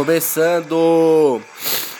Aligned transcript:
Começando 0.00 1.42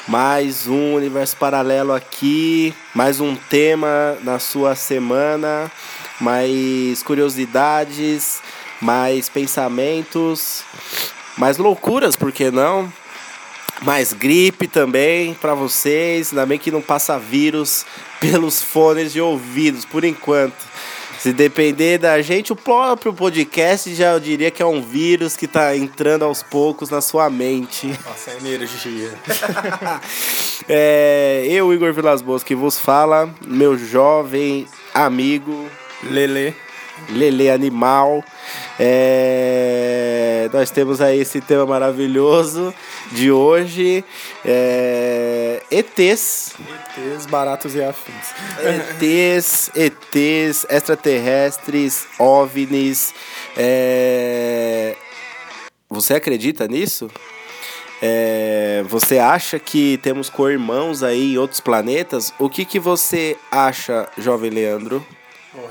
mais 0.08 0.66
um 0.66 0.94
universo 0.94 1.36
paralelo 1.36 1.92
aqui, 1.92 2.74
mais 2.94 3.20
um 3.20 3.36
tema 3.36 4.16
na 4.22 4.38
sua 4.38 4.74
semana, 4.74 5.70
mais 6.18 7.02
curiosidades, 7.02 8.40
mais 8.80 9.28
pensamentos, 9.28 10.64
mais 11.36 11.58
loucuras, 11.58 12.16
por 12.16 12.32
que 12.32 12.50
não? 12.50 12.90
Mais 13.82 14.14
gripe 14.14 14.66
também 14.66 15.34
para 15.34 15.52
vocês, 15.52 16.30
ainda 16.30 16.46
bem 16.46 16.58
que 16.58 16.70
não 16.70 16.80
passa 16.80 17.18
vírus 17.18 17.84
pelos 18.18 18.62
fones 18.62 19.12
de 19.12 19.20
ouvidos 19.20 19.84
por 19.84 20.04
enquanto. 20.04 20.69
Se 21.20 21.34
depender 21.34 21.98
da 21.98 22.22
gente, 22.22 22.50
o 22.50 22.56
próprio 22.56 23.12
podcast 23.12 23.94
já 23.94 24.12
eu 24.12 24.20
diria 24.20 24.50
que 24.50 24.62
é 24.62 24.66
um 24.66 24.80
vírus 24.80 25.36
que 25.36 25.44
está 25.44 25.76
entrando 25.76 26.24
aos 26.24 26.42
poucos 26.42 26.88
na 26.88 27.02
sua 27.02 27.28
mente. 27.28 27.92
Passa 28.02 28.32
energia. 28.32 29.12
é, 30.66 31.44
eu, 31.46 31.74
Igor 31.74 31.92
Vilas 31.92 32.22
Boas, 32.22 32.42
que 32.42 32.54
vos 32.54 32.78
fala, 32.78 33.28
meu 33.46 33.76
jovem 33.76 34.66
amigo 34.94 35.68
Lele. 36.02 36.56
Lele 37.08 37.50
Animal. 37.50 38.22
É, 38.78 40.48
nós 40.52 40.70
temos 40.70 41.00
aí 41.00 41.20
esse 41.20 41.40
tema 41.40 41.66
maravilhoso 41.66 42.74
de 43.12 43.30
hoje. 43.30 44.04
É, 44.44 45.62
ETs. 45.70 46.54
ETs, 46.96 47.26
baratos 47.26 47.74
e 47.74 47.82
afins. 47.82 48.34
ETs, 49.02 49.70
ETs, 49.74 50.66
extraterrestres, 50.68 52.06
OVNIs. 52.18 53.14
É, 53.56 54.96
você 55.88 56.14
acredita 56.14 56.66
nisso? 56.68 57.10
É, 58.02 58.82
você 58.88 59.18
acha 59.18 59.58
que 59.58 59.98
temos 59.98 60.30
co-irmãos 60.30 61.02
aí 61.02 61.34
em 61.34 61.38
outros 61.38 61.60
planetas? 61.60 62.32
O 62.38 62.48
que, 62.48 62.64
que 62.64 62.78
você 62.78 63.36
acha, 63.50 64.08
jovem 64.16 64.50
Leandro? 64.50 65.04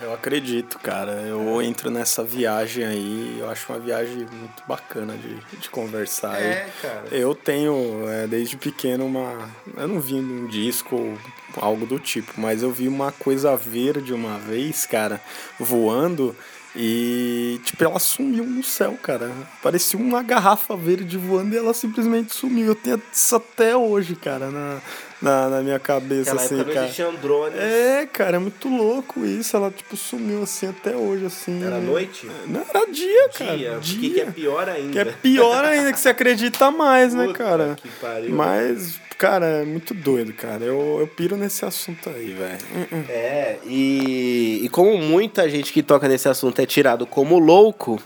Eu 0.02 0.14
acredito, 0.14 0.78
cara. 0.80 1.12
Eu 1.12 1.62
entro 1.62 1.90
nessa 1.90 2.24
viagem 2.24 2.86
aí, 2.86 3.38
eu 3.40 3.50
acho 3.50 3.72
uma 3.72 3.80
viagem 3.80 4.28
muito 4.32 4.64
bacana 4.68 5.16
de, 5.16 5.58
de 5.58 5.70
conversar. 5.70 6.42
É, 6.42 6.68
cara. 6.82 7.06
Eu 7.12 7.34
tenho, 7.34 8.08
é, 8.10 8.28
desde 8.28 8.58
pequeno, 8.58 9.06
uma. 9.06 9.50
Eu 9.78 9.88
não 9.88 10.00
vi 10.00 10.16
um 10.16 10.48
disco 10.48 10.96
ou 10.96 11.18
algo 11.56 11.86
do 11.86 11.98
tipo, 11.98 12.34
mas 12.38 12.62
eu 12.62 12.72
vi 12.72 12.88
uma 12.88 13.12
coisa 13.12 13.56
verde 13.56 14.14
uma 14.14 14.38
vez, 14.38 14.86
cara, 14.86 15.22
voando. 15.60 16.36
E, 16.76 17.60
tipo, 17.64 17.84
ela 17.84 18.00
sumiu 18.00 18.46
no 18.46 18.64
céu, 18.64 18.98
cara. 19.02 19.32
Parecia 19.62 20.00
uma 20.00 20.22
garrafa 20.22 20.76
verde 20.76 21.18
voando 21.18 21.56
e 21.56 21.58
ela 21.58 21.74
simplesmente 21.74 22.34
sumiu. 22.34 22.68
Eu 22.68 22.76
tenho 22.76 23.02
isso 23.12 23.36
até 23.36 23.76
hoje, 23.76 24.16
cara, 24.16 24.52
na, 24.52 24.80
na, 25.22 25.50
na 25.50 25.62
minha 25.62 25.80
cabeça, 25.80 26.32
Aquela 26.32 26.46
assim, 26.46 26.60
época 26.62 26.74
cara. 26.74 27.12
Não 27.12 27.16
drones. 27.16 27.60
É, 27.60 28.06
cara, 28.06 28.38
é 28.38 28.40
muito 28.40 28.70
louco 28.70 29.26
isso. 29.26 29.56
Ela, 29.56 29.70
tipo, 29.70 29.98
sumiu 29.98 30.44
assim 30.44 30.68
até 30.68 30.96
hoje, 30.96 31.26
assim. 31.26 31.64
Era 31.64 31.80
noite? 31.80 32.30
Não, 32.48 32.62
era 32.70 32.86
dia, 32.92 33.30
cara. 33.30 33.58
Dia, 33.58 33.78
dia. 33.80 34.14
que 34.14 34.22
é 34.22 34.32
pior 34.32 34.70
ainda. 34.70 34.92
Que 34.92 35.00
é 35.00 35.06
pior 35.06 35.66
ainda, 35.66 35.92
que 35.92 36.00
você 36.00 36.10
acredita 36.10 36.72
mais, 36.72 37.14
né, 37.14 37.28
Puta 37.28 37.38
cara? 37.38 37.76
Que 37.82 37.90
pariu. 37.90 38.34
Mas, 38.34 39.00
cara, 39.20 39.46
é 39.46 39.66
muito 39.66 39.94
doido, 39.94 40.32
cara. 40.32 40.64
Eu, 40.64 40.98
eu 41.02 41.08
piro 41.08 41.36
nesse 41.36 41.66
assunto 41.66 42.10
aí, 42.10 42.34
velho. 42.34 43.06
É, 43.10 43.58
e, 43.66 44.62
e 44.64 44.70
como 44.70 44.98
muita 44.98 45.48
gente 45.50 45.74
que 45.74 45.84
toca 45.84 46.08
nesse 46.08 46.30
assunto 46.30 46.60
é 46.62 46.66
tirado 46.66 47.06
como 47.06 47.38
louco, 47.38 48.02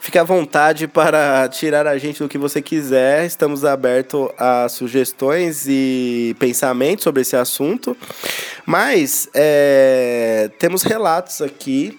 fique 0.00 0.18
à 0.18 0.24
vontade 0.24 0.88
para 0.88 1.48
tirar 1.48 1.86
a 1.86 1.96
gente 1.98 2.20
do 2.20 2.28
que 2.28 2.36
você 2.36 2.60
quiser. 2.60 3.24
Estamos 3.24 3.64
abertos 3.64 4.28
a 4.36 4.68
sugestões 4.68 5.66
e 5.68 6.34
pensamentos 6.40 7.04
sobre 7.04 7.22
esse 7.22 7.36
assunto. 7.36 7.96
Mas 8.66 9.28
é, 9.32 10.50
temos 10.58 10.82
relatos 10.82 11.40
aqui 11.42 11.96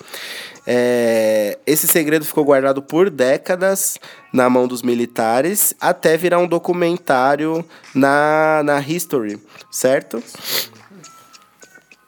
É, 0.68 1.58
esse 1.66 1.88
segredo 1.88 2.26
ficou 2.26 2.44
guardado 2.44 2.82
por 2.82 3.10
décadas 3.10 4.00
na 4.34 4.50
mão 4.50 4.68
dos 4.68 4.82
militares, 4.82 5.76
até 5.80 6.18
virar 6.18 6.40
um 6.40 6.48
documentário 6.48 7.64
na, 7.94 8.62
na 8.64 8.80
History, 8.80 9.40
certo? 9.72 10.22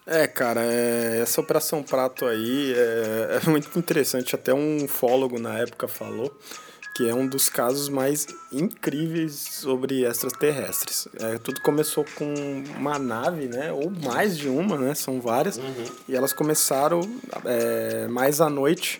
É, 0.05 0.25
cara, 0.25 0.61
é, 0.63 1.19
essa 1.21 1.41
Operação 1.41 1.83
Prato 1.83 2.25
aí 2.25 2.73
é, 2.75 3.41
é 3.43 3.49
muito 3.49 3.77
interessante. 3.77 4.35
Até 4.35 4.53
um 4.53 4.85
ufólogo 4.85 5.37
na 5.37 5.59
época 5.59 5.87
falou 5.87 6.31
que 6.97 7.07
é 7.07 7.13
um 7.13 7.27
dos 7.27 7.47
casos 7.47 7.89
mais 7.89 8.25
incríveis 8.51 9.33
sobre 9.33 10.03
extraterrestres. 10.03 11.07
É, 11.19 11.37
tudo 11.37 11.61
começou 11.61 12.03
com 12.15 12.33
uma 12.75 12.97
nave, 12.97 13.45
né? 13.45 13.71
Ou 13.71 13.91
mais 13.91 14.35
de 14.35 14.49
uma, 14.49 14.75
né? 14.75 14.95
São 14.95 15.21
várias. 15.21 15.57
Uhum. 15.57 15.85
E 16.09 16.15
elas 16.15 16.33
começaram 16.33 17.01
é, 17.45 18.07
mais 18.07 18.41
à 18.41 18.49
noite 18.49 18.99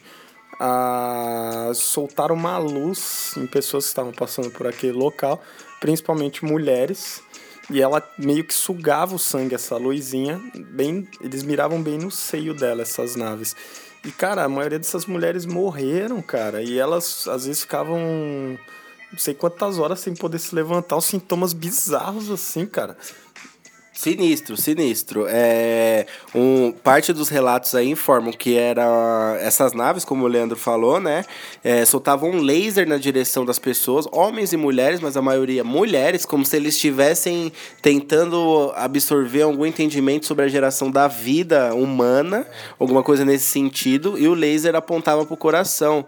a 0.59 1.71
soltar 1.73 2.31
uma 2.31 2.59
luz 2.59 3.33
em 3.35 3.47
pessoas 3.47 3.85
que 3.85 3.89
estavam 3.89 4.11
passando 4.11 4.51
por 4.51 4.67
aquele 4.67 4.93
local, 4.93 5.41
principalmente 5.81 6.45
mulheres. 6.45 7.23
E 7.67 7.81
ela 7.81 8.07
meio 8.15 8.43
que 8.43 8.53
sugava 8.53 9.15
o 9.15 9.19
sangue, 9.19 9.55
essa 9.55 9.75
luzinha, 9.75 10.39
bem, 10.69 11.07
eles 11.19 11.41
miravam 11.41 11.81
bem 11.81 11.97
no 11.97 12.11
seio 12.11 12.53
dela, 12.53 12.83
essas 12.83 13.15
naves. 13.15 13.55
E, 14.03 14.11
cara, 14.11 14.43
a 14.43 14.49
maioria 14.49 14.79
dessas 14.79 15.05
mulheres 15.05 15.45
morreram, 15.45 16.21
cara. 16.21 16.61
E 16.61 16.77
elas, 16.77 17.27
às 17.27 17.45
vezes, 17.45 17.61
ficavam 17.61 17.99
não 19.11 19.17
sei 19.17 19.33
quantas 19.33 19.79
horas 19.79 19.99
sem 19.99 20.13
poder 20.13 20.39
se 20.39 20.53
levantar. 20.53 20.97
Os 20.97 21.05
sintomas 21.05 21.53
bizarros, 21.53 22.29
assim, 22.29 22.65
cara. 22.65 22.97
Sinistro, 23.97 24.55
sinistro. 24.55 25.25
É, 25.27 26.05
um, 26.35 26.71
parte 26.71 27.11
dos 27.11 27.29
relatos 27.29 27.73
aí 27.73 27.89
informam 27.89 28.31
que 28.31 28.55
era 28.55 29.35
essas 29.41 29.73
naves, 29.73 30.05
como 30.05 30.23
o 30.23 30.27
Leandro 30.27 30.55
falou, 30.55 30.99
né? 30.99 31.25
É, 31.63 31.83
soltavam 31.83 32.29
um 32.29 32.39
laser 32.39 32.87
na 32.87 32.97
direção 32.97 33.43
das 33.43 33.57
pessoas, 33.57 34.05
homens 34.11 34.53
e 34.53 34.57
mulheres, 34.57 34.99
mas 34.99 35.17
a 35.17 35.21
maioria 35.21 35.63
mulheres, 35.63 36.27
como 36.27 36.45
se 36.45 36.55
eles 36.55 36.75
estivessem 36.75 37.51
tentando 37.81 38.71
absorver 38.75 39.41
algum 39.41 39.65
entendimento 39.65 40.27
sobre 40.27 40.45
a 40.45 40.47
geração 40.47 40.91
da 40.91 41.07
vida 41.07 41.73
humana, 41.73 42.45
alguma 42.77 43.01
coisa 43.01 43.25
nesse 43.25 43.45
sentido, 43.45 44.15
e 44.15 44.27
o 44.27 44.35
laser 44.35 44.75
apontava 44.75 45.25
para 45.25 45.33
o 45.33 45.37
coração. 45.37 46.05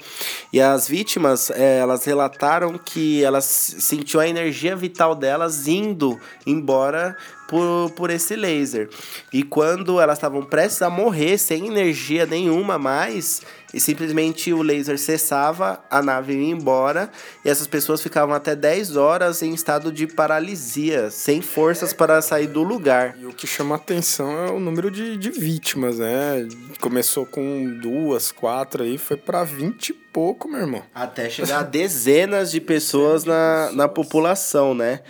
E 0.53 0.61
as 0.61 0.87
vítimas, 0.87 1.49
é, 1.49 1.79
elas 1.79 2.05
relataram 2.05 2.77
que 2.77 3.23
elas 3.23 3.45
sentiu 3.45 4.19
a 4.19 4.27
energia 4.27 4.75
vital 4.75 5.15
delas 5.15 5.67
indo 5.67 6.19
embora 6.45 7.17
por, 7.49 7.89
por 7.95 8.11
esse 8.11 8.35
laser. 8.35 8.87
E 9.33 9.41
quando 9.41 9.99
elas 9.99 10.19
estavam 10.19 10.43
prestes 10.43 10.83
a 10.83 10.89
morrer, 10.89 11.37
sem 11.39 11.65
energia 11.65 12.27
nenhuma 12.27 12.77
mais, 12.77 13.41
e 13.73 13.79
simplesmente 13.79 14.53
o 14.53 14.61
laser 14.61 14.99
cessava, 14.99 15.83
a 15.89 16.01
nave 16.01 16.33
ia 16.33 16.51
embora, 16.51 17.09
e 17.43 17.49
essas 17.49 17.65
pessoas 17.65 18.01
ficavam 18.01 18.35
até 18.35 18.55
10 18.55 18.95
horas 18.95 19.41
em 19.41 19.53
estado 19.53 19.91
de 19.91 20.05
paralisia, 20.05 21.09
sem 21.09 21.41
forças 21.41 21.91
para 21.91 22.21
sair 22.21 22.47
do 22.47 22.61
lugar. 22.61 23.17
E 23.19 23.25
o 23.25 23.33
que 23.33 23.47
chama 23.47 23.75
atenção 23.75 24.45
é 24.45 24.51
o 24.51 24.59
número 24.59 24.91
de, 24.91 25.17
de 25.17 25.31
vítimas, 25.31 25.97
né? 25.97 26.47
Começou 26.79 27.25
com 27.25 27.79
duas, 27.81 28.31
quatro 28.31 28.83
aí, 28.83 28.99
foi 28.99 29.17
para 29.17 29.43
20 29.43 29.89
e 29.89 29.93
pouco, 29.93 30.47
meu 30.47 30.59
irmão. 30.59 30.83
Até 30.93 31.29
chegar 31.29 31.59
a 31.59 31.63
dezenas 31.63 32.51
de 32.51 32.61
pessoas 32.61 33.23
na, 33.23 33.71
na 33.71 33.87
população, 33.87 34.75
né? 34.75 35.01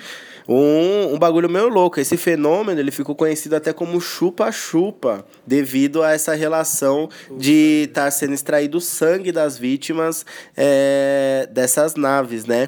Um, 0.51 1.13
um 1.13 1.19
bagulho 1.19 1.47
meio 1.47 1.67
louco. 1.67 1.99
Esse 1.99 2.17
fenômeno 2.17 2.79
ele 2.79 2.89
ficou 2.89 3.13
conhecido 3.13 3.55
até 3.55 3.71
como 3.71 4.01
chupa-chupa, 4.01 5.23
devido 5.45 6.01
a 6.01 6.11
essa 6.11 6.33
relação 6.33 7.07
de 7.37 7.85
estar 7.87 8.05
tá 8.05 8.11
sendo 8.11 8.33
extraído 8.33 8.79
o 8.79 8.81
sangue 8.81 9.31
das 9.31 9.59
vítimas 9.59 10.25
é, 10.57 11.47
dessas 11.51 11.93
naves, 11.93 12.45
né? 12.45 12.67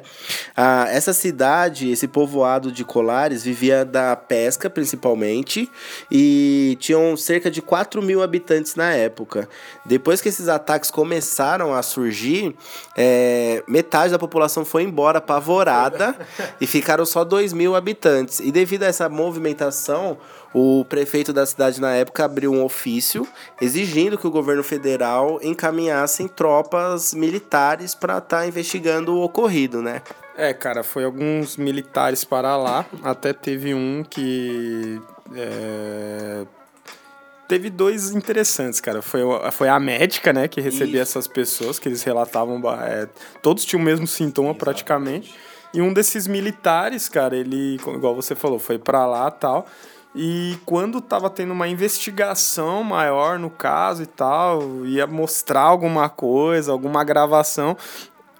Ah, 0.55 0.85
essa 0.89 1.11
cidade, 1.11 1.89
esse 1.89 2.07
povoado 2.07 2.71
de 2.71 2.85
Colares, 2.85 3.43
vivia 3.43 3.83
da 3.83 4.15
pesca 4.15 4.69
principalmente 4.69 5.67
e 6.11 6.77
tinham 6.79 7.17
cerca 7.17 7.49
de 7.49 7.63
4 7.63 7.99
mil 7.99 8.21
habitantes 8.21 8.75
na 8.75 8.93
época. 8.93 9.49
Depois 9.87 10.21
que 10.21 10.29
esses 10.29 10.47
ataques 10.47 10.91
começaram 10.91 11.73
a 11.73 11.81
surgir, 11.81 12.55
é, 12.95 13.63
metade 13.67 14.11
da 14.11 14.19
população 14.19 14.63
foi 14.63 14.83
embora 14.83 15.17
apavorada 15.17 16.15
e 16.61 16.67
ficaram 16.67 17.07
só 17.07 17.23
2 17.23 17.53
mil 17.53 17.70
mil 17.71 17.75
habitantes. 17.75 18.39
E 18.39 18.51
devido 18.51 18.83
a 18.83 18.87
essa 18.87 19.07
movimentação, 19.07 20.17
o 20.53 20.85
prefeito 20.85 21.31
da 21.31 21.45
cidade 21.45 21.79
na 21.79 21.91
época 21.91 22.25
abriu 22.25 22.51
um 22.51 22.63
ofício 22.63 23.27
exigindo 23.59 24.17
que 24.17 24.27
o 24.27 24.31
governo 24.31 24.63
federal 24.63 25.39
encaminhasse 25.41 26.27
tropas 26.29 27.13
militares 27.13 27.95
para 27.95 28.17
estar 28.17 28.39
tá 28.39 28.47
investigando 28.47 29.13
o 29.13 29.23
ocorrido, 29.23 29.81
né? 29.81 30.01
É, 30.35 30.53
cara, 30.53 30.83
foi 30.83 31.03
alguns 31.03 31.57
militares 31.57 32.23
para 32.23 32.55
lá. 32.57 32.85
Até 33.03 33.33
teve 33.33 33.73
um 33.73 34.03
que. 34.03 35.01
É... 35.35 36.45
Teve 37.47 37.69
dois 37.69 38.11
interessantes, 38.11 38.79
cara. 38.79 39.01
Foi, 39.01 39.21
foi 39.51 39.67
a 39.67 39.77
médica, 39.77 40.31
né, 40.31 40.47
que 40.47 40.61
recebia 40.61 41.01
Isso. 41.01 41.17
essas 41.17 41.27
pessoas, 41.27 41.77
que 41.77 41.89
eles 41.89 42.01
relatavam. 42.01 42.61
É, 42.81 43.09
todos 43.41 43.65
tinham 43.65 43.81
o 43.81 43.85
mesmo 43.85 44.07
sintoma 44.07 44.55
praticamente. 44.55 45.35
E 45.73 45.81
um 45.81 45.93
desses 45.93 46.27
militares, 46.27 47.07
cara, 47.07 47.35
ele, 47.35 47.75
igual 47.75 48.15
você 48.15 48.35
falou, 48.35 48.59
foi 48.59 48.77
para 48.77 49.05
lá 49.05 49.31
tal. 49.31 49.65
E 50.13 50.57
quando 50.65 50.99
tava 50.99 51.29
tendo 51.29 51.53
uma 51.53 51.69
investigação 51.69 52.83
maior 52.83 53.39
no 53.39 53.49
caso 53.49 54.03
e 54.03 54.05
tal, 54.05 54.85
ia 54.85 55.07
mostrar 55.07 55.61
alguma 55.61 56.09
coisa, 56.09 56.73
alguma 56.73 57.01
gravação, 57.05 57.77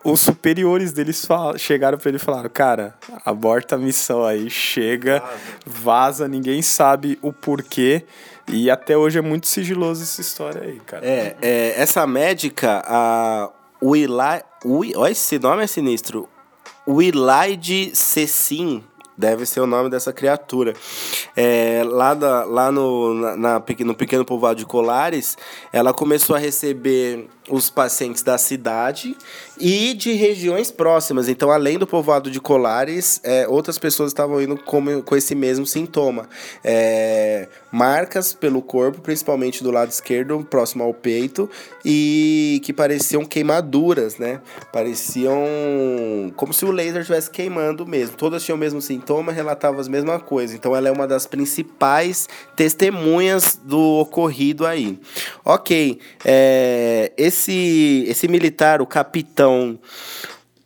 os 0.04 0.20
superiores 0.20 0.92
deles 0.92 1.28
chegaram 1.58 1.98
para 1.98 2.10
ele 2.10 2.18
e 2.18 2.20
falaram: 2.20 2.50
Cara, 2.50 2.96
aborta 3.24 3.76
a 3.76 3.78
missão 3.78 4.26
aí, 4.26 4.50
chega, 4.50 5.24
vaza, 5.66 6.28
ninguém 6.28 6.62
sabe 6.62 7.18
o 7.22 7.32
porquê. 7.32 8.04
E 8.48 8.70
até 8.70 8.98
hoje 8.98 9.20
é 9.20 9.22
muito 9.22 9.48
sigiloso 9.48 10.04
essa 10.04 10.20
história 10.20 10.62
aí, 10.62 10.80
cara. 10.82 11.06
É, 11.06 11.38
é 11.42 11.82
essa 11.82 12.06
médica, 12.06 12.84
a 12.86 13.50
Willa. 13.82 14.44
Olha, 14.96 15.12
esse 15.12 15.40
nome 15.40 15.64
é 15.64 15.68
sinistro. 15.68 16.28
Wilaide 16.88 17.96
Cecim, 17.96 18.84
deve 19.18 19.46
ser 19.46 19.60
o 19.62 19.68
nome 19.68 19.90
dessa 19.90 20.12
criatura. 20.12 20.74
É, 21.36 21.84
lá 21.86 22.14
da, 22.14 22.44
lá 22.44 22.72
no, 22.72 23.14
na, 23.14 23.38
na, 23.38 23.64
no 23.86 23.96
pequeno 23.96 24.26
povoado 24.26 24.60
de 24.60 24.66
Colares, 24.66 25.38
ela 25.72 25.94
começou 25.94 26.36
a 26.36 26.40
receber 26.40 27.30
os 27.52 27.70
pacientes 27.70 28.24
da 28.24 28.38
cidade 28.38 29.16
e 29.60 29.94
de 29.94 30.14
regiões 30.14 30.72
próximas. 30.72 31.28
Então, 31.28 31.52
além 31.52 31.78
do 31.78 31.86
povoado 31.86 32.32
de 32.32 32.40
Colares, 32.40 33.20
é, 33.24 33.46
outras 33.48 33.78
pessoas 33.78 34.12
estavam 34.12 34.42
indo 34.42 34.58
com, 34.58 35.02
com 35.02 35.16
esse 35.16 35.36
mesmo 35.36 35.66
sintoma. 35.66 36.30
É, 36.64 37.50
marcas 37.70 38.32
pelo 38.32 38.62
corpo, 38.62 39.02
principalmente 39.02 39.62
do 39.62 39.70
lado 39.70 39.90
esquerdo, 39.90 40.44
próximo 40.50 40.84
ao 40.84 40.94
peito, 40.94 41.50
e 41.84 42.62
que 42.64 42.72
pareciam 42.72 43.26
queimaduras, 43.26 44.18
né? 44.18 44.40
Pareciam 44.72 45.44
como 46.38 46.54
se 46.54 46.64
o 46.64 46.72
laser 46.72 47.02
estivesse 47.02 47.30
queimando 47.30 47.86
mesmo. 47.86 48.16
Todas 48.16 48.44
tinham 48.44 48.56
o 48.56 48.60
mesmo 48.60 48.82
sintoma, 48.82 49.32
relatavam 49.32 49.80
as 49.80 49.90
mesmas 49.90 50.22
coisas. 50.22 50.56
Então, 50.56 50.74
ela 50.74 50.88
é 50.88 50.92
uma 50.92 51.08
das 51.08 51.28
principais 51.28 52.30
testemunhas 52.56 53.60
do 53.62 54.00
ocorrido 54.00 54.66
aí. 54.66 54.98
Ok, 55.44 56.00
é, 56.24 57.12
esse 57.18 57.41
esse, 57.42 58.06
esse 58.08 58.28
militar, 58.28 58.82
o 58.82 58.86
capitão 58.86 59.80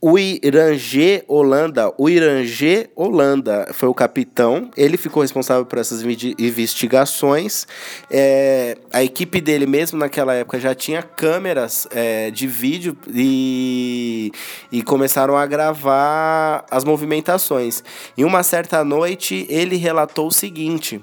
o 0.02 0.20
Irangê 0.20 1.24
Holanda, 1.28 1.92
o 1.98 2.08
Irangê 2.08 2.92
Holanda 2.96 3.70
foi 3.74 3.90
o 3.90 3.94
capitão, 3.94 4.70
ele 4.78 4.98
ficou 4.98 5.24
responsável 5.24 5.66
por 5.66 5.80
essas 5.80 6.04
investigações. 6.38 7.66
É, 8.12 8.78
a 8.94 9.04
equipe 9.04 9.42
dele 9.42 9.66
mesmo 9.66 9.98
naquela 9.98 10.36
época 10.36 10.60
já 10.60 10.76
tinha 10.76 11.02
câmeras 11.02 11.88
é, 11.90 12.30
de 12.30 12.46
vídeo 12.46 12.96
e, 13.12 14.32
e 14.72 14.84
começaram 14.84 15.36
a 15.36 15.46
gravar 15.48 16.64
as 16.70 16.84
movimentações. 16.84 17.84
Em 18.16 18.24
uma 18.24 18.44
certa 18.44 18.84
noite, 18.84 19.48
ele 19.50 19.76
relatou 19.76 20.28
o 20.28 20.32
seguinte. 20.32 21.02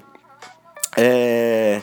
É, 0.96 1.82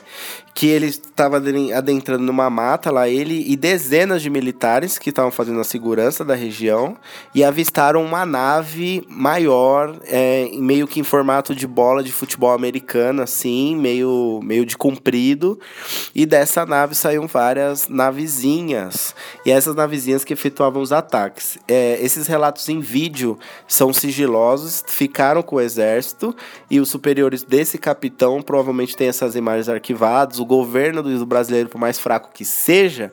que 0.53 0.68
ele 0.68 0.88
estava 0.88 1.41
adentrando 1.75 2.24
numa 2.24 2.50
mata 2.50 2.91
lá, 2.91 3.08
ele 3.08 3.46
e 3.48 3.56
dezenas 3.56 4.22
de 4.22 4.29
militares 4.29 4.98
que 4.98 5.10
estavam 5.10 5.32
fazendo 5.32 5.60
a 5.60 5.63
segurança 5.63 6.25
da 6.25 6.36
região 6.36 6.98
e 7.34 7.44
avistaram 7.44 8.03
uma 8.03 8.25
nave 8.25 9.03
maior, 9.08 9.96
é, 10.06 10.50
meio 10.53 10.88
que 10.88 11.00
em 11.00 11.03
formato 11.03 11.56
de 11.56 11.68
bola 11.68 12.03
de 12.03 12.12
futebol 12.12 12.51
americano, 12.51 13.22
assim, 13.22 13.75
meio, 13.75 14.39
meio 14.44 14.65
de 14.65 14.77
comprido, 14.77 15.60
e 16.13 16.25
dessa 16.25 16.65
nave 16.65 16.96
saíram 16.96 17.27
várias 17.27 17.88
navezinhas, 17.88 19.15
e 19.46 19.51
essas 19.51 19.75
navezinhas 19.75 20.24
que 20.24 20.34
efetuavam 20.34 20.82
os 20.82 20.91
ataques. 20.91 21.58
É, 21.68 22.00
esses 22.01 22.27
relatos 22.27 22.68
em 22.70 22.79
vídeo 22.79 23.38
são 23.68 23.94
sigilosos, 23.94 24.84
ficaram 24.88 25.41
com 25.41 25.58
o 25.58 25.62
exército, 25.62 26.36
e 26.70 26.79
os 26.79 26.89
superiores 26.89 27.44
desse 27.44 27.77
capitão 27.77 28.41
provavelmente 28.41 28.96
têm 28.96 29.08
essas 29.08 29.36
imagens 29.36 29.70
arquivadas, 29.70 30.38
o 30.39 30.46
governo 30.46 31.03
do 31.03 31.25
brasileiro, 31.25 31.69
por 31.69 31.79
mais 31.79 32.00
fraco 32.00 32.29
que 32.34 32.46
seja, 32.46 33.12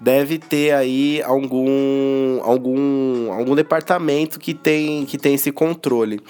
deve 0.00 0.38
ter 0.38 0.72
aí 0.72 1.22
algum, 1.22 2.40
algum, 2.42 3.32
algum 3.32 3.54
departamento 3.54 4.38
que 4.38 4.54
tem, 4.54 5.04
que 5.06 5.18
tem 5.18 5.34
esse 5.34 5.50
controle. 5.50 6.20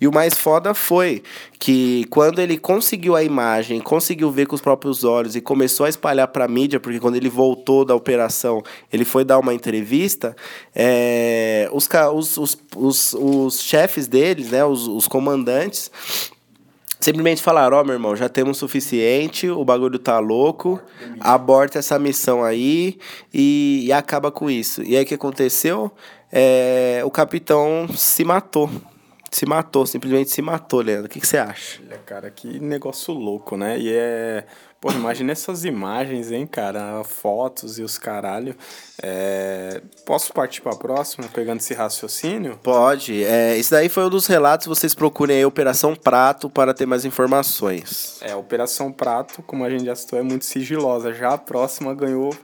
E 0.00 0.08
o 0.08 0.12
mais 0.12 0.34
foda 0.34 0.74
foi 0.74 1.22
que 1.58 2.06
quando 2.08 2.40
ele 2.40 2.56
conseguiu 2.56 3.14
a 3.14 3.22
imagem, 3.22 3.80
conseguiu 3.80 4.30
ver 4.30 4.46
com 4.46 4.54
os 4.54 4.62
próprios 4.62 5.04
olhos 5.04 5.36
e 5.36 5.42
começou 5.42 5.84
a 5.84 5.90
espalhar 5.90 6.26
para 6.28 6.46
a 6.46 6.48
mídia, 6.48 6.80
porque 6.80 6.98
quando 6.98 7.16
ele 7.16 7.28
voltou 7.28 7.84
da 7.84 7.94
operação, 7.94 8.62
ele 8.90 9.04
foi 9.04 9.24
dar 9.24 9.38
uma 9.38 9.52
entrevista, 9.52 10.34
é, 10.74 11.68
os, 11.70 11.86
os, 12.38 12.58
os, 12.74 13.12
os, 13.12 13.60
chefes 13.60 14.08
deles, 14.08 14.50
né, 14.50 14.64
os, 14.64 14.88
os 14.88 15.06
comandantes, 15.06 15.90
simplesmente 17.00 17.42
falaram, 17.42 17.76
ó, 17.76 17.80
oh, 17.80 17.84
meu 17.84 17.94
irmão, 17.94 18.14
já 18.14 18.28
temos 18.28 18.58
o 18.58 18.60
suficiente, 18.60 19.48
o 19.48 19.64
bagulho 19.64 19.98
tá 19.98 20.18
louco, 20.18 20.80
aborta 21.18 21.78
essa 21.78 21.98
missão 21.98 22.44
aí 22.44 22.98
e, 23.32 23.84
e 23.86 23.92
acaba 23.92 24.30
com 24.30 24.50
isso. 24.50 24.82
E 24.82 24.96
aí 24.96 25.02
o 25.02 25.06
que 25.06 25.14
aconteceu? 25.14 25.90
É, 26.30 27.00
o 27.04 27.10
capitão 27.10 27.88
se 27.88 28.22
matou. 28.24 28.70
se 29.30 29.46
matou, 29.46 29.86
simplesmente 29.86 30.30
se 30.30 30.42
matou, 30.42 30.80
Leandro. 30.80 31.06
O 31.06 31.08
que, 31.08 31.20
que 31.20 31.26
você 31.26 31.38
acha? 31.38 31.80
Olha, 31.86 31.98
cara, 31.98 32.30
que 32.30 32.60
negócio 32.60 33.14
louco, 33.14 33.56
né? 33.56 33.78
E 33.78 33.92
é. 33.92 34.44
Pô, 34.80 34.90
imagina 34.90 35.30
essas 35.30 35.66
imagens, 35.66 36.32
hein, 36.32 36.46
cara? 36.46 37.04
Fotos 37.04 37.78
e 37.78 37.82
os 37.82 37.98
caralho. 37.98 38.56
É... 39.02 39.82
Posso 40.06 40.32
partir 40.32 40.62
pra 40.62 40.74
próxima, 40.74 41.28
pegando 41.28 41.58
esse 41.58 41.74
raciocínio? 41.74 42.58
Pode. 42.62 43.22
É, 43.22 43.58
isso 43.58 43.70
daí 43.72 43.90
foi 43.90 44.06
um 44.06 44.08
dos 44.08 44.26
relatos. 44.26 44.66
Vocês 44.66 44.94
procurem 44.94 45.36
aí 45.36 45.44
Operação 45.44 45.94
Prato 45.94 46.48
para 46.48 46.72
ter 46.72 46.86
mais 46.86 47.04
informações. 47.04 48.18
É, 48.22 48.32
a 48.32 48.38
Operação 48.38 48.90
Prato, 48.90 49.42
como 49.42 49.66
a 49.66 49.70
gente 49.70 49.84
já 49.84 49.94
citou, 49.94 50.18
é 50.18 50.22
muito 50.22 50.46
sigilosa. 50.46 51.12
Já 51.12 51.34
a 51.34 51.38
próxima 51.38 51.94
ganhou 51.94 52.34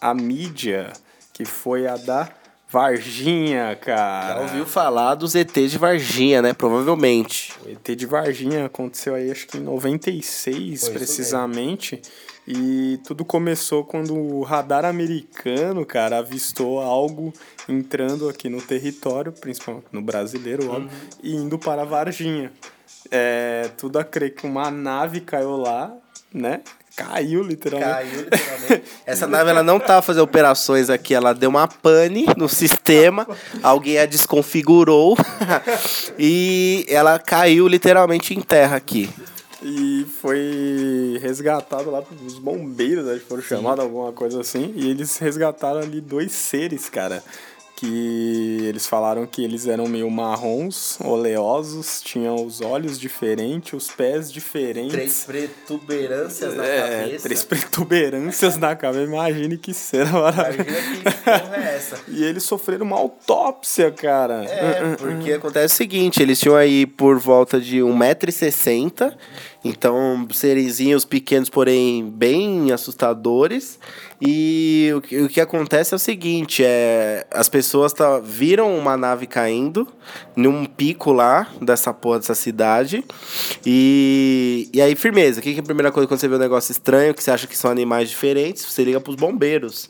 a 0.00 0.14
mídia, 0.14 0.94
que 1.30 1.44
foi 1.44 1.86
a 1.86 1.98
da 1.98 2.26
Varginha, 2.72 3.76
cara. 3.76 4.36
Já 4.36 4.40
ouviu 4.40 4.64
falar 4.64 5.14
dos 5.14 5.34
ET 5.34 5.52
de 5.52 5.76
Varginha, 5.76 6.40
né? 6.40 6.54
Provavelmente. 6.54 7.52
O 7.62 7.68
ET 7.68 7.94
de 7.94 8.06
Varginha 8.06 8.64
aconteceu 8.64 9.14
aí, 9.14 9.30
acho 9.30 9.46
que 9.46 9.58
em 9.58 9.60
96, 9.60 10.80
foi 10.80 10.94
precisamente. 10.94 12.00
E 12.48 12.98
tudo 13.06 13.26
começou 13.26 13.84
quando 13.84 14.16
o 14.16 14.42
radar 14.42 14.86
americano, 14.86 15.84
cara, 15.84 16.18
avistou 16.18 16.80
algo 16.80 17.30
entrando 17.68 18.26
aqui 18.26 18.48
no 18.48 18.62
território, 18.62 19.32
principalmente 19.32 19.86
no 19.92 20.00
brasileiro, 20.00 20.68
óbvio, 20.70 20.88
uhum. 20.88 21.08
e 21.22 21.36
indo 21.36 21.58
para 21.58 21.84
Varginha. 21.84 22.50
É, 23.10 23.70
tudo 23.76 23.98
a 23.98 24.04
crer 24.04 24.34
que 24.34 24.46
uma 24.46 24.70
nave 24.70 25.20
caiu 25.20 25.58
lá, 25.58 25.94
né? 26.32 26.62
Caiu, 26.96 27.42
literalmente. 27.42 27.90
Caiu, 27.90 28.22
literalmente. 28.22 28.82
Essa 29.06 29.26
nave 29.26 29.50
ela 29.50 29.62
não 29.62 29.78
estava 29.78 30.02
fazendo 30.02 30.24
operações 30.24 30.90
aqui, 30.90 31.14
ela 31.14 31.32
deu 31.32 31.50
uma 31.50 31.66
pane 31.66 32.26
no 32.36 32.48
sistema, 32.48 33.26
alguém 33.62 33.98
a 33.98 34.06
desconfigurou 34.06 35.16
e 36.18 36.84
ela 36.88 37.18
caiu 37.18 37.66
literalmente 37.66 38.34
em 38.34 38.40
terra 38.40 38.76
aqui. 38.76 39.08
E 39.64 40.04
foi 40.20 41.20
resgatado 41.22 41.88
lá 41.88 42.02
pelos 42.02 42.36
bombeiros, 42.38 43.06
acho 43.08 43.20
que 43.20 43.26
foram 43.26 43.42
chamados, 43.42 43.84
alguma 43.84 44.12
coisa 44.12 44.40
assim. 44.40 44.72
E 44.74 44.90
eles 44.90 45.16
resgataram 45.18 45.80
ali 45.80 46.00
dois 46.00 46.32
seres, 46.32 46.88
cara 46.88 47.22
que 47.82 48.58
eles 48.62 48.86
falaram 48.86 49.26
que 49.26 49.42
eles 49.42 49.66
eram 49.66 49.88
meio 49.88 50.08
marrons, 50.08 51.00
oleosos, 51.00 52.00
tinham 52.00 52.36
os 52.46 52.60
olhos 52.60 52.96
diferentes, 52.96 53.72
os 53.72 53.90
pés 53.90 54.30
diferentes. 54.30 55.24
Três 55.24 55.56
protuberâncias 55.56 56.54
na 56.54 56.64
é, 56.64 57.02
cabeça. 57.02 57.22
Três 57.24 57.44
protuberâncias 57.44 58.56
na 58.56 58.76
cabeça. 58.76 59.02
Imagine 59.02 59.58
que 59.58 59.74
cena 59.74 60.12
maravilhosa. 60.12 60.70
Imagina 60.70 61.12
que 61.12 61.20
porra 61.24 61.56
é 61.56 61.74
essa. 61.74 61.98
e 62.06 62.22
eles 62.22 62.44
sofreram 62.44 62.86
uma 62.86 62.98
autópsia, 62.98 63.90
cara. 63.90 64.44
É, 64.44 64.94
porque 64.96 65.32
acontece 65.32 65.74
o 65.74 65.76
seguinte, 65.76 66.22
eles 66.22 66.38
tinham 66.38 66.54
aí 66.54 66.86
por 66.86 67.18
volta 67.18 67.60
de 67.60 67.78
1,60m, 67.78 69.12
então 69.64 70.26
serizinhos 70.32 71.04
pequenos, 71.04 71.48
porém 71.48 72.10
bem 72.10 72.72
assustadores. 72.72 73.78
E 74.20 74.92
o 74.94 75.00
que, 75.00 75.20
o 75.22 75.28
que 75.28 75.40
acontece 75.40 75.94
é 75.94 75.96
o 75.96 75.98
seguinte, 75.98 76.62
é, 76.64 77.26
as 77.32 77.48
pessoas 77.48 77.92
tá, 77.92 78.20
viram 78.20 78.76
uma 78.76 78.96
nave 78.96 79.26
caindo 79.26 79.86
num 80.36 80.64
pico 80.64 81.12
lá 81.12 81.48
dessa 81.60 81.92
porra 81.92 82.20
dessa 82.20 82.34
cidade. 82.34 83.04
E, 83.66 84.68
e 84.72 84.80
aí, 84.80 84.94
firmeza. 84.94 85.40
O 85.40 85.42
que, 85.42 85.52
que 85.52 85.58
é 85.58 85.62
a 85.62 85.64
primeira 85.64 85.90
coisa 85.90 86.06
quando 86.06 86.20
você 86.20 86.28
vê 86.28 86.36
um 86.36 86.38
negócio 86.38 86.70
estranho, 86.70 87.14
que 87.14 87.22
você 87.22 87.30
acha 87.30 87.46
que 87.46 87.58
são 87.58 87.70
animais 87.70 88.08
diferentes? 88.10 88.64
Você 88.64 88.84
liga 88.84 89.00
pros 89.00 89.16
bombeiros. 89.16 89.88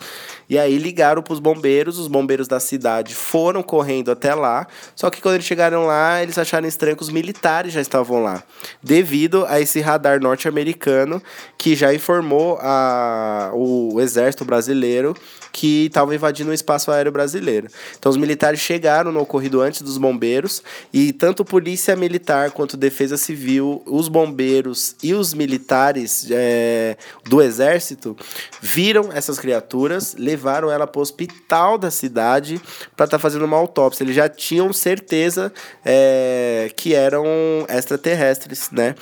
E 0.49 0.59
aí 0.59 0.77
ligaram 0.79 1.23
pros 1.23 1.39
bombeiros, 1.39 1.99
os 1.99 2.09
bombeiros 2.09 2.49
da 2.49 2.61
cidade 2.61 3.15
foram 3.15 3.63
correndo 3.63 4.11
até 4.11 4.35
lá. 4.35 4.67
Só 4.95 5.11
que 5.11 5.21
quando 5.21 5.37
eles 5.37 5.47
chegaram 5.47 5.87
lá, 5.87 6.23
eles 6.23 6.39
acharam 6.39 6.67
estranho 6.67 6.97
que 6.97 7.03
os 7.03 7.11
militares 7.11 7.73
já 7.73 7.81
estavam 7.81 8.23
lá. 8.23 8.43
Devido 8.83 9.45
a 9.47 9.61
esse 9.61 9.81
radar 9.81 10.21
norte-americano 10.21 11.23
que 11.57 11.75
já 11.75 11.95
informou 11.95 12.59
a, 12.61 13.51
o 13.55 14.01
exército 14.01 14.45
brasileiro 14.45 15.15
que 15.53 15.87
estavam 15.87 16.15
invadindo 16.15 16.51
o 16.51 16.55
espaço 16.55 16.91
aéreo 16.91 17.13
brasileiro. 17.13 17.69
Então 17.99 18.11
os 18.11 18.17
militares 18.17 18.59
chegaram 18.59 19.13
no 19.13 19.21
ocorrido 19.21 19.61
antes 19.61 19.83
dos 19.83 19.99
bombeiros 19.99 20.63
e 20.93 21.13
tanto 21.13 21.45
polícia 21.45 21.95
militar 21.95 22.51
quanto 22.51 22.77
defesa 22.77 23.17
civil, 23.17 23.83
os 23.87 24.09
bombeiros 24.09 24.97
e 25.03 25.13
os 25.13 25.35
militares 25.35 26.27
é, 26.31 26.97
do 27.29 27.43
exército 27.43 28.17
viram 28.61 29.11
essas 29.13 29.39
criaturas, 29.39 30.15
levaram 30.19 30.42
ela 30.71 30.87
para 30.87 30.99
o 30.99 31.03
hospital 31.03 31.79
da 31.79 31.91
cidade 31.91 32.61
para 32.97 33.05
estar 33.05 33.17
tá 33.17 33.19
fazendo 33.19 33.45
uma 33.45 33.57
autópsia. 33.57 34.05
Eles 34.05 34.15
já 34.15 34.29
tinham 34.29 34.73
certeza 34.73 35.53
é, 35.85 36.71
que 36.77 36.95
eram 36.95 37.25
extraterrestres, 37.69 38.71
né? 38.71 38.95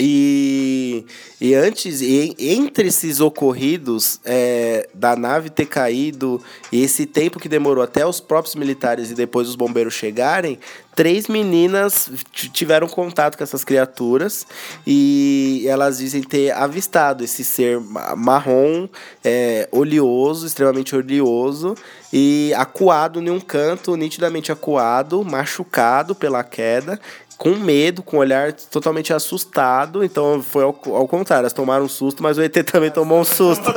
E, 0.00 1.04
e 1.40 1.54
antes, 1.54 2.00
e, 2.00 2.32
entre 2.38 2.86
esses 2.86 3.18
ocorridos 3.18 4.20
é, 4.24 4.88
da 4.94 5.16
nave 5.16 5.50
ter 5.50 5.66
caído 5.66 6.40
e 6.70 6.84
esse 6.84 7.04
tempo 7.04 7.40
que 7.40 7.48
demorou 7.48 7.82
até 7.82 8.06
os 8.06 8.20
próprios 8.20 8.54
militares 8.54 9.10
e 9.10 9.14
depois 9.14 9.48
os 9.48 9.56
bombeiros 9.56 9.94
chegarem, 9.94 10.56
três 10.94 11.26
meninas 11.26 12.08
tiveram 12.32 12.86
contato 12.86 13.36
com 13.36 13.42
essas 13.42 13.64
criaturas 13.64 14.46
e 14.86 15.64
elas 15.66 15.98
dizem 15.98 16.22
ter 16.22 16.52
avistado 16.52 17.24
esse 17.24 17.42
ser 17.44 17.80
marrom, 18.16 18.88
é, 19.24 19.68
oleoso, 19.72 20.46
extremamente 20.46 20.94
oleoso 20.94 21.74
e 22.12 22.52
acuado 22.56 23.20
em 23.20 23.30
um 23.30 23.40
canto, 23.40 23.96
nitidamente 23.96 24.52
acuado, 24.52 25.24
machucado 25.24 26.14
pela 26.14 26.44
queda 26.44 27.00
com 27.38 27.50
medo, 27.50 28.02
com 28.02 28.16
um 28.16 28.20
olhar 28.20 28.52
totalmente 28.52 29.12
assustado. 29.12 30.02
Então 30.02 30.42
foi 30.42 30.64
ao, 30.64 30.76
ao 30.86 31.06
contrário, 31.06 31.42
elas 31.42 31.52
tomaram 31.52 31.84
um 31.84 31.88
susto, 31.88 32.20
mas 32.20 32.36
o 32.36 32.42
ET 32.42 32.52
também 32.64 32.90
tomou 32.90 33.20
um 33.20 33.24
susto. 33.24 33.72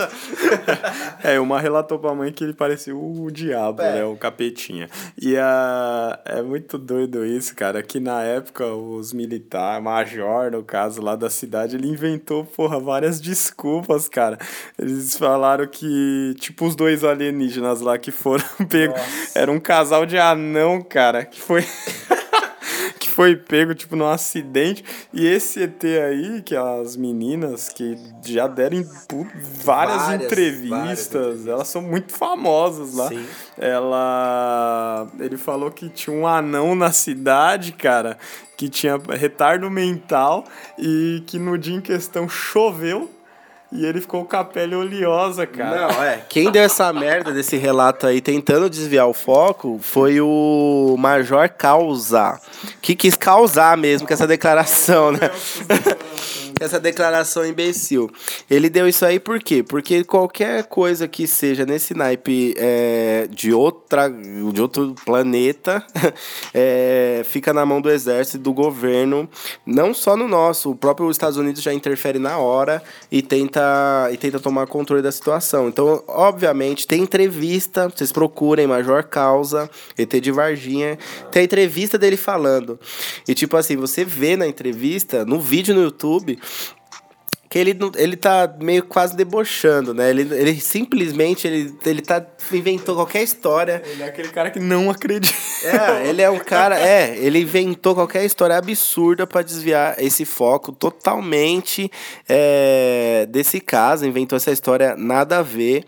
é, 1.24 1.40
uma 1.40 1.62
relatou 1.62 2.00
pra 2.00 2.16
mãe 2.16 2.32
que 2.32 2.44
ele 2.44 2.54
parecia 2.54 2.96
o 2.96 3.30
diabo, 3.30 3.84
é. 3.84 3.94
né? 3.94 4.04
O 4.04 4.18
capetinha. 4.18 4.90
E 5.16 5.38
a, 5.38 6.20
é 6.26 6.42
muito 6.42 6.80
doido 6.80 7.24
isso, 7.24 7.56
cara, 7.56 7.84
que 7.84 8.00
na 8.00 8.24
época 8.24 8.66
os 8.66 9.14
militares, 9.14 9.84
major, 9.84 10.50
no 10.52 10.64
caso 10.64 11.00
lá 11.00 11.16
da 11.16 11.30
cidade, 11.30 11.76
ele 11.76 11.88
inventou, 11.88 12.44
porra, 12.44 12.80
várias 12.80 13.22
desculpas, 13.22 14.10
cara. 14.10 14.40
Eles 14.78 15.16
falaram 15.16 15.68
que, 15.68 16.34
tipo, 16.40 16.66
os 16.66 16.76
dois 16.76 17.04
alienígenas 17.04 17.80
lá 17.80 18.00
que 18.00 18.10
foram 18.10 18.44
pegos, 18.68 19.00
era 19.36 19.52
um 19.52 19.60
casal 19.60 20.04
de 20.04 20.18
anão, 20.18 20.82
cara, 20.82 21.24
que 21.24 21.40
foi 21.40 21.64
foi 23.12 23.36
pego, 23.36 23.76
tipo, 23.76 23.96
num 23.96 24.08
acidente. 24.08 24.84
E 25.14 25.28
esse 25.28 25.64
ET 25.64 25.84
aí, 25.84 26.42
que 26.42 26.56
as 26.56 26.96
meninas 26.96 27.70
que 27.70 27.98
já 28.24 28.48
deram 28.48 28.84
várias, 29.64 29.98
várias 30.04 30.22
entrevistas, 30.22 31.12
várias 31.12 31.48
elas 31.48 31.68
são 31.68 31.82
muito 31.82 32.14
famosas 32.14 32.94
lá. 32.96 33.10
Sim. 33.10 33.26
Ela. 33.58 35.08
Ele 35.20 35.38
falou 35.38 35.72
que 35.72 35.90
tinha 35.90 36.16
um 36.16 36.26
anão 36.26 36.76
na 36.76 36.92
cidade, 36.92 37.72
cara, 37.74 38.18
que 38.58 38.70
tinha 38.70 39.00
retardo 39.18 39.70
mental 39.70 40.44
e 40.78 41.24
que 41.28 41.38
no 41.38 41.58
dia 41.58 41.76
em 41.76 41.82
questão 41.82 42.28
choveu 42.28 43.10
e 43.72 43.86
ele 43.86 44.02
ficou 44.02 44.26
com 44.26 44.36
a 44.36 44.44
pele 44.44 44.76
oleosa, 44.76 45.48
cara. 45.48 45.88
Não, 45.88 46.04
é. 46.04 46.22
Quem 46.28 46.52
deu 46.52 46.64
essa 46.64 46.92
merda 46.92 47.32
desse 47.32 47.56
relato 47.56 48.06
aí, 48.06 48.20
tentando 48.20 48.70
desviar 48.70 49.08
o 49.08 49.14
foco, 49.14 49.80
foi 49.82 50.20
o 50.20 50.96
Major 51.00 51.50
Causa. 51.50 52.40
Que 52.82 52.96
quis 52.96 53.16
causar 53.16 53.78
mesmo 53.78 54.06
com 54.08 54.14
essa 54.14 54.28
declaração, 54.28 55.12
né? 55.14 55.32
Essa 56.64 56.80
declaração 56.80 57.46
imbecil. 57.46 58.10
Ele 58.50 58.70
deu 58.70 58.88
isso 58.88 59.06
aí 59.06 59.20
por 59.20 59.40
quê? 59.42 59.64
Porque 59.64 60.04
qualquer 60.04 60.64
coisa 60.66 61.08
que 61.08 61.28
seja 61.28 61.66
nesse 61.66 61.94
naipe 61.94 62.54
é, 62.58 63.28
de, 63.30 63.54
outra, 63.54 64.10
de 64.10 64.62
outro 64.62 64.96
planeta 65.06 65.84
é, 66.54 67.24
fica 67.26 67.54
na 67.54 67.66
mão 67.66 67.82
do 67.82 67.90
exército 67.90 68.38
e 68.38 68.40
do 68.40 68.54
governo, 68.54 69.30
não 69.66 69.94
só 69.94 70.16
no 70.16 70.28
nosso, 70.28 70.72
o 70.72 70.76
próprio 70.76 71.10
Estados 71.10 71.38
Unidos 71.38 71.62
já 71.62 71.74
interfere 71.74 72.20
na 72.20 72.38
hora 72.38 72.82
e 73.12 73.22
tenta, 73.22 74.10
e 74.12 74.18
tenta 74.18 74.40
tomar 74.40 74.68
controle 74.68 75.02
da 75.02 75.12
situação. 75.12 75.68
Então, 75.68 76.04
obviamente, 76.08 76.88
tem 76.88 77.02
entrevista, 77.02 77.90
vocês 77.90 78.12
procurem 78.12 78.68
Major 78.68 79.04
Causa, 79.04 79.70
ET 79.98 80.10
de 80.10 80.32
Varginha, 80.32 80.98
tem 81.32 81.42
a 81.42 81.46
entrevista 81.46 81.98
dele 81.98 82.18
falando. 82.18 82.80
E 83.28 83.34
tipo 83.34 83.58
assim, 83.58 83.76
você 83.76 84.06
vê 84.06 84.36
na 84.36 84.48
entrevista, 84.48 85.26
no 85.26 85.40
vídeo 85.40 85.74
no 85.74 85.82
YouTube, 85.82 86.38
que 87.52 87.60
ele, 87.60 87.78
ele 87.98 88.16
tá 88.16 88.50
meio 88.62 88.82
quase 88.86 89.14
debochando, 89.14 89.94
né? 89.94 90.10
Ele, 90.10 90.22
ele 90.34 90.58
simplesmente 90.62 91.46
ele, 91.46 91.76
ele 91.86 92.02
tá 92.02 92.26
inventou 92.54 92.96
qualquer 92.96 93.24
história. 93.24 93.84
Ele 93.86 94.04
é 94.04 94.06
aquele 94.06 94.30
cara 94.30 94.50
que 94.50 94.58
não 94.58 94.90
acredita. 94.90 95.36
É, 95.62 96.08
ele 96.08 96.22
é 96.22 96.30
um 96.30 96.40
cara, 96.40 96.80
é, 96.80 97.14
ele 97.18 97.40
inventou 97.40 97.94
qualquer 97.94 98.24
história 98.24 98.58
absurda 98.58 99.28
para 99.28 99.42
desviar 99.42 99.96
esse 100.02 100.24
foco 100.24 100.72
totalmente 100.72 101.92
é, 102.28 103.28
desse 103.30 103.60
caso, 103.60 104.06
inventou 104.06 104.38
essa 104.38 104.52
história 104.52 104.96
nada 104.96 105.40
a 105.40 105.42
ver. 105.42 105.84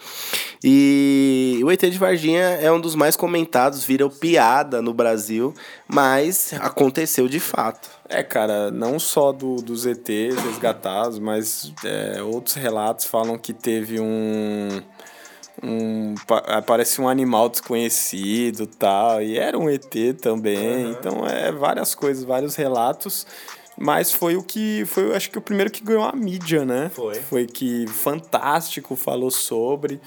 E 0.62 1.62
o 1.64 1.72
ET 1.72 1.80
de 1.80 1.98
Varginha 1.98 2.60
é 2.62 2.70
um 2.70 2.80
dos 2.80 2.94
mais 2.94 3.16
comentados, 3.16 3.86
virou 3.86 4.10
piada 4.10 4.82
no 4.82 4.94
Brasil, 4.94 5.54
mas 5.88 6.54
aconteceu 6.60 7.30
de 7.30 7.40
fato. 7.40 7.90
É, 8.10 8.22
cara, 8.22 8.70
não 8.70 9.00
só 9.00 9.32
do, 9.32 9.56
dos 9.58 9.86
ETs 9.86 10.36
resgatados, 10.44 11.20
mas 11.20 11.74
é, 11.84 12.22
outros 12.22 12.56
relatos 12.56 13.06
falam 13.06 13.38
que 13.38 13.54
teve 13.54 14.00
um. 14.00 14.82
Um, 15.62 16.16
parece 16.66 17.00
um 17.00 17.08
animal 17.08 17.48
desconhecido 17.48 18.66
tal, 18.66 19.22
e 19.22 19.38
era 19.38 19.58
um 19.58 19.70
ET 19.70 19.94
também. 20.20 20.86
Uhum. 20.86 20.92
Então, 20.92 21.28
é 21.28 21.52
várias 21.52 21.96
coisas, 21.96 22.24
vários 22.24 22.56
relatos. 22.56 23.26
Mas 23.78 24.12
foi 24.12 24.36
o 24.36 24.44
que. 24.44 24.84
Foi, 24.86 25.16
acho 25.16 25.32
que 25.32 25.38
o 25.38 25.42
primeiro 25.42 25.72
que 25.72 25.84
ganhou 25.84 26.04
a 26.04 26.14
mídia, 26.14 26.66
né? 26.66 26.92
Foi. 26.94 27.16
Foi 27.16 27.46
que 27.46 27.88
Fantástico 27.88 28.96
falou 28.96 29.32
sobre. 29.32 30.00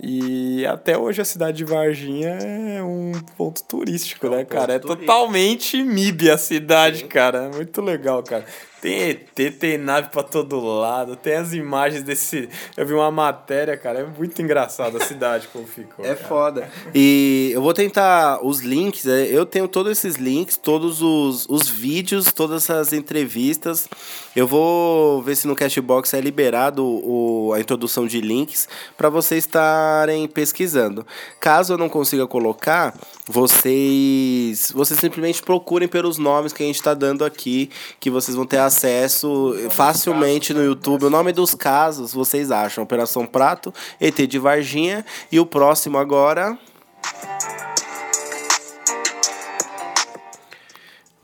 E 0.00 0.66
até 0.66 0.98
hoje 0.98 1.20
a 1.20 1.24
cidade 1.24 1.58
de 1.58 1.64
Varginha 1.64 2.30
é 2.30 2.82
um 2.82 3.12
ponto 3.36 3.62
turístico, 3.64 4.26
é 4.26 4.30
um 4.30 4.32
né, 4.36 4.44
cara? 4.44 4.74
É 4.74 4.78
totalmente 4.78 5.82
MIB 5.82 6.30
a 6.30 6.38
cidade, 6.38 6.98
Sim. 7.00 7.08
cara. 7.08 7.44
É 7.44 7.56
muito 7.56 7.80
legal, 7.80 8.22
cara. 8.22 8.44
Tem 8.84 9.00
ET, 9.00 9.56
tem 9.58 9.78
nave 9.78 10.10
pra 10.10 10.22
todo 10.22 10.60
lado, 10.60 11.16
tem 11.16 11.36
as 11.36 11.54
imagens 11.54 12.02
desse. 12.02 12.50
Eu 12.76 12.84
vi 12.84 12.92
uma 12.92 13.10
matéria, 13.10 13.78
cara, 13.78 14.00
é 14.00 14.04
muito 14.04 14.42
engraçado 14.42 14.98
a 14.98 15.00
cidade 15.08 15.48
como 15.50 15.66
ficou. 15.66 16.04
É 16.04 16.14
cara. 16.14 16.28
foda. 16.28 16.70
E 16.94 17.50
eu 17.54 17.62
vou 17.62 17.72
tentar 17.72 18.44
os 18.44 18.60
links, 18.60 19.06
é, 19.06 19.22
eu 19.22 19.46
tenho 19.46 19.66
todos 19.68 19.90
esses 19.90 20.16
links, 20.16 20.58
todos 20.58 21.00
os, 21.00 21.46
os 21.48 21.66
vídeos, 21.66 22.30
todas 22.30 22.64
essas 22.64 22.92
entrevistas. 22.92 23.88
Eu 24.36 24.46
vou 24.46 25.22
ver 25.22 25.36
se 25.36 25.46
no 25.46 25.56
Cashbox 25.56 26.12
é 26.12 26.20
liberado 26.20 26.84
o, 26.84 27.54
a 27.54 27.60
introdução 27.60 28.06
de 28.06 28.20
links 28.20 28.68
para 28.98 29.08
vocês 29.08 29.44
estarem 29.44 30.28
pesquisando. 30.28 31.06
Caso 31.40 31.72
eu 31.72 31.78
não 31.78 31.88
consiga 31.88 32.26
colocar, 32.26 32.94
vocês, 33.26 34.70
vocês 34.74 35.00
simplesmente 35.00 35.40
procurem 35.40 35.88
pelos 35.88 36.18
nomes 36.18 36.52
que 36.52 36.62
a 36.62 36.66
gente 36.66 36.76
está 36.76 36.92
dando 36.92 37.24
aqui, 37.24 37.70
que 37.98 38.10
vocês 38.10 38.36
vão 38.36 38.44
ter 38.44 38.58
acesso 38.58 38.73
acesso 38.74 39.54
facilmente 39.70 40.52
no 40.52 40.62
YouTube. 40.62 41.04
O 41.04 41.10
nome 41.10 41.32
dos 41.32 41.54
casos 41.54 42.12
vocês 42.12 42.50
acham: 42.50 42.82
Operação 42.82 43.24
Prato, 43.24 43.72
ET 44.00 44.16
de 44.26 44.38
Varginha 44.38 45.06
e 45.30 45.38
o 45.38 45.46
próximo 45.46 45.96
agora. 45.96 46.58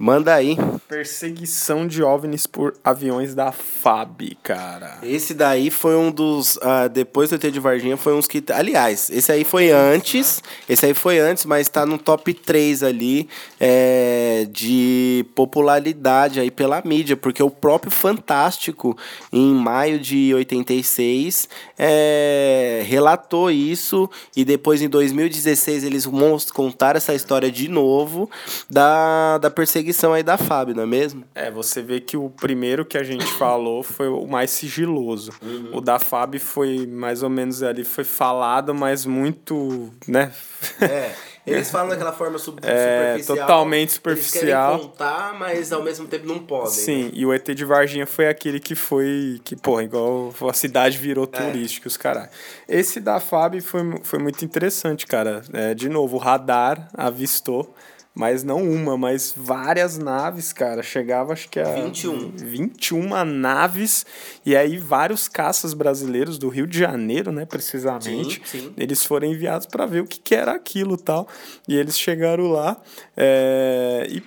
Manda 0.03 0.35
aí. 0.35 0.57
Perseguição 0.89 1.87
de 1.87 2.03
OVNIs 2.03 2.47
por 2.47 2.75
aviões 2.83 3.35
da 3.35 3.53
FAB, 3.53 4.35
cara. 4.43 4.97
Esse 5.03 5.35
daí 5.35 5.69
foi 5.69 5.95
um 5.95 6.11
dos. 6.11 6.57
Uh, 6.57 6.89
depois 6.91 7.29
do 7.29 7.37
ET 7.37 7.43
de 7.43 7.61
Varginha, 7.61 7.99
foi 7.99 8.15
uns 8.15 8.27
que. 8.27 8.43
Aliás, 8.51 9.11
esse 9.11 9.31
aí 9.31 9.45
foi 9.45 9.71
antes. 9.71 10.43
Esse 10.67 10.87
aí 10.87 10.95
foi 10.95 11.19
antes, 11.19 11.45
mas 11.45 11.69
tá 11.69 11.85
no 11.85 11.99
top 11.99 12.33
3 12.33 12.83
ali 12.83 13.29
é, 13.61 14.49
de 14.51 15.27
popularidade 15.35 16.41
aí 16.41 16.51
pela 16.51 16.81
mídia, 16.83 17.15
porque 17.15 17.43
o 17.43 17.51
próprio 17.51 17.93
Fantástico, 17.93 18.97
em 19.31 19.53
maio 19.53 19.99
de 19.99 20.33
86, 20.35 21.47
é, 21.79 22.83
relatou 22.87 23.51
isso. 23.51 24.09
E 24.35 24.47
depois, 24.47 24.81
em 24.81 24.89
2016, 24.89 25.85
eles 25.85 26.09
contaram 26.55 26.97
essa 26.97 27.15
história 27.15 27.53
de 27.53 27.69
novo 27.69 28.31
da, 28.71 29.37
da 29.37 29.51
perseguição 29.51 29.90
perseguição 29.91 30.13
aí 30.13 30.23
da 30.23 30.39
FAB, 30.39 30.75
não 30.75 30.85
é 30.85 30.87
mesmo? 30.87 31.25
É, 31.35 31.51
você 31.51 31.83
vê 31.83 32.01
que 32.01 32.17
o 32.17 32.31
primeiro 32.31 32.85
que 32.85 32.97
a 32.97 33.03
gente 33.03 33.27
falou 33.35 33.83
foi 33.83 34.09
o 34.09 34.27
mais 34.27 34.51
sigiloso. 34.51 35.33
Uhum. 35.43 35.71
O 35.77 35.81
da 35.81 35.99
FAB 35.99 36.39
foi 36.39 36.87
mais 36.87 37.23
ou 37.23 37.31
menos 37.31 37.63
ali, 37.63 37.85
foi 37.85 38.05
falado, 38.05 38.75
mas 38.75 39.05
muito, 39.05 39.91
né? 40.07 40.33
É. 40.81 41.13
Eles 41.47 41.71
falam 41.73 41.89
daquela 41.89 42.13
forma 42.13 42.39
sub 42.39 42.61
é, 42.63 43.17
superficial. 43.19 43.37
Totalmente 43.37 43.93
superficial. 43.93 44.73
Eles 44.73 44.81
querem 44.81 44.91
contar, 44.91 45.35
mas 45.39 45.73
ao 45.73 45.83
mesmo 45.83 46.07
tempo 46.07 46.27
não 46.27 46.39
podem. 46.39 46.71
Sim, 46.71 47.05
né? 47.05 47.11
e 47.15 47.27
o 47.27 47.33
ET 47.33 47.47
de 47.49 47.65
Varginha 47.65 48.07
foi 48.07 48.29
aquele 48.29 48.61
que 48.61 48.75
foi. 48.75 49.41
Que, 49.45 49.57
porra, 49.57 49.83
igual 49.83 50.33
a 50.49 50.53
cidade 50.53 50.99
virou 50.99 51.29
é. 51.33 51.39
turística, 51.39 51.89
os 51.89 51.97
caras. 51.97 52.29
Esse 52.69 53.01
da 53.01 53.19
FAB 53.19 53.61
foi, 53.61 53.81
foi 54.03 54.19
muito 54.19 54.45
interessante, 54.45 55.07
cara. 55.07 55.43
É, 55.53 55.75
de 55.75 55.89
novo, 55.89 56.17
o 56.17 56.21
radar 56.21 56.89
avistou 56.95 57.75
mas 58.15 58.43
não 58.43 58.63
uma, 58.63 58.97
mas 58.97 59.33
várias 59.35 59.97
naves, 59.97 60.53
cara. 60.53 60.83
Chegava, 60.83 61.33
acho 61.33 61.49
que 61.49 61.61
a. 61.61 61.75
21. 61.75 62.33
21 62.37 63.25
naves. 63.25 64.05
E 64.45 64.57
aí, 64.57 64.77
vários 64.77 65.29
caças 65.29 65.73
brasileiros 65.73 66.37
do 66.37 66.49
Rio 66.49 66.67
de 66.67 66.79
Janeiro, 66.79 67.31
né, 67.31 67.47
precisamente. 67.47 68.43
Sim, 68.45 68.61
sim. 68.61 68.75
Eles 68.77 69.05
foram 69.05 69.29
enviados 69.29 69.67
para 69.67 69.87
ver 69.87 70.03
o 70.03 70.07
que, 70.07 70.19
que 70.19 70.35
era 70.35 70.53
aquilo 70.53 70.97
tal. 70.97 71.29
E 71.69 71.77
eles 71.77 71.99
chegaram 71.99 72.49
lá. 72.49 72.81
É, 73.17 74.07
e 74.11 74.23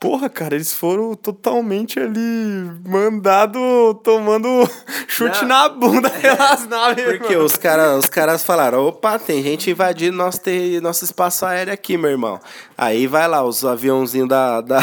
Porra, 0.00 0.30
cara, 0.30 0.54
eles 0.54 0.72
foram 0.72 1.14
totalmente 1.14 2.00
ali 2.00 2.72
mandado 2.88 3.60
tomando 4.02 4.48
chute 5.06 5.42
Não. 5.42 5.48
na 5.48 5.68
bunda 5.68 6.08
pelas 6.18 6.66
naves. 6.66 7.04
Porque 7.04 7.36
os 7.36 7.54
caras 7.58 7.98
os 7.98 8.06
caras 8.06 8.42
falaram: 8.42 8.86
opa, 8.86 9.18
tem 9.18 9.42
gente 9.42 9.70
invadindo 9.70 10.16
nosso, 10.16 10.40
ter, 10.40 10.80
nosso 10.80 11.04
espaço 11.04 11.44
aéreo 11.44 11.74
aqui, 11.74 11.98
meu 11.98 12.10
irmão. 12.10 12.40
Aí 12.78 13.06
vai 13.06 13.28
lá, 13.28 13.44
os 13.44 13.62
aviãozinhos 13.62 14.26
da. 14.26 14.62
da 14.62 14.80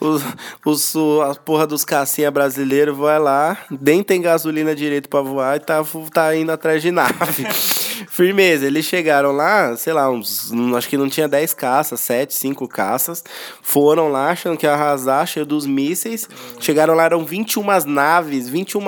os, 0.00 0.22
os, 0.64 0.96
a 1.22 1.34
porra 1.34 1.66
dos 1.66 1.84
cacinha 1.84 2.30
brasileiros 2.30 2.96
vai 2.96 3.18
lá, 3.18 3.58
nem 3.80 4.02
tem 4.02 4.20
gasolina 4.20 4.74
direito 4.74 5.08
pra 5.08 5.20
voar 5.20 5.56
e 5.56 5.60
tá, 5.60 5.84
tá 6.12 6.34
indo 6.34 6.50
atrás 6.50 6.82
de 6.82 6.90
nave. 6.90 7.46
Firmeza, 8.08 8.66
eles 8.66 8.84
chegaram 8.84 9.32
lá, 9.32 9.76
sei 9.76 9.92
lá, 9.92 10.10
uns. 10.10 10.50
Acho 10.76 10.88
que 10.88 10.96
não 10.96 11.08
tinha 11.08 11.28
10 11.28 11.54
caças, 11.54 12.00
7, 12.00 12.32
5 12.32 12.68
caças. 12.68 13.22
Foram 13.62 14.08
lá 14.08 14.30
achando 14.30 14.56
que 14.56 14.66
ia 14.66 14.72
arrasar, 14.72 15.26
cheio 15.26 15.44
dos 15.44 15.66
mísseis. 15.66 16.28
Chegaram 16.58 16.94
lá, 16.94 17.04
eram 17.04 17.24
21 17.24 17.64
naves, 17.86 18.48
21, 18.48 18.80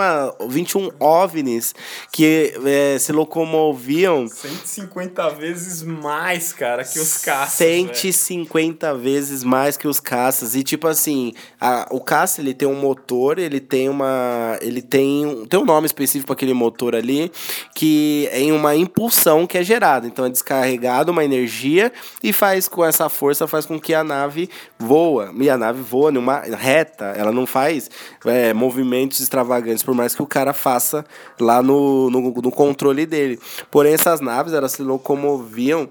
21 0.48 0.90
OVNIs 0.98 1.74
que 2.10 2.54
é, 2.64 2.98
se 2.98 3.12
locomoviam. 3.12 4.26
150 4.28 5.30
vezes 5.30 5.82
mais, 5.82 6.52
cara, 6.52 6.84
que 6.84 6.98
os 6.98 7.18
caças. 7.18 7.54
150 7.54 8.94
véio. 8.94 9.02
vezes 9.02 9.44
mais 9.44 9.76
que 9.76 9.86
os 9.86 10.00
caças. 10.00 10.54
E 10.54 10.62
tipo 10.62 10.86
assim, 10.88 11.01
a, 11.60 11.86
o 11.90 12.00
caça 12.00 12.40
ele 12.40 12.54
tem 12.54 12.68
um 12.68 12.74
motor, 12.74 13.38
ele 13.38 13.60
tem 13.60 13.88
uma. 13.88 14.58
Ele 14.60 14.82
tem, 14.82 15.46
tem 15.48 15.60
um 15.60 15.64
nome 15.64 15.86
específico 15.86 16.26
para 16.26 16.34
aquele 16.34 16.54
motor 16.54 16.94
ali, 16.94 17.30
que 17.74 18.28
é 18.32 18.52
uma 18.52 18.74
impulsão 18.74 19.46
que 19.46 19.58
é 19.58 19.62
gerada. 19.62 20.06
Então 20.06 20.24
é 20.24 20.30
descarregada 20.30 21.10
uma 21.10 21.24
energia 21.24 21.92
e 22.22 22.32
faz 22.32 22.68
com 22.68 22.84
essa 22.84 23.08
força 23.08 23.46
faz 23.46 23.66
com 23.66 23.78
que 23.78 23.94
a 23.94 24.02
nave 24.02 24.48
voa. 24.78 25.32
E 25.38 25.48
a 25.48 25.56
nave 25.56 25.82
voa 25.82 26.10
numa 26.10 26.40
reta, 26.40 27.06
ela 27.16 27.32
não 27.32 27.46
faz 27.46 27.90
é, 28.24 28.52
movimentos 28.52 29.20
extravagantes, 29.20 29.82
por 29.82 29.94
mais 29.94 30.14
que 30.14 30.22
o 30.22 30.26
cara 30.26 30.52
faça 30.52 31.04
lá 31.40 31.62
no, 31.62 32.10
no, 32.10 32.20
no 32.20 32.50
controle 32.50 33.06
dele. 33.06 33.38
Porém, 33.70 33.94
essas 33.94 34.20
naves 34.20 34.52
elas 34.52 34.72
se 34.72 34.82
locomoviam 34.82 35.88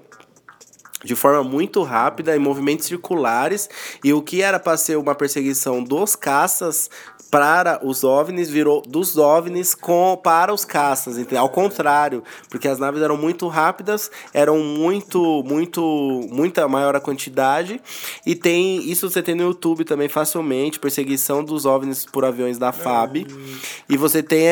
de 1.04 1.14
forma 1.14 1.42
muito 1.42 1.82
rápida 1.82 2.34
em 2.36 2.38
movimentos 2.38 2.86
circulares 2.86 3.68
e 4.02 4.12
o 4.12 4.22
que 4.22 4.42
era 4.42 4.58
para 4.58 4.76
ser 4.76 4.96
uma 4.96 5.14
perseguição 5.14 5.82
dos 5.82 6.16
caças 6.16 6.90
para 7.32 7.80
os 7.82 8.04
OVNIs 8.04 8.50
virou 8.50 8.82
dos 8.82 9.16
OVNIs 9.16 9.74
com, 9.74 10.20
para 10.22 10.52
os 10.52 10.66
caças, 10.66 11.16
entendeu? 11.16 11.40
ao 11.40 11.48
contrário, 11.48 12.22
porque 12.50 12.68
as 12.68 12.78
naves 12.78 13.00
eram 13.00 13.16
muito 13.16 13.48
rápidas, 13.48 14.10
eram 14.34 14.58
muito, 14.58 15.42
muito, 15.42 15.80
muita 16.30 16.68
maior 16.68 16.94
a 16.94 17.00
quantidade, 17.00 17.80
e 18.26 18.34
tem, 18.34 18.86
isso 18.86 19.08
você 19.08 19.22
tem 19.22 19.34
no 19.34 19.44
YouTube 19.44 19.82
também 19.82 20.10
facilmente, 20.10 20.78
perseguição 20.78 21.42
dos 21.42 21.64
OVNIs 21.64 22.04
por 22.04 22.22
aviões 22.22 22.58
da 22.58 22.70
FAB, 22.70 23.26
e 23.88 23.96
você 23.96 24.22
tem 24.22 24.48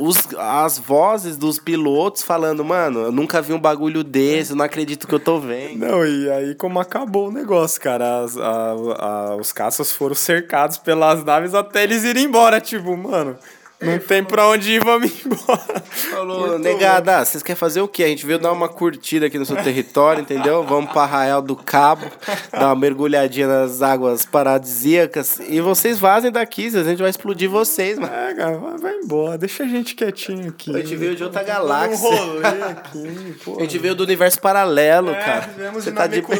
os, 0.00 0.16
as 0.38 0.78
vozes 0.78 1.36
dos 1.36 1.58
pilotos 1.58 2.22
falando, 2.22 2.64
mano, 2.64 3.00
eu 3.00 3.12
nunca 3.12 3.42
vi 3.42 3.52
um 3.52 3.60
bagulho 3.60 4.02
desse, 4.02 4.52
eu 4.52 4.56
não 4.56 4.64
acredito 4.64 5.06
que 5.06 5.14
eu 5.14 5.20
tô 5.20 5.38
vendo. 5.38 5.80
Não, 5.80 6.02
e 6.06 6.30
aí 6.30 6.54
como 6.54 6.80
acabou 6.80 7.28
o 7.28 7.30
negócio, 7.30 7.78
cara, 7.78 8.20
as, 8.20 8.38
a, 8.38 8.70
a, 8.70 9.36
os 9.36 9.52
caças 9.52 9.92
foram 9.92 10.14
cercados 10.14 10.78
pelas 10.78 11.22
naves 11.22 11.54
até 11.54 11.82
eles 11.82 12.04
irem 12.04 12.21
embora, 12.22 12.60
tipo, 12.60 12.96
mano. 12.96 13.38
Não 13.82 13.98
tem 13.98 14.22
pra 14.22 14.46
onde 14.48 14.72
ir, 14.72 14.84
vamos 14.84 15.10
embora. 15.26 15.82
Falou, 15.90 16.58
negada, 16.58 17.24
vocês 17.24 17.42
querem 17.42 17.58
fazer 17.58 17.80
o 17.80 17.88
quê? 17.88 18.04
A 18.04 18.08
gente 18.08 18.24
veio 18.24 18.38
dar 18.38 18.52
uma 18.52 18.68
curtida 18.68 19.26
aqui 19.26 19.38
no 19.38 19.44
seu 19.44 19.56
território, 19.56 20.22
entendeu? 20.22 20.62
Vamos 20.64 20.92
pra 20.92 21.02
Arraial 21.02 21.42
do 21.42 21.56
Cabo, 21.56 22.06
dar 22.52 22.66
uma 22.66 22.76
mergulhadinha 22.76 23.48
nas 23.48 23.82
águas 23.82 24.24
paradisíacas. 24.24 25.40
E 25.48 25.60
vocês 25.60 25.98
vazem 25.98 26.30
daqui, 26.30 26.66
a 26.66 26.82
gente 26.82 27.00
vai 27.00 27.10
explodir 27.10 27.50
vocês, 27.50 27.98
mano. 27.98 28.14
É, 28.14 28.34
cara, 28.34 28.56
vai 28.78 28.94
embora, 28.94 29.36
deixa 29.36 29.64
a 29.64 29.66
gente 29.66 29.94
quietinho 29.94 30.50
aqui. 30.50 30.74
A 30.74 30.78
gente 30.78 30.94
veio 30.94 31.16
de 31.16 31.24
outra 31.24 31.42
galáxia. 31.42 32.08
Um 32.08 32.16
rolê 32.16 32.62
aqui, 32.70 33.34
pô. 33.44 33.56
A 33.58 33.62
gente 33.62 33.78
veio 33.78 33.94
do 33.94 34.04
universo 34.04 34.40
paralelo, 34.40 35.10
é, 35.10 35.14
cara. 35.14 35.50
Você 35.74 35.90
tá 35.90 36.06
de 36.06 36.22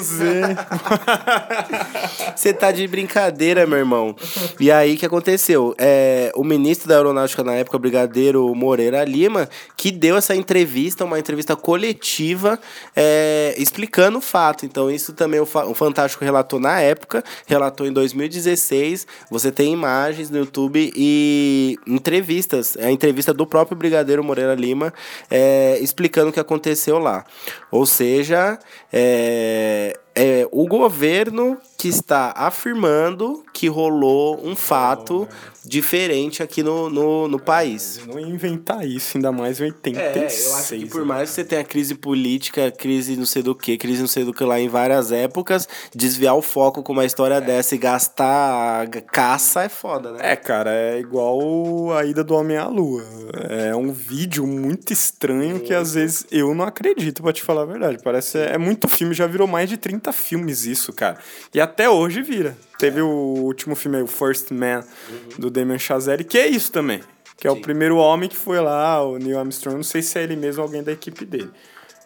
Você 2.37 2.53
tá 2.53 2.71
de 2.71 2.87
brincadeira, 2.87 3.67
meu 3.67 3.79
irmão. 3.79 4.15
E 4.61 4.71
aí, 4.71 4.95
o 4.95 4.97
que 4.97 5.07
aconteceu? 5.07 5.75
É, 5.79 6.31
o 6.35 6.45
ministro 6.45 6.89
da 6.89 6.97
Aeronáutica 6.97 7.32
Aeronáutica 7.33 7.43
na 7.43 7.55
época, 7.55 7.79
Brigadeiro 7.79 8.55
Moreira 8.55 9.05
Lima, 9.05 9.49
que 9.77 9.91
deu 9.91 10.17
essa 10.17 10.35
entrevista, 10.35 11.05
uma 11.05 11.19
entrevista 11.19 11.57
coletiva, 11.57 12.59
é, 12.95 13.55
explicando 13.57 14.19
o 14.19 14.21
fato. 14.21 14.67
Então, 14.67 14.91
isso 14.91 15.13
também 15.13 15.41
o, 15.41 15.45
o 15.45 15.75
Fantástico 15.75 16.25
relatou 16.25 16.61
na 16.61 16.81
época, 16.81 17.25
relatou 17.47 17.87
em 17.87 17.93
2016. 17.93 19.07
Você 19.31 19.51
tem 19.51 19.73
imagens 19.73 20.31
no 20.31 20.39
YouTube 20.39 20.93
e 20.95 21.79
entrevistas. 21.87 22.77
A 22.77 22.91
entrevista 22.91 23.33
do 23.33 23.47
próprio 23.47 23.77
Brigadeiro 23.77 24.23
Moreira 24.23 24.55
Lima 24.55 24.93
é, 25.31 25.79
explicando 25.81 26.31
o 26.31 26.33
que 26.33 26.41
aconteceu 26.41 26.99
lá. 26.99 27.25
Ou 27.71 27.87
seja, 27.87 28.59
é, 28.93 29.99
é 30.15 30.47
o 30.51 30.67
governo 30.67 31.59
que 31.79 31.89
está 31.89 32.33
afirmando 32.37 33.45
que 33.53 33.69
rolou 33.69 34.41
um 34.45 34.55
fato 34.55 35.29
diferente 35.65 36.43
aqui 36.43 36.63
no, 36.63 36.91
no, 36.91 37.29
no 37.29 37.39
país. 37.39 38.01
não 38.07 38.19
inventar 38.19 38.87
isso, 38.87 39.17
ainda 39.17 39.31
mais 39.31 39.61
em 39.61 39.65
86. 39.65 40.47
É, 40.47 40.49
eu 40.49 40.57
acho 40.57 40.69
que 40.77 40.87
por 40.87 41.05
mais 41.05 41.31
que 41.31 41.37
você 41.37 41.45
tenha 41.45 41.65
crise 41.65 41.95
política, 41.95 42.71
crise 42.71 43.17
não 43.17 43.27
sei 43.27 43.43
do 43.43 43.55
que, 43.55 43.77
crise 43.77 44.01
não 44.01 44.09
sei 44.09 44.25
do 44.25 44.33
que 44.33 44.45
lá 44.45 44.61
em 44.61 44.69
várias 44.69 45.13
épocas, 45.13 45.69
desviar 45.95 46.37
o 46.37 46.43
foco 46.43 46.83
com 46.83 46.93
uma 46.93 47.05
história 47.05 47.37
é. 47.37 47.41
dessa 47.41 47.75
e 47.75 47.79
gastar 47.79 48.89
caça 49.11 49.63
é 49.63 49.69
foda, 49.69 50.13
né? 50.13 50.19
É, 50.23 50.37
cara, 50.37 50.73
é 50.73 50.99
igual 50.99 51.93
a 51.93 52.05
ida 52.05 52.25
do 52.25 52.35
Homem 52.35 52.57
à 52.57 52.67
Lua. 52.67 53.05
É 53.49 53.75
um 53.75 53.93
vídeo 53.93 54.47
muito 54.47 54.93
estranho 54.93 55.61
que 55.61 55.73
às 55.73 55.95
vezes 55.95 56.27
eu 56.31 56.55
não 56.55 56.65
acredito, 56.65 57.23
pra 57.23 57.33
te 57.33 57.43
falar 57.43 57.63
a 57.63 57.67
verdade. 57.67 57.99
Parece 58.03 58.39
é 58.39 58.59
muito 58.59 58.89
filme, 58.89 59.15
já 59.15 59.27
virou 59.27 59.47
mais 59.47 59.69
de 59.69 59.77
30 59.77 60.02
filmes 60.11 60.65
isso, 60.65 60.93
cara. 60.93 61.19
E 61.53 61.61
até 61.61 61.89
hoje 61.89 62.23
vira. 62.23 62.57
Teve 62.79 63.01
é. 63.01 63.03
o 63.03 63.07
último 63.07 63.77
filme 63.77 63.99
aí, 63.99 64.03
o 64.03 64.07
First 64.07 64.51
Man, 64.51 64.83
uhum. 65.09 65.39
do 65.39 65.51
Damien 65.51 65.79
Chazelle, 65.79 66.25
que 66.25 66.39
é 66.39 66.49
isso 66.49 66.73
também. 66.73 67.01
Que 67.37 67.47
é 67.47 67.51
Sim. 67.51 67.59
o 67.59 67.61
primeiro 67.61 67.97
homem 67.97 68.29
que 68.29 68.37
foi 68.37 68.61
lá, 68.61 69.05
o 69.05 69.19
Neil 69.19 69.39
Armstrong. 69.39 69.77
Não 69.77 69.85
sei 69.85 70.01
se 70.01 70.19
é 70.19 70.23
ele 70.23 70.35
mesmo 70.35 70.63
ou 70.63 70.67
alguém 70.67 70.83
da 70.83 70.91
equipe 70.91 71.25
dele. 71.25 71.51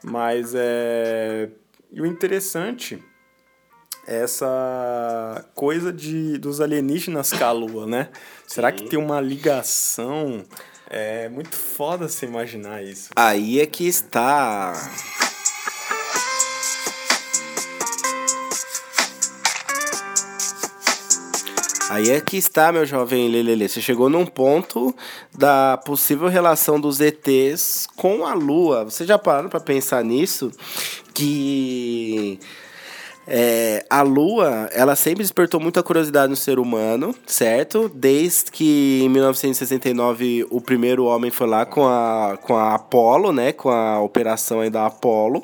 Mas 0.03 0.53
é. 0.55 1.49
E 1.93 2.01
o 2.01 2.07
interessante 2.07 3.03
é 4.07 4.23
essa 4.23 5.45
coisa 5.55 5.93
de, 5.93 6.39
dos 6.39 6.61
alienígenas 6.61 7.33
com 7.33 7.45
a 7.45 7.53
Lua, 7.53 7.87
né? 7.87 8.09
Será 8.47 8.71
que 8.71 8.85
tem 8.85 8.99
uma 8.99 9.21
ligação? 9.21 10.45
É 10.89 11.29
muito 11.29 11.57
foda 11.57 12.09
você 12.09 12.27
imaginar 12.27 12.83
isso. 12.83 13.11
Aí 13.17 13.61
é 13.61 13.67
que 13.67 13.87
está 13.87 14.73
Aí 21.89 22.11
é 22.11 22.21
que 22.21 22.37
está, 22.37 22.73
meu 22.73 22.85
jovem 22.85 23.29
Lelele. 23.29 23.69
Você 23.69 23.81
chegou 23.81 24.09
num 24.09 24.27
ponto 24.27 24.95
da 25.33 25.77
possível 25.77 26.27
relação 26.29 26.81
dos 26.81 27.01
ETs 27.01 27.87
com 27.95 28.27
a 28.27 28.35
Lua. 28.35 28.85
Você 28.85 29.07
já 29.07 29.17
parou 29.17 29.49
para 29.49 29.61
pensar 29.61 30.03
nisso? 30.03 30.51
Que 31.15 32.41
é, 33.27 33.85
a 33.91 34.03
Lua, 34.03 34.69
ela 34.73 34.95
sempre 34.95 35.23
despertou 35.23 35.59
muita 35.59 35.83
curiosidade 35.83 36.31
no 36.31 36.37
ser 36.37 36.59
humano, 36.59 37.15
certo? 37.27 37.91
Desde 37.93 38.53
que 38.53 39.01
em 39.03 39.09
1969 39.09 40.47
o 40.49 40.61
primeiro 40.61 41.05
homem 41.07 41.31
foi 41.31 41.49
lá 41.49 41.67
com 41.67 41.87
a, 41.87 42.39
com 42.41 42.55
a 42.55 42.75
Apollo, 42.75 43.33
né? 43.33 43.53
Com 43.53 43.69
a 43.69 44.01
operação 44.01 44.61
aí 44.61 44.71
da 44.71 44.87
Apollo. 44.87 45.43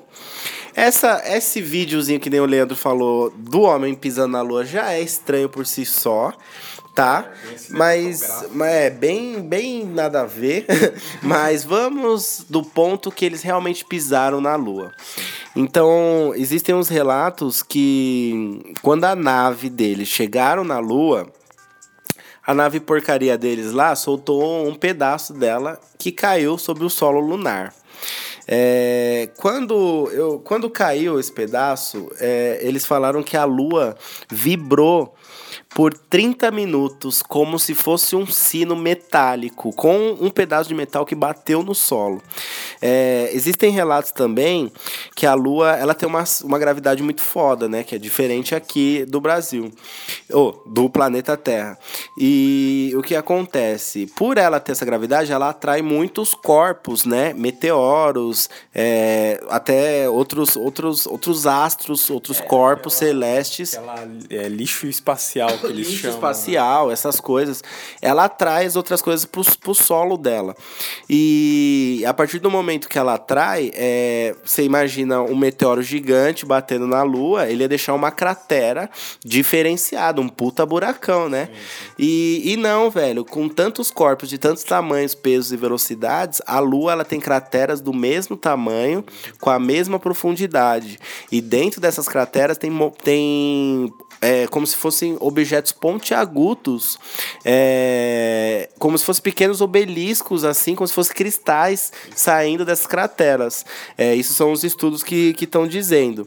Essa, 0.74 1.22
esse 1.26 1.60
videozinho 1.60 2.20
que 2.20 2.30
nem 2.30 2.40
o 2.40 2.46
Leandro 2.46 2.76
falou 2.76 3.30
do 3.30 3.62
homem 3.62 3.94
pisando 3.94 4.32
na 4.32 4.42
lua 4.42 4.64
já 4.64 4.92
é 4.92 5.02
estranho 5.02 5.48
por 5.48 5.66
si 5.66 5.84
só, 5.84 6.32
tá? 6.94 7.30
É, 7.44 7.56
mas, 7.70 8.46
mas 8.52 8.70
é 8.70 8.90
bem, 8.90 9.40
bem 9.40 9.84
nada 9.84 10.22
a 10.22 10.26
ver. 10.26 10.66
mas 11.22 11.64
vamos 11.64 12.44
do 12.48 12.62
ponto 12.62 13.10
que 13.10 13.24
eles 13.24 13.42
realmente 13.42 13.84
pisaram 13.84 14.40
na 14.40 14.56
lua. 14.56 14.92
Então, 15.54 16.32
existem 16.34 16.74
uns 16.74 16.88
relatos 16.88 17.62
que 17.62 18.74
quando 18.82 19.04
a 19.04 19.14
nave 19.14 19.68
deles 19.68 20.08
chegaram 20.08 20.64
na 20.64 20.78
lua, 20.78 21.30
a 22.46 22.52
nave 22.54 22.80
porcaria 22.80 23.38
deles 23.38 23.72
lá 23.72 23.94
soltou 23.94 24.66
um 24.66 24.74
pedaço 24.74 25.32
dela 25.32 25.78
que 25.98 26.10
caiu 26.10 26.58
sobre 26.58 26.84
o 26.84 26.90
solo 26.90 27.20
lunar. 27.20 27.72
É, 28.48 29.30
quando, 29.36 30.10
eu, 30.12 30.40
quando 30.40 30.68
caiu 30.68 31.20
esse 31.20 31.30
pedaço, 31.30 32.10
é, 32.18 32.58
eles 32.60 32.84
falaram 32.84 33.22
que 33.22 33.36
a 33.36 33.44
lua 33.44 33.96
vibrou 34.28 35.14
por 35.74 35.94
30 35.94 36.50
minutos, 36.50 37.22
como 37.22 37.58
se 37.58 37.74
fosse 37.74 38.14
um 38.14 38.26
sino 38.26 38.76
metálico, 38.76 39.72
com 39.72 40.16
um 40.20 40.30
pedaço 40.30 40.68
de 40.68 40.74
metal 40.74 41.06
que 41.06 41.14
bateu 41.14 41.62
no 41.62 41.74
solo. 41.74 42.22
É, 42.80 43.30
existem 43.32 43.70
relatos 43.70 44.10
também 44.10 44.70
que 45.14 45.24
a 45.24 45.34
Lua 45.34 45.72
ela 45.72 45.94
tem 45.94 46.08
uma, 46.08 46.24
uma 46.44 46.58
gravidade 46.58 47.02
muito 47.02 47.22
foda, 47.22 47.68
né? 47.68 47.82
Que 47.82 47.94
é 47.94 47.98
diferente 47.98 48.54
aqui 48.54 49.04
do 49.06 49.20
Brasil, 49.20 49.70
ou 50.30 50.62
do 50.66 50.90
planeta 50.90 51.36
Terra. 51.36 51.78
E 52.18 52.92
o 52.96 53.02
que 53.02 53.14
acontece? 53.14 54.06
Por 54.16 54.36
ela 54.36 54.60
ter 54.60 54.72
essa 54.72 54.84
gravidade, 54.84 55.32
ela 55.32 55.48
atrai 55.48 55.80
muitos 55.80 56.34
corpos, 56.34 57.04
né? 57.06 57.32
Meteoros, 57.32 58.50
é, 58.74 59.40
até 59.48 60.08
outros, 60.08 60.56
outros, 60.56 61.06
outros 61.06 61.46
astros, 61.46 62.10
outros 62.10 62.40
é, 62.40 62.42
corpos 62.42 62.96
aquela, 62.96 63.12
celestes. 63.12 63.74
Aquela, 63.74 64.08
é, 64.28 64.48
lixo 64.48 64.86
espacial 64.86 65.61
eles 65.66 65.88
lixo 65.88 66.02
chamam. 66.02 66.16
espacial, 66.16 66.90
essas 66.90 67.20
coisas, 67.20 67.62
ela 68.00 68.28
traz 68.28 68.76
outras 68.76 69.02
coisas 69.02 69.24
pro, 69.24 69.42
pro 69.60 69.74
solo 69.74 70.16
dela. 70.16 70.54
E 71.08 72.02
a 72.06 72.14
partir 72.14 72.38
do 72.38 72.50
momento 72.50 72.88
que 72.88 72.98
ela 72.98 73.14
atrai, 73.14 73.70
é, 73.74 74.34
você 74.44 74.62
imagina 74.62 75.20
um 75.22 75.36
meteoro 75.36 75.82
gigante 75.82 76.46
batendo 76.46 76.86
na 76.86 77.02
Lua, 77.02 77.48
ele 77.48 77.62
ia 77.62 77.68
deixar 77.68 77.94
uma 77.94 78.10
cratera 78.10 78.90
diferenciada, 79.24 80.20
um 80.20 80.28
puta 80.28 80.64
buracão, 80.64 81.28
né? 81.28 81.48
E, 81.98 82.42
e 82.44 82.56
não, 82.56 82.90
velho, 82.90 83.24
com 83.24 83.48
tantos 83.48 83.90
corpos 83.90 84.28
de 84.28 84.38
tantos 84.38 84.64
tamanhos, 84.64 85.14
pesos 85.14 85.52
e 85.52 85.56
velocidades, 85.56 86.40
a 86.46 86.58
Lua 86.58 86.92
ela 86.92 87.04
tem 87.04 87.20
crateras 87.20 87.80
do 87.80 87.92
mesmo 87.92 88.36
tamanho, 88.36 89.04
com 89.40 89.50
a 89.50 89.58
mesma 89.58 89.98
profundidade. 89.98 90.98
E 91.30 91.40
dentro 91.40 91.80
dessas 91.80 92.08
crateras 92.08 92.58
tem, 92.58 92.72
tem 93.02 93.92
é, 94.22 94.46
como 94.46 94.64
se 94.64 94.76
fossem 94.76 95.16
objetos 95.18 95.72
pontiagudos, 95.72 96.96
é, 97.44 98.68
como 98.78 98.96
se 98.96 99.04
fossem 99.04 99.22
pequenos 99.22 99.60
obeliscos, 99.60 100.44
assim, 100.44 100.76
como 100.76 100.86
se 100.86 100.94
fossem 100.94 101.14
cristais 101.14 101.92
saindo 102.14 102.64
dessas 102.64 102.86
crateras. 102.86 103.66
É, 103.98 104.14
isso 104.14 104.32
são 104.32 104.52
os 104.52 104.62
estudos 104.62 105.02
que 105.02 105.34
estão 105.40 105.66
dizendo. 105.66 106.26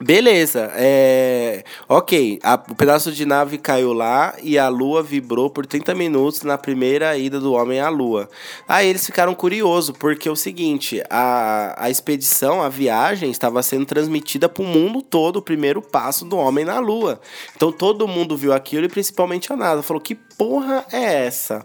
Beleza, 0.00 0.70
é. 0.76 1.64
Ok, 1.88 2.38
a, 2.42 2.54
o 2.54 2.74
pedaço 2.74 3.10
de 3.10 3.26
nave 3.26 3.58
caiu 3.58 3.92
lá 3.92 4.34
e 4.42 4.56
a 4.56 4.68
lua 4.68 5.02
vibrou 5.02 5.50
por 5.50 5.66
30 5.66 5.92
minutos 5.94 6.42
na 6.42 6.56
primeira 6.56 7.16
ida 7.18 7.40
do 7.40 7.52
homem 7.52 7.80
à 7.80 7.88
lua. 7.88 8.28
Aí 8.68 8.88
eles 8.88 9.04
ficaram 9.04 9.34
curiosos, 9.34 9.96
porque 9.98 10.28
é 10.28 10.30
o 10.32 10.36
seguinte: 10.36 11.02
a, 11.10 11.74
a 11.76 11.90
expedição, 11.90 12.62
a 12.62 12.68
viagem, 12.68 13.30
estava 13.30 13.60
sendo 13.62 13.86
transmitida 13.86 14.48
para 14.48 14.62
o 14.62 14.66
mundo 14.66 15.02
todo 15.02 15.38
o 15.38 15.42
primeiro 15.42 15.82
passo 15.82 16.24
do 16.24 16.36
homem 16.36 16.64
na 16.64 16.78
lua. 16.78 17.20
Então 17.56 17.72
todo 17.72 18.06
mundo 18.06 18.36
viu 18.36 18.52
aquilo 18.52 18.86
e 18.86 18.88
principalmente 18.88 19.52
a 19.52 19.56
NASA. 19.56 19.82
Falou: 19.82 20.00
que 20.00 20.14
porra 20.14 20.86
é 20.92 21.26
essa? 21.26 21.56
Uhum. 21.56 21.62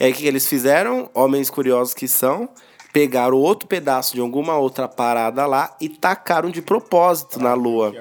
E 0.00 0.04
aí 0.04 0.12
o 0.12 0.14
que 0.14 0.26
eles 0.26 0.46
fizeram? 0.46 1.10
Homens 1.12 1.50
curiosos 1.50 1.92
que 1.92 2.08
são 2.08 2.48
pegaram 2.96 3.36
outro 3.36 3.68
pedaço 3.68 4.14
de 4.14 4.22
alguma 4.22 4.56
outra 4.56 4.88
parada 4.88 5.44
lá 5.44 5.76
e 5.78 5.86
tacaram 5.86 6.48
de 6.48 6.62
propósito 6.62 7.38
ah, 7.38 7.42
na 7.42 7.52
Lua. 7.52 7.94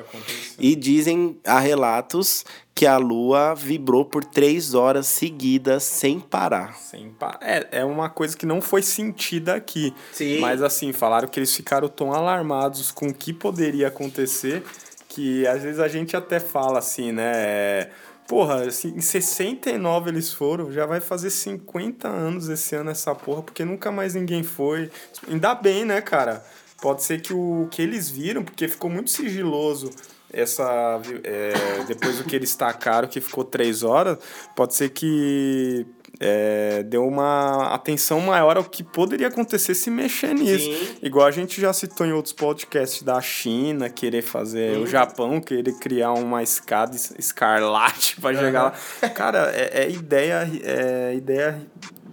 E 0.57 0.73
dizem, 0.73 1.37
há 1.43 1.59
relatos 1.59 2.45
que 2.73 2.85
a 2.85 2.95
Lua 2.95 3.53
vibrou 3.55 4.05
por 4.05 4.23
três 4.23 4.73
horas 4.73 5.07
seguidas 5.07 5.83
sem 5.83 6.21
parar. 6.21 6.77
Sem 6.77 7.09
parar. 7.09 7.39
É, 7.41 7.79
é 7.79 7.83
uma 7.83 8.09
coisa 8.09 8.37
que 8.37 8.45
não 8.45 8.61
foi 8.61 8.81
sentida 8.81 9.55
aqui. 9.55 9.93
Sim. 10.13 10.39
Mas 10.39 10.61
assim, 10.61 10.93
falaram 10.93 11.27
que 11.27 11.41
eles 11.41 11.53
ficaram 11.53 11.89
tão 11.89 12.13
alarmados 12.13 12.89
com 12.89 13.07
o 13.07 13.13
que 13.13 13.33
poderia 13.33 13.89
acontecer 13.89 14.63
que 15.09 15.45
às 15.45 15.61
vezes 15.61 15.81
a 15.81 15.89
gente 15.89 16.15
até 16.15 16.39
fala 16.39 16.79
assim, 16.79 17.11
né? 17.11 17.31
É 17.35 17.89
Porra, 18.27 18.63
assim, 18.63 18.89
em 18.95 19.01
69 19.01 20.09
eles 20.09 20.33
foram, 20.33 20.71
já 20.71 20.85
vai 20.85 20.99
fazer 20.99 21.29
50 21.29 22.07
anos 22.07 22.49
esse 22.49 22.75
ano 22.75 22.89
essa 22.89 23.13
porra, 23.13 23.43
porque 23.43 23.63
nunca 23.63 23.91
mais 23.91 24.15
ninguém 24.15 24.41
foi. 24.41 24.89
Ainda 25.29 25.53
bem, 25.53 25.85
né, 25.85 26.01
cara? 26.01 26.43
Pode 26.81 27.03
ser 27.03 27.21
que 27.21 27.33
o 27.33 27.67
que 27.71 27.81
eles 27.81 28.09
viram, 28.09 28.43
porque 28.43 28.67
ficou 28.67 28.89
muito 28.89 29.11
sigiloso 29.11 29.91
essa 30.33 30.99
é, 31.23 31.83
depois 31.87 32.17
do 32.17 32.23
que 32.23 32.35
eles 32.35 32.55
tacaram, 32.55 33.07
que 33.07 33.21
ficou 33.21 33.43
três 33.43 33.83
horas, 33.83 34.17
pode 34.55 34.75
ser 34.75 34.89
que 34.89 35.85
é, 36.19 36.83
deu 36.83 37.05
uma 37.05 37.73
atenção 37.73 38.19
maior 38.19 38.57
ao 38.57 38.63
que 38.63 38.83
poderia 38.83 39.27
acontecer 39.27 39.75
se 39.75 39.89
mexer 39.89 40.33
nisso. 40.33 40.65
Sim. 40.65 40.97
Igual 41.01 41.27
a 41.27 41.31
gente 41.31 41.59
já 41.59 41.73
citou 41.73 42.05
em 42.05 42.13
outros 42.13 42.33
podcasts 42.33 43.03
da 43.03 43.19
China, 43.21 43.89
querer 43.89 44.21
fazer, 44.21 44.77
o 44.77 44.87
Japão 44.87 45.41
querer 45.41 45.73
criar 45.73 46.13
uma 46.13 46.41
escada 46.41 46.95
escarlate 47.17 48.19
para 48.19 48.35
uhum. 48.35 48.43
chegar 48.43 48.63
lá. 48.63 49.09
Cara, 49.09 49.51
é, 49.53 49.83
é 49.83 49.89
ideia, 49.89 50.49
é 50.63 51.15
ideia 51.15 51.61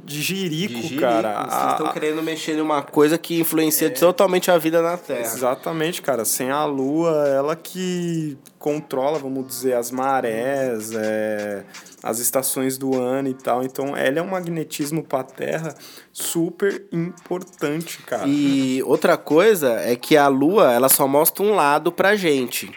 de 0.05 0.21
jirico, 0.21 0.75
De 0.75 0.83
jirico, 0.83 1.01
cara. 1.01 1.47
Vocês 1.49 1.73
estão 1.73 1.93
querendo 1.93 2.23
mexer 2.23 2.57
em 2.57 2.61
uma 2.61 2.83
coisa 2.83 3.17
que 3.17 3.41
influencia 3.41 3.91
totalmente 3.91 4.51
a 4.51 4.59
vida 4.59 4.83
na 4.83 4.97
Terra. 4.97 5.21
Exatamente, 5.21 6.03
cara. 6.03 6.25
Sem 6.25 6.51
a 6.51 6.65
Lua, 6.65 7.29
ela 7.29 7.57
que 7.57 8.37
controla, 8.59 9.19
vamos 9.19 9.47
dizer, 9.47 9.75
as 9.75 9.91
marés, 9.91 10.93
é, 10.95 11.65
as 12.03 12.19
estações 12.19 12.77
do 12.77 12.99
ano 13.01 13.29
e 13.29 13.35
tal. 13.35 13.63
Então, 13.63 13.97
ela 13.97 14.19
é 14.19 14.23
um 14.23 14.31
magnetismo 14.31 15.03
para 15.03 15.21
a 15.21 15.25
Terra 15.25 15.75
super 16.13 16.85
importante, 16.93 17.99
cara. 18.03 18.27
E 18.27 18.83
outra 18.85 19.17
coisa 19.17 19.81
é 19.81 19.95
que 19.97 20.17
a 20.17 20.29
Lua, 20.29 20.73
ela 20.73 20.89
só 20.89 21.07
mostra 21.07 21.43
um 21.43 21.55
lado 21.55 21.93
pra 21.93 22.17
gente. 22.17 22.71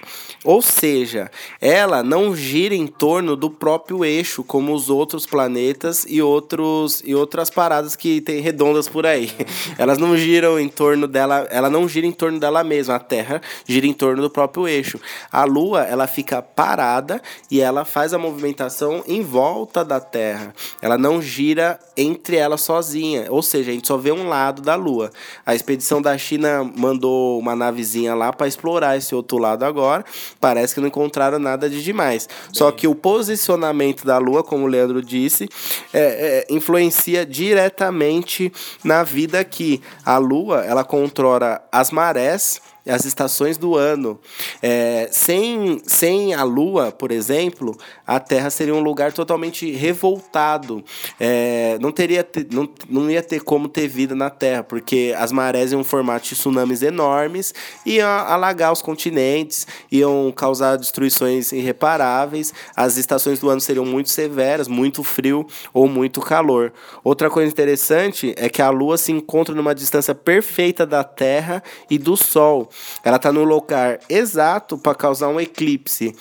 Ou 0.45 0.61
seja, 0.61 1.31
ela 1.59 2.03
não 2.03 2.35
gira 2.35 2.75
em 2.75 2.85
torno 2.85 3.35
do 3.35 3.49
próprio 3.49 4.05
eixo, 4.05 4.43
como 4.43 4.75
os 4.75 4.91
outros 4.91 5.25
planetas 5.25 6.05
e, 6.07 6.21
outros, 6.21 7.01
e 7.03 7.15
outras 7.15 7.49
paradas 7.49 7.95
que 7.95 8.21
tem 8.21 8.41
redondas 8.41 8.87
por 8.87 9.07
aí. 9.07 9.31
Elas 9.79 9.97
não 9.97 10.15
giram 10.15 10.59
em 10.59 10.69
torno 10.69 11.07
dela, 11.07 11.47
ela 11.49 11.69
não 11.69 11.89
gira 11.89 12.05
em 12.05 12.11
torno 12.11 12.39
dela 12.39 12.63
mesma. 12.63 12.95
A 12.95 12.99
Terra 12.99 13.41
gira 13.65 13.87
em 13.87 13.93
torno 13.93 14.21
do 14.21 14.29
próprio 14.29 14.67
eixo. 14.67 14.99
A 15.31 15.43
Lua, 15.45 15.81
ela 15.81 16.05
fica 16.05 16.41
parada 16.41 17.21
e 17.49 17.59
ela 17.59 17.83
faz 17.83 18.13
a 18.13 18.17
movimentação 18.17 19.03
em 19.07 19.14
volta 19.21 19.83
da 19.83 19.99
Terra. 19.99 20.53
Ela 20.81 20.97
não 20.97 21.21
gira 21.21 21.79
entre 21.95 22.35
elas 22.35 22.61
sozinha. 22.61 23.27
Ou 23.29 23.41
seja, 23.41 23.71
a 23.71 23.73
gente 23.73 23.87
só 23.87 23.97
vê 23.97 24.11
um 24.11 24.27
lado 24.27 24.61
da 24.61 24.75
Lua. 24.75 25.11
A 25.45 25.53
expedição 25.53 26.01
da 26.01 26.17
China 26.17 26.63
mandou 26.75 27.39
uma 27.39 27.55
navezinha 27.55 28.15
lá 28.15 28.33
para 28.33 28.47
explorar 28.47 28.97
esse 28.97 29.13
outro 29.13 29.37
lado 29.37 29.63
agora. 29.63 30.03
Parece 30.39 30.73
que 30.73 30.81
não 30.81 30.87
encontraram 30.87 31.39
nada 31.39 31.69
de 31.69 31.83
demais. 31.83 32.27
Só 32.51 32.71
que 32.71 32.87
o 32.87 32.95
posicionamento 32.95 34.05
da 34.05 34.17
Lua, 34.17 34.43
como 34.43 34.65
o 34.65 34.67
Leandro 34.67 35.01
disse, 35.01 35.49
é, 35.93 36.45
é, 36.49 36.53
influencia 36.53 37.25
diretamente 37.25 38.51
na 38.83 39.03
vida 39.03 39.39
aqui. 39.39 39.81
A 40.05 40.17
Lua, 40.17 40.63
ela 40.65 40.83
controla 40.83 41.61
as 41.71 41.91
marés 41.91 42.61
as 42.87 43.05
estações 43.05 43.57
do 43.57 43.75
ano. 43.75 44.19
É, 44.61 45.07
sem, 45.11 45.81
sem 45.85 46.33
a 46.33 46.43
Lua, 46.43 46.91
por 46.91 47.11
exemplo, 47.11 47.75
a 48.05 48.19
Terra 48.19 48.49
seria 48.49 48.75
um 48.75 48.79
lugar 48.79 49.11
totalmente 49.11 49.71
revoltado. 49.71 50.83
É, 51.19 51.77
não, 51.81 51.91
teria 51.91 52.23
te- 52.23 52.47
não, 52.51 52.69
não 52.89 53.09
ia 53.09 53.23
ter 53.23 53.41
como 53.41 53.67
ter 53.67 53.87
vida 53.87 54.13
na 54.15 54.29
Terra, 54.29 54.63
porque 54.63 55.13
as 55.17 55.31
marés 55.31 55.71
iam 55.71 55.83
formar 55.83 56.19
tsunamis 56.19 56.81
enormes, 56.81 57.53
iam 57.85 58.07
alagar 58.07 58.71
os 58.71 58.81
continentes, 58.81 59.65
iam 59.91 60.31
causar 60.35 60.77
destruições 60.77 61.51
irreparáveis, 61.51 62.53
as 62.75 62.97
estações 62.97 63.39
do 63.39 63.49
ano 63.49 63.61
seriam 63.61 63.85
muito 63.85 64.09
severas, 64.09 64.67
muito 64.67 65.03
frio 65.03 65.45
ou 65.73 65.87
muito 65.87 66.21
calor. 66.21 66.71
Outra 67.03 67.29
coisa 67.29 67.51
interessante 67.51 68.33
é 68.37 68.49
que 68.49 68.61
a 68.61 68.69
Lua 68.69 68.97
se 68.97 69.11
encontra 69.11 69.55
numa 69.55 69.73
distância 69.73 70.13
perfeita 70.13 70.85
da 70.85 71.03
Terra 71.03 71.63
e 71.89 71.97
do 71.97 72.15
Sol. 72.15 72.69
Ela 73.03 73.17
está 73.17 73.31
no 73.31 73.43
lugar 73.43 73.99
exato 74.09 74.77
para 74.77 74.95
causar 74.95 75.29
um 75.29 75.39
eclipse. 75.39 76.15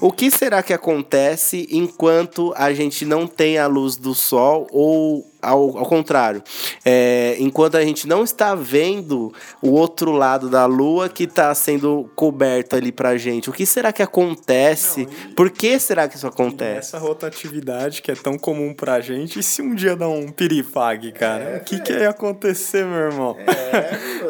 O 0.00 0.10
que 0.10 0.30
será 0.30 0.62
que 0.62 0.72
acontece 0.72 1.68
enquanto 1.70 2.52
a 2.56 2.72
gente 2.72 3.04
não 3.04 3.26
tem 3.26 3.58
a 3.58 3.66
luz 3.66 3.96
do 3.96 4.14
Sol 4.14 4.66
ou 4.70 5.29
ao, 5.42 5.78
ao 5.78 5.86
contrário, 5.86 6.42
é, 6.84 7.36
enquanto 7.38 7.76
a 7.76 7.82
gente 7.82 8.06
não 8.06 8.24
está 8.24 8.54
vendo 8.54 9.32
o 9.62 9.70
outro 9.70 10.12
lado 10.12 10.48
da 10.48 10.66
Lua 10.66 11.08
que 11.08 11.24
está 11.24 11.54
sendo 11.54 12.10
coberto 12.14 12.76
ali 12.76 12.92
pra 12.92 13.16
gente, 13.16 13.50
o 13.50 13.52
que 13.52 13.66
será 13.66 13.92
que 13.92 14.02
acontece? 14.02 15.06
Por 15.36 15.50
que 15.50 15.78
será 15.78 16.08
que 16.08 16.16
isso 16.16 16.26
acontece? 16.26 16.78
Essa 16.78 16.98
rotatividade 16.98 18.02
que 18.02 18.10
é 18.10 18.14
tão 18.14 18.38
comum 18.38 18.74
pra 18.74 19.00
gente, 19.00 19.38
e 19.38 19.42
se 19.42 19.62
um 19.62 19.74
dia 19.74 19.96
dar 19.96 20.08
um 20.08 20.28
piripague, 20.28 21.12
cara? 21.12 21.58
o 21.60 21.64
que, 21.64 21.80
que 21.80 21.92
ia 21.92 22.10
acontecer, 22.10 22.84
meu 22.84 22.98
irmão? 22.98 23.36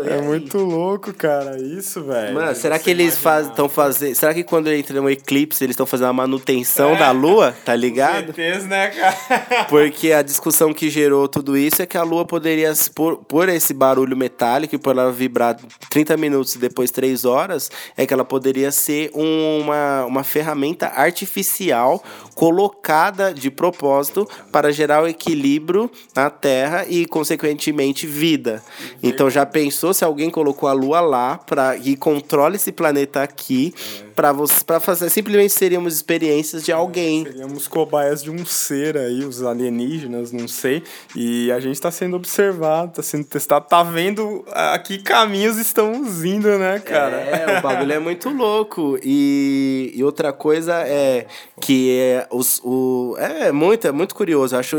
É, 0.06 0.20
muito 0.22 0.58
louco, 0.58 1.12
cara, 1.12 1.56
isso, 1.60 2.02
velho. 2.04 2.34
Mano, 2.34 2.54
será 2.54 2.78
que 2.78 2.90
eles 2.90 3.14
estão 3.14 3.68
fazendo. 3.68 4.14
Será 4.14 4.34
que 4.34 4.44
quando 4.44 4.70
entra 4.70 5.00
um 5.00 5.08
eclipse 5.08 5.64
eles 5.64 5.74
estão 5.74 5.86
fazendo 5.86 6.08
a 6.08 6.12
manutenção 6.12 6.96
da 6.96 7.10
Lua? 7.10 7.54
Tá 7.64 7.74
ligado? 7.74 8.30
ETs, 8.30 8.66
né, 8.66 8.88
cara? 8.88 9.64
Porque 9.68 10.12
a 10.12 10.22
discussão 10.22 10.72
que 10.72 10.90
gerou 11.00 11.26
tudo 11.26 11.56
isso 11.56 11.80
é 11.80 11.86
que 11.86 11.96
a 11.96 12.02
Lua 12.02 12.24
poderia, 12.24 12.72
por, 12.94 13.16
por 13.24 13.48
esse 13.48 13.72
barulho 13.72 14.16
metálico 14.16 14.78
por 14.78 14.90
ela 14.90 15.10
vibrar 15.10 15.56
30 15.88 16.16
minutos 16.16 16.54
e 16.54 16.58
depois 16.58 16.90
3 16.90 17.24
horas, 17.24 17.70
é 17.96 18.06
que 18.06 18.12
ela 18.12 18.24
poderia 18.24 18.70
ser 18.70 19.10
uma, 19.14 20.04
uma 20.04 20.22
ferramenta 20.22 20.88
artificial 20.88 22.02
colocada 22.34 23.32
de 23.32 23.50
propósito 23.50 24.28
para 24.52 24.72
gerar 24.72 25.02
o 25.02 25.08
equilíbrio 25.08 25.90
na 26.14 26.28
Terra 26.28 26.86
e, 26.86 27.06
consequentemente, 27.06 28.06
vida. 28.06 28.62
Então 29.02 29.30
já 29.30 29.46
pensou 29.46 29.94
se 29.94 30.04
alguém 30.04 30.30
colocou 30.30 30.68
a 30.68 30.72
Lua 30.72 31.00
lá 31.00 31.38
para 31.38 31.76
e 31.76 31.96
controla 31.96 32.56
esse 32.56 32.72
planeta 32.72 33.22
aqui 33.22 33.74
para 34.20 34.32
você 34.32 34.62
para 34.62 34.78
fazer 34.78 35.08
simplesmente 35.08 35.54
seríamos 35.54 35.94
experiências 35.94 36.62
de 36.62 36.70
alguém. 36.70 37.24
Seríamos 37.24 37.66
cobaias 37.66 38.22
de 38.22 38.30
um 38.30 38.44
ser 38.44 38.98
aí, 38.98 39.24
os 39.24 39.42
alienígenas, 39.42 40.30
não 40.30 40.46
sei. 40.46 40.82
E 41.16 41.50
a 41.50 41.58
gente 41.58 41.80
tá 41.80 41.90
sendo 41.90 42.16
observado, 42.16 42.92
tá 42.92 43.02
sendo 43.02 43.24
testado, 43.24 43.64
tá 43.66 43.82
vendo 43.82 44.44
a 44.52 44.78
que 44.78 44.98
caminhos 44.98 45.56
estamos 45.56 46.22
indo, 46.22 46.58
né, 46.58 46.78
cara? 46.80 47.16
É, 47.16 47.58
o 47.58 47.62
bagulho 47.62 47.92
é 47.94 47.98
muito 47.98 48.28
louco. 48.28 48.98
E, 49.02 49.90
e 49.94 50.04
outra 50.04 50.34
coisa 50.34 50.74
é 50.86 51.24
que 51.58 51.98
é, 51.98 52.26
os, 52.30 52.60
o, 52.62 53.16
é 53.18 53.50
muito, 53.50 53.88
é 53.88 53.92
muito 53.92 54.14
curioso. 54.14 54.54
Eu 54.54 54.60
acho 54.60 54.76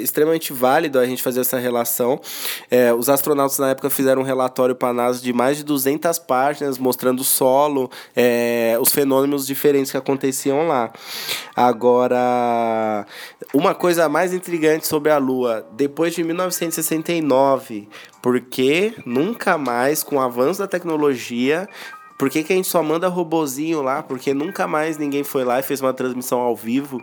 extremamente- 0.00 0.52
válido 0.52 0.98
a 0.98 1.06
gente 1.06 1.22
fazer 1.22 1.42
essa 1.42 1.56
relação. 1.56 2.20
É, 2.68 2.92
os 2.92 3.08
astronautas 3.08 3.60
na 3.60 3.70
época 3.70 3.90
fizeram 3.90 4.22
um 4.22 4.24
relatório 4.24 4.74
para 4.74 4.88
a 4.88 4.92
NASA 4.92 5.20
de 5.22 5.32
mais 5.32 5.58
de 5.58 5.64
200 5.64 6.18
páginas 6.18 6.78
mostrando 6.78 7.20
o 7.20 7.24
solo, 7.24 7.88
é, 8.16 8.55
os 8.80 8.92
fenômenos 8.92 9.46
diferentes 9.46 9.90
que 9.90 9.96
aconteciam 9.96 10.66
lá. 10.68 10.92
Agora, 11.54 13.06
uma 13.52 13.74
coisa 13.74 14.08
mais 14.08 14.32
intrigante 14.32 14.86
sobre 14.86 15.10
a 15.10 15.18
Lua, 15.18 15.66
depois 15.72 16.14
de 16.14 16.22
1969, 16.22 17.88
porque 18.22 18.94
nunca 19.04 19.56
mais, 19.56 20.02
com 20.02 20.16
o 20.16 20.20
avanço 20.20 20.58
da 20.58 20.66
tecnologia, 20.66 21.68
por 22.18 22.30
que, 22.30 22.42
que 22.42 22.52
a 22.52 22.56
gente 22.56 22.68
só 22.68 22.82
manda 22.82 23.08
robozinho 23.08 23.82
lá? 23.82 24.02
Porque 24.02 24.32
nunca 24.32 24.66
mais 24.66 24.96
ninguém 24.96 25.22
foi 25.22 25.44
lá 25.44 25.60
e 25.60 25.62
fez 25.62 25.80
uma 25.80 25.92
transmissão 25.92 26.40
ao 26.40 26.56
vivo. 26.56 27.02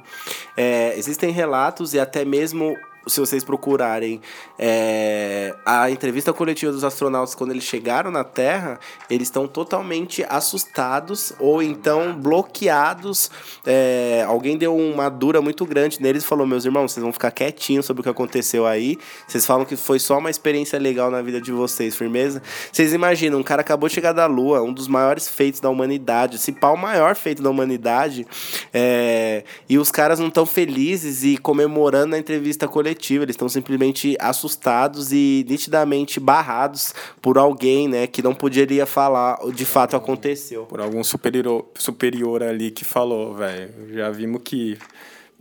É, 0.57 0.97
existem 0.97 1.31
relatos 1.31 1.93
e 1.93 1.99
até 1.99 2.25
mesmo 2.25 2.75
se 3.07 3.19
vocês 3.19 3.43
procurarem 3.43 4.21
é, 4.57 5.53
a 5.65 5.89
entrevista 5.91 6.31
coletiva 6.31 6.71
dos 6.71 6.83
astronautas 6.83 7.35
quando 7.35 7.51
eles 7.51 7.63
chegaram 7.63 8.09
na 8.09 8.23
Terra, 8.23 8.79
eles 9.09 9.27
estão 9.27 9.47
totalmente 9.47 10.25
assustados 10.29 11.33
ou 11.39 11.61
então 11.61 12.13
bloqueados. 12.13 13.29
É, 13.65 14.23
alguém 14.27 14.57
deu 14.57 14.75
uma 14.75 15.09
dura 15.09 15.41
muito 15.41 15.65
grande 15.65 16.01
neles 16.01 16.23
e 16.23 16.25
falou: 16.25 16.47
Meus 16.47 16.65
irmãos, 16.65 16.91
vocês 16.91 17.03
vão 17.03 17.11
ficar 17.11 17.31
quietinhos 17.31 17.85
sobre 17.85 18.01
o 18.01 18.03
que 18.03 18.09
aconteceu 18.09 18.65
aí. 18.65 18.97
Vocês 19.27 19.45
falam 19.45 19.65
que 19.65 19.75
foi 19.75 19.99
só 19.99 20.17
uma 20.17 20.29
experiência 20.29 20.79
legal 20.79 21.11
na 21.11 21.21
vida 21.21 21.41
de 21.41 21.51
vocês, 21.51 21.95
firmeza? 21.95 22.41
Vocês 22.71 22.93
imaginam, 22.93 23.39
um 23.39 23.43
cara 23.43 23.61
acabou 23.61 23.89
de 23.89 23.95
chegar 23.95 24.13
da 24.13 24.25
Lua, 24.25 24.61
um 24.61 24.73
dos 24.73 24.87
maiores 24.87 25.27
feitos 25.27 25.59
da 25.59 25.69
humanidade, 25.69 26.37
se 26.37 26.51
pá, 26.51 26.69
o 26.69 26.77
maior 26.77 27.15
feito 27.15 27.43
da 27.43 27.49
humanidade, 27.49 28.25
é, 28.73 29.43
e 29.67 29.77
os 29.77 29.91
caras 29.91 30.19
não 30.19 30.27
estão 30.27 30.45
felizes 30.45 31.23
e 31.23 31.37
comemorando 31.37 32.07
na 32.07 32.17
entrevista 32.17 32.67
coletiva, 32.67 32.92
eles 33.23 33.33
estão 33.33 33.49
simplesmente 33.49 34.15
assustados 34.19 35.11
e 35.11 35.45
nitidamente 35.47 36.19
barrados 36.19 36.93
por 37.21 37.37
alguém, 37.37 37.87
né, 37.87 38.07
que 38.07 38.21
não 38.21 38.33
poderia 38.33 38.85
falar 38.85 39.39
o 39.43 39.51
de 39.51 39.65
fato 39.65 39.95
aconteceu. 39.95 40.65
Por 40.65 40.81
algum 40.81 41.03
superior, 41.03 41.65
superior 41.75 42.43
ali 42.43 42.71
que 42.71 42.85
falou, 42.85 43.33
velho. 43.33 43.69
Já 43.93 44.09
vimos 44.09 44.41
que 44.43 44.77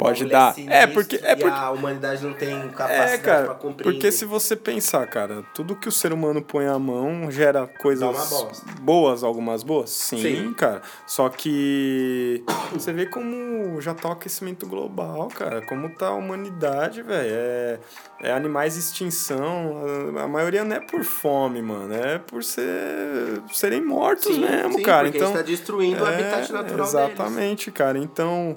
pode 0.03 0.25
O 0.25 0.29
dar. 0.29 0.55
É, 0.59 0.87
porque. 0.87 1.21
É 1.23 1.37
porque 1.37 1.49
a 1.49 1.71
humanidade 1.71 2.25
não 2.25 2.33
tem 2.33 2.55
É, 2.55 2.69
capacidade 2.69 3.23
cara, 3.23 3.45
pra 3.47 3.55
compreender. 3.55 3.85
porque 3.85 4.13
se 4.13 4.25
você 4.25 4.57
pensar, 4.57 5.07
cara, 5.07 5.43
tudo 5.55 5.77
que 5.77 5.89
o 5.89 5.93
ser 5.93 6.13
humano 6.13 6.43
põe 6.43 6.67
à 6.67 6.79
mão 6.79 7.31
gera 7.31 7.67
coisas 7.67 8.63
boas, 8.81 9.23
algumas 9.23 9.63
boas? 9.63 9.91
Sim, 9.91 10.23
Sim. 10.23 10.55
cara. 10.55 10.83
Só 11.07 11.29
que 11.29 12.45
você 12.73 12.93
vê 12.93 13.07
como 13.07 13.81
já 13.81 13.95
tá 13.95 14.09
o 14.09 14.13
aquecimento 14.13 14.67
global, 14.67 15.29
cara. 15.29 15.65
Como 15.67 15.89
tá 15.91 16.09
a 16.09 16.15
humanidade, 16.15 17.03
velho. 17.03 17.31
É, 17.33 17.79
é 18.23 18.33
animais 18.33 18.77
extinção. 18.77 19.83
A, 20.17 20.23
a 20.23 20.29
maioria 20.29 20.65
não 20.65 20.77
é 20.77 20.81
por 20.81 21.05
fome, 21.05 21.63
mano. 21.63 21.95
É 21.95 22.19
por 22.19 22.43
ser, 22.43 23.43
serem 23.53 23.81
mortos 23.85 24.35
Sim, 24.35 24.41
mesmo, 24.41 24.75
sim, 24.75 24.83
cara. 24.83 25.09
Então, 25.09 25.23
a 25.23 25.27
gente 25.27 25.37
tá 25.37 25.43
destruindo 25.43 26.03
o 26.03 26.07
é, 26.07 26.15
habitat 26.15 26.53
natural 26.53 26.67
deles. 26.67 26.89
Exatamente, 26.95 27.71
cara. 27.71 27.99
Então, 27.99 28.55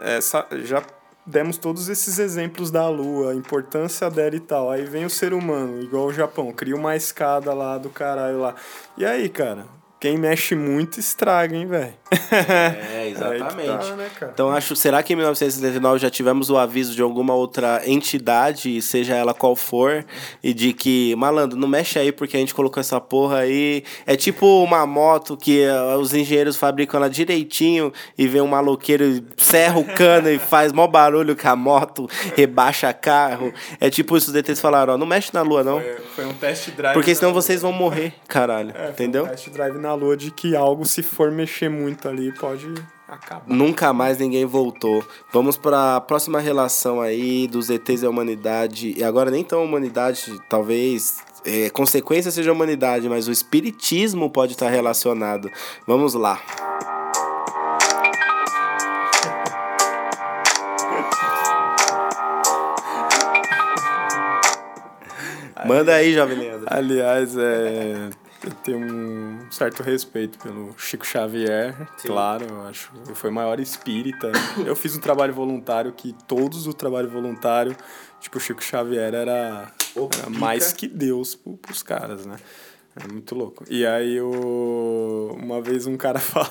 essa, 0.00 0.46
já 0.64 0.82
demos 1.24 1.56
todos 1.56 1.88
esses 1.88 2.18
exemplos 2.18 2.70
da 2.70 2.88
Lua, 2.88 3.32
a 3.32 3.34
importância 3.34 4.10
dela 4.10 4.34
e 4.34 4.40
tal. 4.40 4.70
Aí 4.70 4.84
vem 4.84 5.04
o 5.04 5.10
ser 5.10 5.32
humano, 5.32 5.80
igual 5.82 6.06
o 6.06 6.12
Japão, 6.12 6.52
cria 6.52 6.76
uma 6.76 6.96
escada 6.96 7.52
lá 7.52 7.78
do 7.78 7.90
caralho 7.90 8.40
lá. 8.40 8.54
E 8.96 9.04
aí, 9.04 9.28
cara? 9.28 9.66
Quem 10.02 10.18
mexe 10.18 10.56
muito 10.56 10.98
estraga, 10.98 11.56
hein, 11.56 11.64
velho? 11.64 11.94
É, 12.32 13.06
exatamente. 13.14 13.68
Tá, 13.68 13.94
né, 13.94 14.10
então 14.34 14.50
acho, 14.50 14.74
será 14.74 15.00
que 15.00 15.12
em 15.12 15.16
1979 15.16 16.00
já 16.00 16.10
tivemos 16.10 16.50
o 16.50 16.58
aviso 16.58 16.92
de 16.92 17.00
alguma 17.00 17.34
outra 17.34 17.80
entidade, 17.86 18.82
seja 18.82 19.14
ela 19.14 19.32
qual 19.32 19.54
for, 19.54 20.04
e 20.42 20.52
de 20.52 20.72
que, 20.72 21.14
malandro, 21.14 21.56
não 21.56 21.68
mexe 21.68 22.00
aí 22.00 22.10
porque 22.10 22.36
a 22.36 22.40
gente 22.40 22.52
colocou 22.52 22.80
essa 22.80 23.00
porra 23.00 23.38
aí. 23.38 23.84
É 24.04 24.16
tipo 24.16 24.44
uma 24.64 24.84
moto 24.84 25.36
que 25.36 25.64
uh, 25.68 25.96
os 25.98 26.12
engenheiros 26.12 26.56
fabricam 26.56 26.98
ela 26.98 27.08
direitinho 27.08 27.92
e 28.18 28.26
vem 28.26 28.40
um 28.40 28.48
maloqueiro, 28.48 29.22
serra 29.36 29.78
o 29.78 29.84
cano 29.84 30.28
e 30.28 30.36
faz 30.36 30.72
mó 30.72 30.88
barulho 30.88 31.36
com 31.36 31.48
a 31.48 31.54
moto, 31.54 32.10
rebaixa 32.34 32.92
carro. 32.92 33.54
É 33.80 33.88
tipo 33.88 34.16
isso, 34.16 34.26
os 34.26 34.32
DTs 34.32 34.60
falaram, 34.60 34.94
ó, 34.94 34.98
não 34.98 35.06
mexe 35.06 35.30
na 35.32 35.42
lua 35.42 35.62
não. 35.62 35.80
Foi, 35.80 35.96
foi 36.16 36.26
um 36.26 36.34
test 36.34 36.70
drive. 36.70 36.94
Porque 36.94 37.14
senão 37.14 37.32
vocês 37.32 37.62
vão 37.62 37.70
morrer, 37.70 38.12
caralho. 38.26 38.74
É, 38.76 38.90
entendeu? 38.90 39.26
Um 39.26 39.28
test 39.28 39.48
drive 39.50 39.78
na 39.78 39.91
lua 39.94 40.16
de 40.16 40.30
que 40.30 40.56
algo, 40.56 40.84
se 40.84 41.02
for 41.02 41.30
mexer 41.30 41.68
muito 41.68 42.08
ali, 42.08 42.32
pode 42.32 42.72
acabar. 43.08 43.44
Nunca 43.46 43.92
mais 43.92 44.18
ninguém 44.18 44.44
voltou. 44.44 45.04
Vamos 45.32 45.56
para 45.56 45.96
a 45.96 46.00
próxima 46.00 46.40
relação 46.40 47.00
aí 47.00 47.46
dos 47.46 47.70
ETs 47.70 48.02
e 48.02 48.06
a 48.06 48.10
humanidade. 48.10 48.94
E 48.96 49.04
agora 49.04 49.30
nem 49.30 49.44
tão 49.44 49.60
a 49.60 49.64
humanidade, 49.64 50.38
talvez 50.48 51.22
é, 51.44 51.70
consequência 51.70 52.30
seja 52.30 52.50
a 52.50 52.52
humanidade, 52.52 53.08
mas 53.08 53.28
o 53.28 53.32
espiritismo 53.32 54.30
pode 54.30 54.52
estar 54.52 54.68
relacionado. 54.68 55.50
Vamos 55.86 56.14
lá. 56.14 56.40
Manda 65.66 65.94
aí, 65.94 66.12
Jovem 66.12 66.38
Leandro. 66.38 66.66
Aliás, 66.68 67.36
é, 67.36 68.10
tenho 68.50 68.78
um 68.78 69.50
certo 69.50 69.82
respeito 69.82 70.38
pelo 70.38 70.74
Chico 70.78 71.06
Xavier, 71.06 71.74
Sim. 71.96 72.08
claro, 72.08 72.46
eu 72.48 72.62
acho. 72.62 72.92
Ele 73.04 73.14
foi 73.14 73.30
o 73.30 73.32
maior 73.32 73.60
espírita. 73.60 74.32
Eu 74.66 74.74
fiz 74.74 74.96
um 74.96 75.00
trabalho 75.00 75.32
voluntário 75.32 75.92
que 75.92 76.14
todos 76.26 76.66
o 76.66 76.74
trabalho 76.74 77.08
voluntário, 77.08 77.76
tipo, 78.20 78.38
o 78.38 78.40
Chico 78.40 78.62
Xavier 78.62 79.14
era, 79.14 79.72
era 79.96 80.30
mais 80.30 80.72
que 80.72 80.88
Deus 80.88 81.34
pros 81.34 81.82
caras, 81.82 82.26
né? 82.26 82.36
É 82.94 83.10
muito 83.10 83.34
louco. 83.34 83.64
E 83.70 83.86
aí, 83.86 84.20
o... 84.20 85.34
uma 85.40 85.62
vez 85.62 85.86
um 85.86 85.96
cara 85.96 86.18
falou. 86.20 86.50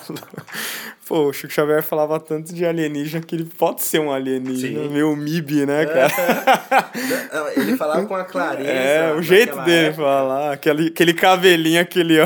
Pô, 1.06 1.28
o 1.28 1.32
Chico 1.32 1.52
Xavier 1.52 1.82
falava 1.82 2.18
tanto 2.18 2.52
de 2.52 2.64
alienígena 2.64 3.24
que 3.24 3.34
ele 3.36 3.44
pode 3.44 3.82
ser 3.82 4.00
um 4.00 4.10
alienígena, 4.10 4.82
Sim. 4.82 4.88
meio 4.88 5.14
MIB, 5.14 5.66
né, 5.66 5.86
cara? 5.86 6.12
É. 7.32 7.60
ele 7.60 7.76
falava 7.76 8.04
com 8.06 8.14
a 8.14 8.24
clareza. 8.24 8.68
É, 8.68 9.14
o 9.14 9.22
jeito 9.22 9.58
dele 9.62 9.88
época. 9.88 10.02
falar, 10.02 10.52
aquele, 10.52 10.88
aquele 10.88 11.14
cabelinho, 11.14 11.80
aquele. 11.80 12.18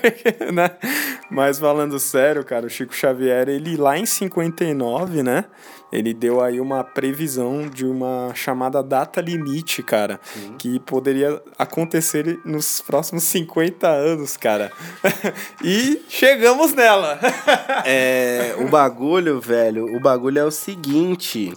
né? 0.52 0.70
Mas 1.30 1.58
falando 1.58 1.98
sério, 1.98 2.44
cara, 2.44 2.66
o 2.66 2.70
Chico 2.70 2.94
Xavier, 2.94 3.48
ele 3.48 3.76
lá 3.76 3.98
em 3.98 4.06
59, 4.06 5.22
né? 5.22 5.44
Ele 5.92 6.12
deu 6.12 6.40
aí 6.40 6.60
uma 6.60 6.84
previsão 6.84 7.68
de 7.68 7.86
uma 7.86 8.32
chamada 8.34 8.82
data 8.82 9.20
limite, 9.20 9.82
cara, 9.82 10.20
Sim. 10.34 10.54
que 10.58 10.78
poderia 10.80 11.40
acontecer 11.58 12.38
nos 12.44 12.80
próximos 12.80 13.24
50 13.24 13.88
anos, 13.88 14.36
cara. 14.36 14.70
e 15.64 16.02
chegamos 16.08 16.72
nela. 16.74 17.18
é, 17.86 18.54
o 18.58 18.68
bagulho, 18.68 19.40
velho, 19.40 19.84
o 19.96 20.00
bagulho 20.00 20.38
é 20.38 20.44
o 20.44 20.50
seguinte, 20.50 21.52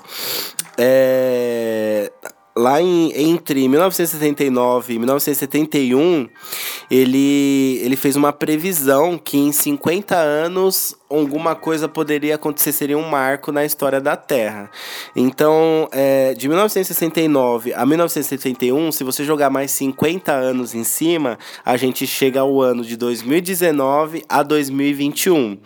é 0.78 2.12
lá 2.56 2.82
em, 2.82 3.12
entre 3.16 3.68
1979 3.68 4.94
e 4.94 5.00
1971, 5.00 6.30
ele, 6.90 7.80
ele 7.82 7.96
fez 7.96 8.16
uma 8.16 8.34
previsão 8.34 9.18
que 9.18 9.38
em 9.38 9.52
50 9.52 10.16
anos 10.16 10.96
alguma 11.20 11.56
coisa 11.56 11.88
poderia 11.88 12.36
acontecer, 12.36 12.72
seria 12.72 12.98
um 12.98 13.08
marco 13.08 13.52
na 13.52 13.66
história 13.66 14.00
da 14.00 14.16
Terra. 14.16 14.70
Então, 15.16 15.88
é, 15.92 16.34
de 16.34 16.48
1969 16.48 17.74
a 17.74 17.86
1971, 17.86 18.92
se 18.92 19.04
você 19.04 19.24
jogar 19.24 19.50
mais 19.50 19.72
50 19.72 20.32
anos 20.32 20.74
em 20.74 20.84
cima, 20.84 21.38
a 21.66 21.78
gente 21.78 22.08
chega 22.08 22.40
ao 22.40 22.62
ano 22.62 22.84
de 22.84 22.96
2019 22.96 24.24
a 24.28 24.44
2021. 24.44 25.58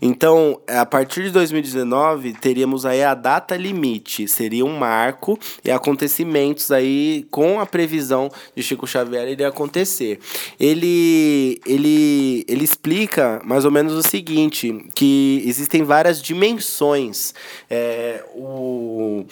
Então, 0.00 0.60
a 0.66 0.84
partir 0.84 1.24
de 1.24 1.30
2019, 1.30 2.34
teríamos 2.34 2.84
aí 2.84 3.02
a 3.02 3.14
data 3.14 3.56
limite, 3.56 4.28
seria 4.28 4.64
um 4.64 4.76
marco 4.76 5.38
e 5.64 5.70
acontecimentos 5.70 6.70
aí 6.70 7.26
com 7.30 7.60
a 7.60 7.66
previsão 7.66 8.30
de 8.54 8.62
Chico 8.62 8.86
Xavier 8.86 9.28
iria 9.28 9.48
acontecer. 9.48 10.18
Ele, 10.58 11.60
ele, 11.66 12.44
ele 12.48 12.64
explica 12.64 13.40
mais 13.44 13.64
ou 13.64 13.70
menos 13.70 13.92
o 13.92 14.02
seguinte, 14.02 14.85
que 14.94 15.42
existem 15.46 15.82
várias 15.82 16.22
dimensões. 16.22 17.34
É, 17.68 18.24
o 18.34 19.24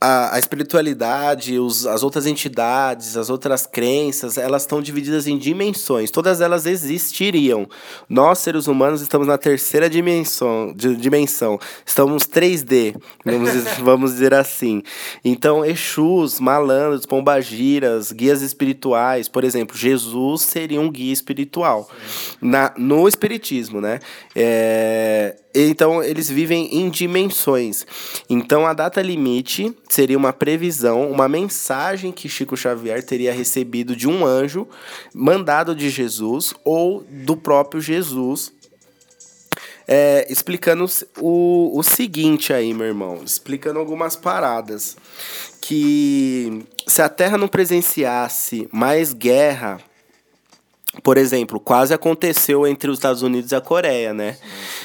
a, 0.00 0.36
a 0.36 0.38
espiritualidade, 0.38 1.58
os, 1.58 1.86
as 1.86 2.02
outras 2.02 2.24
entidades, 2.26 3.18
as 3.18 3.28
outras 3.28 3.66
crenças, 3.66 4.38
elas 4.38 4.62
estão 4.62 4.80
divididas 4.80 5.26
em 5.26 5.36
dimensões. 5.36 6.10
Todas 6.10 6.40
elas 6.40 6.64
existiriam. 6.64 7.68
Nós, 8.08 8.38
seres 8.38 8.66
humanos, 8.66 9.02
estamos 9.02 9.26
na 9.26 9.36
terceira 9.36 9.90
dimensão. 9.90 10.72
dimensão. 10.74 11.60
Estamos 11.84 12.26
3D, 12.26 12.96
vamos, 13.22 13.50
vamos 13.82 14.12
dizer 14.12 14.32
assim. 14.32 14.82
Então, 15.22 15.62
Exus, 15.62 16.40
malandros, 16.40 17.04
pombagiras, 17.04 18.10
guias 18.10 18.40
espirituais, 18.40 19.28
por 19.28 19.44
exemplo, 19.44 19.76
Jesus 19.76 20.42
seria 20.42 20.80
um 20.80 20.90
guia 20.90 21.12
espiritual. 21.12 21.90
Na, 22.40 22.72
no 22.78 23.06
espiritismo, 23.06 23.82
né? 23.82 24.00
É, 24.34 25.36
então, 25.54 26.02
eles 26.02 26.30
vivem 26.30 26.76
em 26.76 26.88
dimensões. 26.88 27.84
Então, 28.28 28.66
a 28.66 28.72
data 28.72 29.02
limite 29.02 29.74
seria 29.90 30.16
uma 30.16 30.32
previsão, 30.32 31.10
uma 31.10 31.28
mensagem 31.28 32.12
que 32.12 32.28
Chico 32.28 32.56
Xavier 32.56 33.04
teria 33.04 33.32
recebido 33.32 33.96
de 33.96 34.08
um 34.08 34.24
anjo, 34.24 34.68
mandado 35.12 35.74
de 35.74 35.90
Jesus 35.90 36.54
ou 36.64 37.04
do 37.08 37.36
próprio 37.36 37.80
Jesus. 37.80 38.52
É, 39.88 40.24
explicando 40.30 40.86
o, 41.18 41.76
o 41.76 41.82
seguinte 41.82 42.52
aí, 42.52 42.72
meu 42.72 42.86
irmão, 42.86 43.22
explicando 43.24 43.80
algumas 43.80 44.14
paradas. 44.14 44.96
Que 45.60 46.64
se 46.86 47.02
a 47.02 47.08
Terra 47.08 47.36
não 47.36 47.48
presenciasse 47.48 48.68
mais 48.72 49.12
guerra, 49.12 49.80
por 51.04 51.16
exemplo, 51.16 51.60
quase 51.60 51.94
aconteceu 51.94 52.66
entre 52.66 52.90
os 52.90 52.98
Estados 52.98 53.22
Unidos 53.22 53.52
e 53.52 53.54
a 53.54 53.60
Coreia, 53.60 54.12
né? 54.12 54.36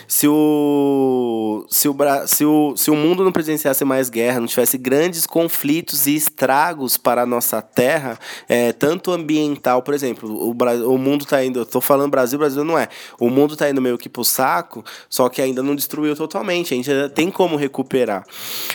Se 0.08 0.28
o, 0.28 1.66
se, 1.68 1.90
o, 1.90 1.96
se, 2.28 2.46
o, 2.46 2.78
se 2.78 2.92
o 2.92 2.96
mundo 2.96 3.24
não 3.24 3.32
presenciasse 3.32 3.84
mais 3.84 4.08
guerra, 4.08 4.40
não 4.40 4.46
tivesse 4.46 4.78
grandes 4.78 5.26
conflitos 5.26 6.06
e 6.06 6.16
estragos 6.16 6.96
para 6.96 7.24
a 7.24 7.26
nossa 7.26 7.60
terra, 7.60 8.20
é, 8.48 8.72
tanto 8.72 9.12
ambiental, 9.12 9.82
por 9.82 9.96
exemplo, 9.96 10.30
o, 10.30 10.52
o 10.94 10.98
mundo 10.98 11.24
está 11.24 11.44
indo, 11.44 11.58
eu 11.58 11.64
estou 11.64 11.82
falando 11.82 12.12
Brasil, 12.12 12.38
Brasil 12.38 12.64
não 12.64 12.78
é. 12.78 12.88
O 13.20 13.32
mundo 13.32 13.54
está 13.54 13.68
indo 13.68 13.82
meio 13.82 13.98
que 13.98 14.08
pro 14.08 14.24
saco, 14.24 14.86
só 15.10 15.28
que 15.28 15.42
ainda 15.42 15.64
não 15.64 15.76
destruiu 15.76 16.16
totalmente, 16.16 16.72
a 16.72 16.78
gente 16.78 16.92
ainda 16.92 17.10
tem 17.10 17.32
como 17.32 17.56
recuperar. 17.56 18.24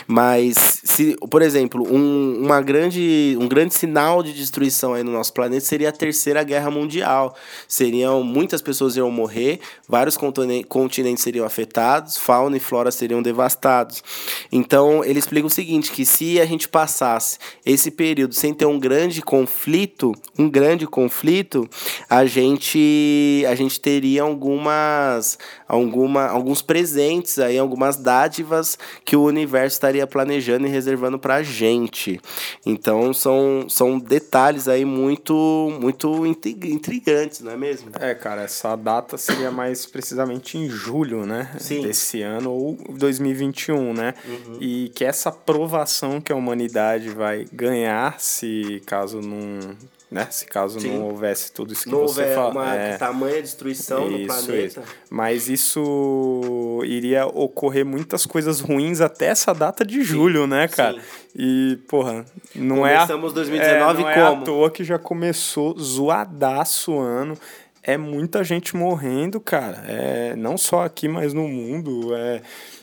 Mas, 0.05 0.81
se, 0.83 1.15
por 1.29 1.41
exemplo, 1.41 1.87
um, 1.89 2.41
uma 2.43 2.59
grande, 2.61 3.37
um 3.39 3.47
grande 3.47 3.73
sinal 3.73 4.21
de 4.21 4.33
destruição 4.33 4.93
aí 4.93 5.03
no 5.03 5.13
nosso 5.13 5.31
planeta 5.31 5.65
seria 5.65 5.87
a 5.87 5.93
Terceira 5.93 6.43
Guerra 6.43 6.69
Mundial 6.69 7.20
Seriam 7.67 8.23
muitas 8.23 8.61
pessoas 8.61 8.95
iam 8.95 9.11
morrer, 9.11 9.59
vários 9.87 10.17
continentes 10.17 11.23
seriam 11.23 11.45
afetados, 11.45 12.17
fauna 12.17 12.57
e 12.57 12.59
flora 12.59 12.91
seriam 12.91 13.21
devastados. 13.21 14.03
Então, 14.51 15.03
ele 15.03 15.19
explica 15.19 15.47
o 15.47 15.49
seguinte, 15.49 15.91
que 15.91 16.05
se 16.05 16.39
a 16.39 16.45
gente 16.45 16.67
passasse 16.67 17.37
esse 17.65 17.91
período 17.91 18.33
sem 18.33 18.53
ter 18.53 18.65
um 18.65 18.79
grande 18.79 19.21
conflito, 19.21 20.13
um 20.37 20.49
grande 20.49 20.87
conflito, 20.87 21.69
a 22.09 22.25
gente 22.25 23.43
a 23.47 23.55
gente 23.55 23.79
teria 23.79 24.23
algumas 24.23 25.37
alguma, 25.71 26.27
alguns 26.27 26.61
presentes 26.61 27.39
aí, 27.39 27.57
algumas 27.57 27.95
dádivas 27.95 28.77
que 29.05 29.15
o 29.15 29.23
universo 29.23 29.75
estaria 29.75 30.05
planejando 30.05 30.67
e 30.67 30.69
reservando 30.69 31.17
pra 31.17 31.41
gente. 31.41 32.19
Então, 32.65 33.13
são 33.13 33.65
são 33.69 33.97
detalhes 33.97 34.67
aí 34.67 34.83
muito 34.83 35.33
muito 35.79 36.25
intrigantes 36.25 37.39
não 37.39 37.53
é 37.53 37.57
mesmo? 37.57 37.89
É, 37.99 38.13
cara, 38.13 38.41
essa 38.41 38.75
data 38.75 39.17
seria 39.17 39.49
mais 39.49 39.85
precisamente 39.85 40.57
em 40.57 40.67
julho, 40.67 41.25
né? 41.25 41.49
Sim. 41.57 41.81
Desse 41.81 42.21
ano, 42.21 42.51
ou 42.51 42.77
2021, 42.89 43.93
né? 43.93 44.13
Uhum. 44.25 44.57
E 44.59 44.91
que 44.93 45.05
essa 45.05 45.31
provação 45.31 46.19
que 46.19 46.33
a 46.33 46.35
humanidade 46.35 47.09
vai 47.09 47.45
ganhar 47.53 48.19
se 48.19 48.81
caso 48.85 49.21
não 49.21 49.75
né? 50.11 50.27
Se 50.29 50.45
caso 50.45 50.79
Sim. 50.79 50.97
não 50.97 51.03
houvesse 51.07 51.53
tudo 51.53 51.71
isso 51.71 51.85
que 51.85 51.89
não 51.89 52.01
você 52.01 52.35
fala. 52.35 52.51
uma 52.51 52.75
é, 52.75 52.97
tamanha 52.97 53.41
destruição 53.41 54.09
isso, 54.09 54.17
no 54.19 54.27
planeta. 54.27 54.81
Isso. 54.81 54.95
Mas 55.09 55.47
isso 55.47 56.81
iria 56.83 57.25
ocorrer 57.25 57.85
muitas 57.85 58.25
coisas 58.25 58.59
ruins 58.59 58.99
até 58.99 59.27
essa 59.27 59.53
data 59.53 59.85
de 59.85 60.03
julho, 60.03 60.43
Sim. 60.43 60.49
né, 60.49 60.67
cara? 60.67 60.99
Sim. 60.99 61.05
E, 61.33 61.79
porra, 61.87 62.25
não 62.53 62.77
Começamos 62.77 62.91
é. 62.91 62.97
Começamos 62.97 63.33
2019 63.33 64.01
é, 64.01 64.05
não 64.05 64.13
como? 64.13 64.25
É 64.25 64.41
à 64.41 64.41
toa 64.43 64.69
que 64.69 64.83
já 64.83 64.99
começou 64.99 65.79
zoadaço 65.79 66.91
o 66.91 66.99
ano. 66.99 67.37
é 67.81 67.97
muita 67.97 68.43
gente 68.43 68.75
morrendo, 68.75 69.39
cara. 69.39 69.83
É, 69.87 70.35
não 70.35 70.57
só 70.57 70.83
aqui, 70.83 71.07
mas 71.07 71.33
no 71.33 71.47
mundo. 71.47 72.13
É, 72.13 72.41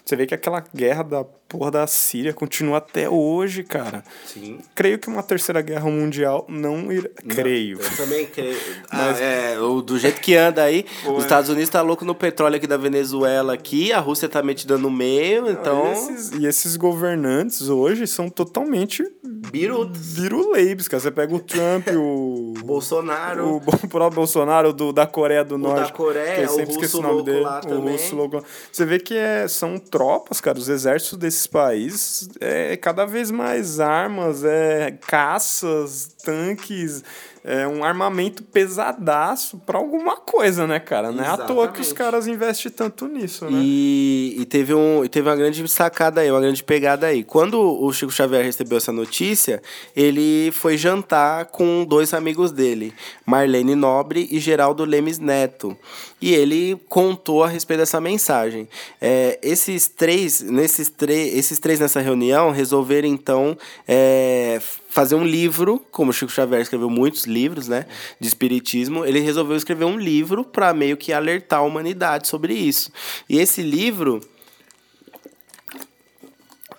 você 0.09 0.17
vê 0.17 0.27
que 0.27 0.33
aquela 0.33 0.65
guerra 0.75 1.03
da 1.03 1.23
porra 1.23 1.71
da 1.71 1.87
Síria 1.87 2.33
continua 2.33 2.79
até 2.79 3.11
hoje, 3.11 3.63
cara. 3.63 4.03
Sim. 4.25 4.59
Creio 4.75 4.99
que 4.99 5.07
uma 5.07 5.23
terceira 5.23 5.61
guerra 5.61 5.91
mundial 5.91 6.47
não 6.49 6.91
irá. 6.91 7.11
Creio. 7.29 7.79
Eu 7.79 7.97
também 7.97 8.25
creio. 8.25 8.57
Mas... 8.91 9.21
Ah, 9.21 9.23
é, 9.23 9.61
o, 9.61 9.83
do 9.83 9.99
jeito 9.99 10.19
que 10.23 10.35
anda 10.35 10.63
aí, 10.63 10.87
Pô, 11.05 11.13
os 11.13 11.25
Estados 11.25 11.51
Unidos 11.51 11.69
tá 11.69 11.83
louco 11.83 12.07
no 12.07 12.15
petróleo 12.15 12.57
aqui 12.57 12.67
da 12.67 12.79
Venezuela 12.79 13.53
aqui, 13.53 13.93
a 13.93 14.01
Rússia 14.01 14.31
tá 14.31 14.43
metida 14.43 14.79
no 14.79 14.91
meio, 14.91 15.51
então... 15.51 15.89
E 15.89 15.93
esses, 15.93 16.33
e 16.33 16.47
esses 16.47 16.77
governantes 16.77 17.69
hoje 17.69 18.07
são 18.07 18.31
totalmente... 18.31 19.05
Birutos. 19.23 20.15
Biruleibs, 20.15 20.89
cara. 20.89 21.01
Você 21.01 21.11
pega 21.11 21.35
o 21.35 21.39
Trump, 21.39 21.89
o... 21.95 22.55
Bolsonaro. 22.65 23.57
O 23.57 23.61
próprio 23.61 24.11
Bolsonaro 24.11 24.73
do, 24.73 24.93
da 24.93 25.07
Coreia 25.07 25.45
do 25.45 25.55
o 25.55 25.59
Norte. 25.59 25.91
da 25.91 25.97
Coreia, 25.97 26.51
o 26.51 26.65
russo 26.65 26.99
o 26.99 27.03
nome 27.03 27.23
dele. 27.23 27.41
Lá 27.41 27.59
o 27.59 27.69
também. 27.69 27.93
russo 27.93 28.17
louco. 28.17 28.45
Você 28.71 28.85
vê 28.85 28.99
que 28.99 29.17
é, 29.17 29.49
são 29.49 29.79
tropas, 29.99 30.41
cara, 30.41 30.57
os 30.57 30.69
exércitos 30.69 31.19
desses 31.19 31.49
países 31.49 32.29
é 32.41 32.77
cada 32.77 33.05
vez 33.05 33.33
mais 33.33 33.81
armas, 33.81 34.45
é 34.45 34.93
caças, 34.93 36.15
tanques, 36.23 37.03
é 37.49 37.67
um 37.67 37.83
armamento 37.83 38.43
pesadaço 38.43 39.57
para 39.65 39.79
alguma 39.79 40.17
coisa, 40.17 40.67
né, 40.67 40.79
cara? 40.79 41.11
Não 41.11 41.25
é 41.25 41.29
à 41.29 41.39
toa 41.39 41.69
que 41.69 41.81
os 41.81 41.95
caras 41.95 42.27
investem 42.27 42.71
tanto 42.71 43.09
nisso, 43.09 43.47
né? 43.47 43.59
E, 43.63 44.37
e, 44.39 44.45
teve, 44.45 44.75
um, 44.75 45.03
e 45.03 45.09
teve 45.09 45.31
uma 45.31 45.35
grande 45.35 45.67
sacada 45.67 46.21
aí, 46.21 46.31
uma 46.31 46.43
grande 46.43 46.63
pegada 46.63 47.07
aí. 47.07 47.25
Quando 47.25 47.59
o 47.59 47.91
Chico 47.91 48.13
Xavier 48.13 48.45
recebeu 48.45 48.77
essa 48.77 48.93
notícia, 48.93 49.63
ele 49.97 50.51
foi 50.53 50.77
jantar 50.77 51.47
com 51.47 51.87
dois 51.89 52.13
amigos 52.13 52.53
dele, 52.53 52.93
Marlene 53.25 53.75
Nobre 53.75 54.29
e 54.31 54.39
Geraldo 54.39 54.85
Lemes 54.85 55.19
Neto. 55.19 55.75
E 56.21 56.35
ele 56.35 56.79
contou 56.87 57.43
a 57.45 57.49
respeito 57.49 57.81
dessa 57.81 57.99
mensagem. 57.99 58.69
É, 59.01 59.39
esses 59.43 59.89
três, 59.89 60.43
nesses 60.43 60.91
três, 60.91 61.35
esses 61.35 61.59
três 61.59 61.81
nessa 61.81 62.01
reunião 62.01 62.51
resolveram 62.51 63.09
então 63.09 63.57
é, 63.87 64.61
fazer 64.89 65.15
um 65.15 65.25
livro, 65.25 65.85
como 65.91 66.11
o 66.11 66.13
Chico 66.13 66.33
Xavier 66.33 66.61
escreveu 66.61 66.91
muitos 66.91 67.25
livros, 67.25 67.69
né, 67.69 67.87
de 68.19 68.27
espiritismo, 68.27 69.05
ele 69.05 69.21
resolveu 69.21 69.57
escrever 69.57 69.85
um 69.85 69.99
livro 69.99 70.45
para 70.45 70.73
meio 70.73 70.97
que 70.97 71.13
alertar 71.13 71.61
a 71.61 71.63
humanidade 71.63 72.27
sobre 72.27 72.55
isso. 72.55 72.91
E 73.29 73.39
esse 73.39 73.63
livro 73.63 74.21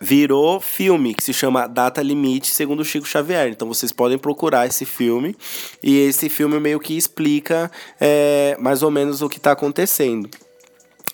virou 0.02 0.62
filme 0.62 1.14
que 1.14 1.24
se 1.24 1.34
chama 1.34 1.68
Data 1.68 2.02
Limite, 2.02 2.48
segundo 2.48 2.86
Chico 2.86 3.08
Xavier. 3.08 3.50
Então 3.50 3.68
vocês 3.68 3.92
podem 3.92 4.18
procurar 4.18 4.66
esse 4.66 4.86
filme 4.86 5.36
e 5.84 6.00
esse 6.00 6.30
filme 6.30 6.60
meio 6.60 6.80
que 6.80 6.96
explica 6.96 7.70
é, 8.00 8.56
mais 8.60 8.82
ou 8.82 8.90
menos 8.90 9.22
o 9.22 9.30
que 9.30 9.38
está 9.38 9.52
acontecendo. 9.52 10.30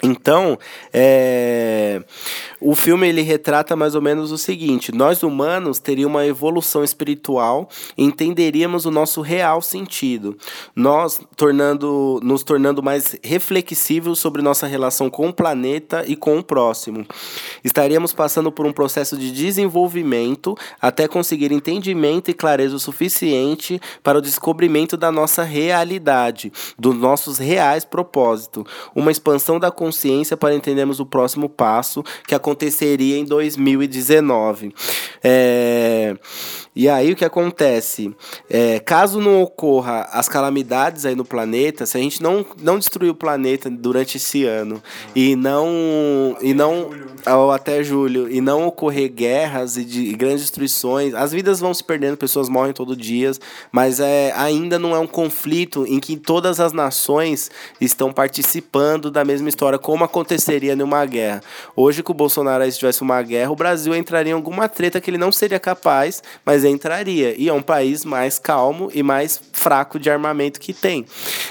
Então, 0.06 0.60
é, 0.94 2.04
o 2.62 2.76
filme 2.76 3.08
ele 3.08 3.24
retrata 3.24 3.76
mais 3.76 3.96
ou 3.96 4.02
menos 4.02 4.32
o 4.32 4.38
seguinte: 4.38 4.92
nós 4.92 5.24
humanos 5.24 5.80
teríamos 5.80 6.06
uma 6.06 6.26
evolução 6.26 6.84
espiritual, 6.84 7.68
entenderíamos 7.98 8.86
o 8.86 8.92
nosso 8.92 9.22
real 9.22 9.60
sentido, 9.62 10.38
nós 10.76 11.20
tornando, 11.36 12.20
nos 12.22 12.44
tornando 12.44 12.84
mais 12.84 13.18
reflexivos 13.24 14.20
sobre 14.20 14.44
nossa 14.44 14.68
relação 14.68 15.10
com 15.10 15.30
o 15.30 15.34
planeta 15.34 16.04
e 16.08 16.16
com 16.16 16.38
o 16.38 16.44
próximo. 16.44 17.06
Estaríamos 17.64 18.14
passando 18.14 18.52
por 18.52 18.68
um 18.68 18.72
processo 18.72 19.18
de 19.18 19.32
desenvolvimento 19.32 20.56
até 20.80 21.08
conseguir 21.08 21.52
entendimento 21.52 22.30
e 22.30 22.34
clareza 22.34 22.76
o 22.76 22.80
suficiente 22.80 23.82
para 24.04 24.20
o 24.20 24.22
descobrimento 24.22 24.96
da 24.96 25.12
nossa 25.12 25.42
realidade, 25.44 26.54
dos 26.78 26.96
nossos 26.96 27.40
reais 27.40 27.84
propósitos, 27.84 28.66
uma 28.94 29.12
expansão 29.12 29.60
da 29.60 29.72
consciência 29.72 29.95
para 30.38 30.56
entendermos 30.56 31.00
o 31.00 31.06
próximo 31.06 31.50
passo 31.50 32.04
que 32.28 32.36
aconteceria 32.36 33.18
em 33.18 33.26
2019. 33.26 34.74
É, 35.24 36.16
e 36.76 36.90
aí 36.90 37.14
o 37.14 37.16
que 37.16 37.24
acontece? 37.24 38.14
É, 38.50 38.80
caso 38.82 39.22
não 39.22 39.42
ocorra 39.42 40.10
as 40.12 40.28
calamidades 40.28 41.06
aí 41.06 41.16
no 41.16 41.24
planeta, 41.24 41.86
se 41.86 41.98
a 41.98 42.02
gente 42.02 42.22
não, 42.22 42.46
não 42.62 42.78
destruir 42.78 43.10
o 43.10 43.16
planeta 43.16 43.70
durante 43.70 44.18
esse 44.18 44.44
ano 44.44 44.84
e 45.16 45.38
não 45.38 46.36
e 46.42 46.54
não 46.54 46.92
julho. 46.92 47.52
até 47.52 47.82
julho 47.82 48.30
e 48.30 48.42
não 48.42 48.68
ocorrer 48.68 49.10
guerras 49.10 49.78
e, 49.78 49.86
de, 49.86 50.02
e 50.02 50.14
grandes 50.14 50.42
destruições, 50.42 51.14
as 51.14 51.32
vidas 51.32 51.62
vão 51.62 51.74
se 51.74 51.84
perdendo, 51.84 52.18
pessoas 52.18 52.50
morrem 52.50 52.74
todo 52.74 52.96
dia, 52.96 53.32
mas 53.72 54.02
é, 54.02 54.34
ainda 54.36 54.78
não 54.78 54.94
é 54.94 55.00
um 55.00 55.08
conflito 55.08 55.86
em 55.88 56.00
que 56.00 56.18
todas 56.18 56.60
as 56.60 56.74
nações 56.74 57.50
estão 57.80 58.12
participando 58.12 59.10
da 59.10 59.24
mesma 59.24 59.48
história, 59.48 59.75
como 59.78 60.04
aconteceria 60.04 60.76
numa 60.76 61.06
guerra. 61.06 61.42
Hoje, 61.76 62.04
que 62.04 62.12
o 62.12 62.14
Bolsonaro 62.14 62.70
tivesse 62.72 63.02
uma 63.02 63.22
guerra, 63.22 63.52
o 63.52 63.56
Brasil 63.56 63.96
entraria 63.96 64.32
em 64.32 64.36
alguma 64.36 64.68
treta 64.68 65.00
que 65.00 65.10
ele 65.10 65.18
não 65.18 65.32
seria 65.32 65.60
capaz, 65.60 66.22
mas 66.46 66.64
entraria. 66.64 67.36
E 67.38 67.50
é 67.50 67.54
um 67.54 67.62
país 67.62 68.06
mais 68.06 68.40
calmo 68.40 68.90
e 68.94 69.04
mais 69.04 69.40
fraco 69.54 70.00
de 70.00 70.10
armamento 70.10 70.60
que 70.60 70.74
tem. 70.74 71.06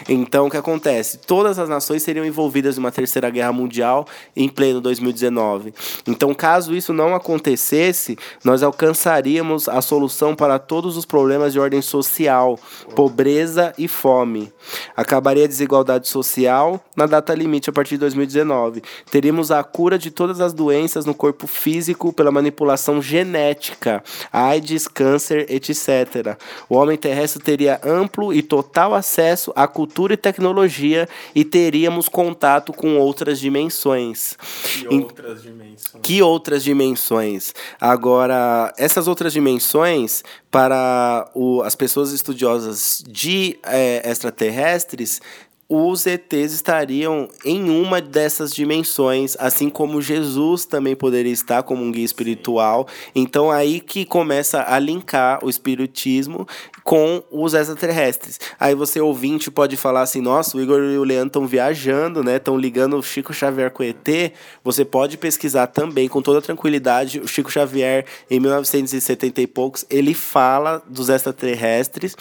Então, 0.09 0.47
o 0.47 0.51
que 0.51 0.57
acontece? 0.57 1.19
Todas 1.19 1.59
as 1.59 1.69
nações 1.69 2.03
seriam 2.03 2.25
envolvidas 2.25 2.77
numa 2.77 2.93
terceira 2.93 3.31
guerra 3.31 3.53
mundial 3.53 4.07
em 4.37 4.49
pleno 4.49 4.81
2019. 4.81 5.75
Então, 6.07 6.35
caso 6.35 6.75
isso 6.75 6.93
não 6.93 7.15
acontecesse, 7.15 8.17
nós 8.45 8.63
alcançaríamos 8.63 9.69
a 9.69 9.81
solução 9.81 10.35
para 10.35 10.59
todos 10.59 10.97
os 10.97 11.05
problemas 11.05 11.53
de 11.53 11.61
ordem 11.61 11.83
social, 11.83 12.59
pobreza 12.95 13.73
e 13.79 13.89
fome. 13.89 14.53
Acabaria 14.97 15.45
a 15.45 15.49
desigualdade 15.49 16.09
social 16.09 16.81
na 16.97 17.07
data 17.07 17.35
limite 17.35 17.71
a 17.71 17.73
partir 17.73 17.99
de 17.99 18.05
2019. 18.15 18.83
Teríamos 19.11 19.51
a 19.51 19.63
cura 19.63 19.99
de 19.99 20.11
todas 20.11 20.41
as 20.41 20.53
doenças 20.53 21.05
no 21.05 21.15
corpo 21.15 21.47
físico 21.47 22.13
pela 22.13 22.31
manipulação 22.31 23.03
genética, 23.03 24.03
AIDS, 24.33 24.89
câncer, 24.89 25.47
etc. 25.51 26.37
O 26.69 26.77
homem 26.77 26.97
terrestre 26.97 27.43
teria 27.43 27.81
amplo 27.85 28.33
e 28.33 28.43
total 28.43 28.95
acesso 28.95 29.53
à 29.55 29.67
cultura 29.67 30.15
e 30.15 30.17
tecnologia 30.17 31.09
e 31.35 31.45
teríamos 31.45 32.09
contato 32.09 32.73
com 32.73 32.97
outras 32.99 33.39
dimensões. 33.39 34.37
Que 34.73 34.89
outras 34.89 35.43
dimensões? 35.43 36.03
Que 36.03 36.23
outras 36.23 36.65
dimensões? 36.65 37.55
Agora, 37.81 38.73
essas 38.77 39.09
outras 39.09 39.33
dimensões, 39.33 40.23
para 40.55 41.29
o, 41.35 41.63
as 41.63 41.75
pessoas 41.75 42.13
estudiosas 42.13 43.03
de 43.09 43.59
é, 43.65 44.09
extraterrestres, 44.09 45.21
os 45.69 46.07
ETs 46.07 46.53
estariam 46.53 47.29
em 47.45 47.71
uma 47.71 48.01
dessas 48.01 48.53
dimensões, 48.53 49.37
assim 49.39 49.71
como 49.71 50.03
Jesus 50.03 50.65
também 50.65 50.95
poderia 50.95 51.33
estar 51.33 51.63
como 51.63 51.83
um 51.83 51.91
guia 51.91 52.05
espiritual. 52.05 52.87
Então 53.15 53.51
aí 53.51 53.81
que 53.81 54.05
começa 54.05 54.65
a 54.69 54.79
linkar 54.79 55.45
o 55.45 55.49
espiritismo 55.49 56.47
com 56.83 57.23
os 57.31 57.55
extraterrestres. 57.55 58.39
Aí 58.61 58.75
você 58.75 59.01
ouvinte 59.01 59.51
pode 59.51 59.77
falar 59.77 60.03
assim: 60.03 60.21
"Nossa, 60.21 60.57
o 60.57 60.61
Igor 60.61 60.81
e 60.81 60.99
o 60.99 61.05
Leandro 61.05 61.29
estão 61.29 61.47
viajando, 61.47 62.23
né? 62.23 62.37
Estão 62.37 62.59
ligando 62.59 62.99
o 62.99 63.03
Chico 63.03 63.33
Xavier 63.33 63.71
com 63.71 63.83
o 63.83 63.87
ET". 63.87 64.33
Você 64.63 64.85
pode 64.85 65.17
pesquisar 65.17 65.69
também 65.69 66.09
com 66.09 66.21
toda 66.21 66.43
tranquilidade. 66.43 67.21
O 67.21 67.27
Chico 67.27 67.51
Xavier 67.51 68.05
em 68.31 68.39
1970 68.39 69.41
e 69.41 69.47
poucos, 69.47 69.85
ele 69.89 70.13
fala 70.13 70.83
dos 70.87 71.09
extraterrestres 71.09 72.15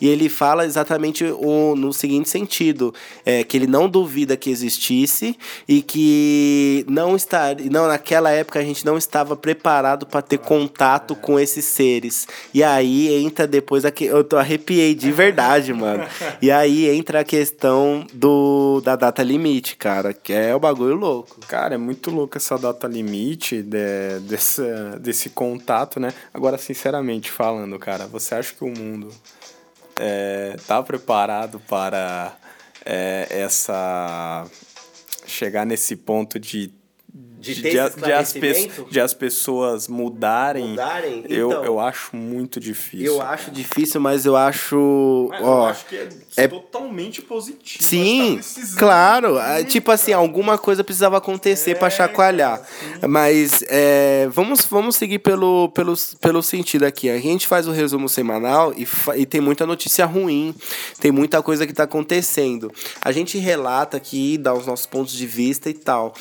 e 0.00 0.08
ele 0.08 0.28
fala 0.28 0.66
exatamente 0.66 1.24
o, 1.24 1.74
no 1.74 1.92
seguinte 1.92 2.28
sentido: 2.28 2.89
é, 3.24 3.44
que 3.44 3.56
ele 3.56 3.66
não 3.66 3.88
duvida 3.88 4.36
que 4.36 4.50
existisse 4.50 5.36
e 5.68 5.82
que 5.82 6.84
não 6.88 7.16
está, 7.16 7.54
não 7.70 7.86
naquela 7.86 8.30
época 8.30 8.58
a 8.58 8.64
gente 8.64 8.84
não 8.84 8.96
estava 8.96 9.36
preparado 9.36 10.06
para 10.06 10.22
ter 10.22 10.38
contato 10.38 11.14
com 11.14 11.38
esses 11.38 11.64
seres. 11.64 12.26
E 12.52 12.62
aí 12.62 13.22
entra 13.24 13.46
depois 13.46 13.84
aqui, 13.84 14.04
eu 14.04 14.24
tô 14.24 14.36
arrepiei 14.36 14.94
de 14.94 15.12
verdade, 15.12 15.72
mano. 15.72 16.04
E 16.40 16.50
aí 16.50 16.88
entra 16.88 17.20
a 17.20 17.24
questão 17.24 18.06
do 18.12 18.80
da 18.80 18.96
data 18.96 19.22
limite, 19.22 19.76
cara, 19.76 20.12
que 20.12 20.32
é 20.32 20.54
o 20.54 20.60
bagulho 20.60 20.94
louco. 20.94 21.40
Cara, 21.46 21.74
é 21.74 21.78
muito 21.78 22.10
louco 22.10 22.36
essa 22.36 22.56
data 22.58 22.86
limite 22.86 23.62
de, 23.62 24.20
desse, 24.20 24.62
desse 25.00 25.30
contato, 25.30 25.98
né? 26.00 26.12
Agora, 26.32 26.58
sinceramente 26.58 27.30
falando, 27.30 27.78
cara, 27.78 28.06
você 28.06 28.34
acha 28.34 28.54
que 28.54 28.64
o 28.64 28.68
mundo 28.68 29.10
é, 29.96 30.56
tá 30.66 30.82
preparado 30.82 31.60
para 31.68 32.32
é, 32.84 33.26
essa 33.30 34.46
chegar 35.26 35.64
nesse 35.64 35.96
ponto 35.96 36.38
de 36.38 36.72
De 37.40 37.54
de, 37.54 37.62
ter 37.62 37.70
de, 37.70 37.76
esse 37.78 37.96
de 38.00 38.12
as, 38.12 38.32
de 38.90 39.00
as 39.00 39.14
pessoas 39.14 39.88
mudarem, 39.88 40.68
Mudarem? 40.68 41.24
eu, 41.28 41.48
Então. 41.50 41.64
eu 41.64 41.80
acho 41.80 42.14
muito 42.14 42.60
difícil. 42.60 43.06
Eu 43.06 43.22
acho 43.22 43.50
difícil, 43.50 44.00
mas 44.00 44.26
eu 44.26 44.36
acho. 44.36 45.28
Mas 45.30 45.42
ó, 45.42 45.58
eu 45.60 45.64
acho 45.66 45.86
que 45.86 45.96
é, 45.96 46.08
é- 46.36 46.48
totalmente 46.48 47.22
positivo. 47.22 47.82
Sim, 47.82 48.38
Acho 48.38 48.54
que 48.54 48.60
tá 48.74 48.78
claro. 48.78 49.38
Ah, 49.38 49.54
muito, 49.54 49.68
Tipo 49.70 49.90
assim, 49.90 50.12
alguma 50.12 50.58
coisa 50.58 50.84
precisava 50.84 51.16
acontecer 51.16 51.76
pra 51.78 51.86
É, 51.88 51.90
chacoalhar. 51.90 52.60
cara, 52.60 53.08
Mas 53.08 53.62
é, 53.68 54.28
vamos, 54.30 54.64
vamos 54.66 54.96
seguir 54.96 55.18
pelo, 55.20 55.68
pelo, 55.70 55.94
pelo 56.20 56.42
sentido 56.42 56.84
aqui. 56.84 57.08
A 57.08 57.18
gente 57.18 57.46
faz 57.46 57.66
o 57.66 57.72
resumo 57.72 58.08
semanal 58.08 58.72
e, 58.76 58.86
e 59.16 59.24
tem 59.26 59.40
muita 59.40 59.66
notícia 59.66 60.04
ruim, 60.04 60.54
tem 61.00 61.10
muita 61.10 61.42
coisa 61.42 61.66
que 61.66 61.72
tá 61.72 61.84
acontecendo. 61.84 62.70
A 63.00 63.12
gente 63.12 63.38
relata 63.38 63.96
aqui, 63.96 64.36
dá 64.36 64.52
os 64.52 64.66
nossos 64.66 64.86
pontos 64.86 65.14
de 65.14 65.26
vista 65.26 65.70
e 65.70 65.74
tal. 65.74 66.14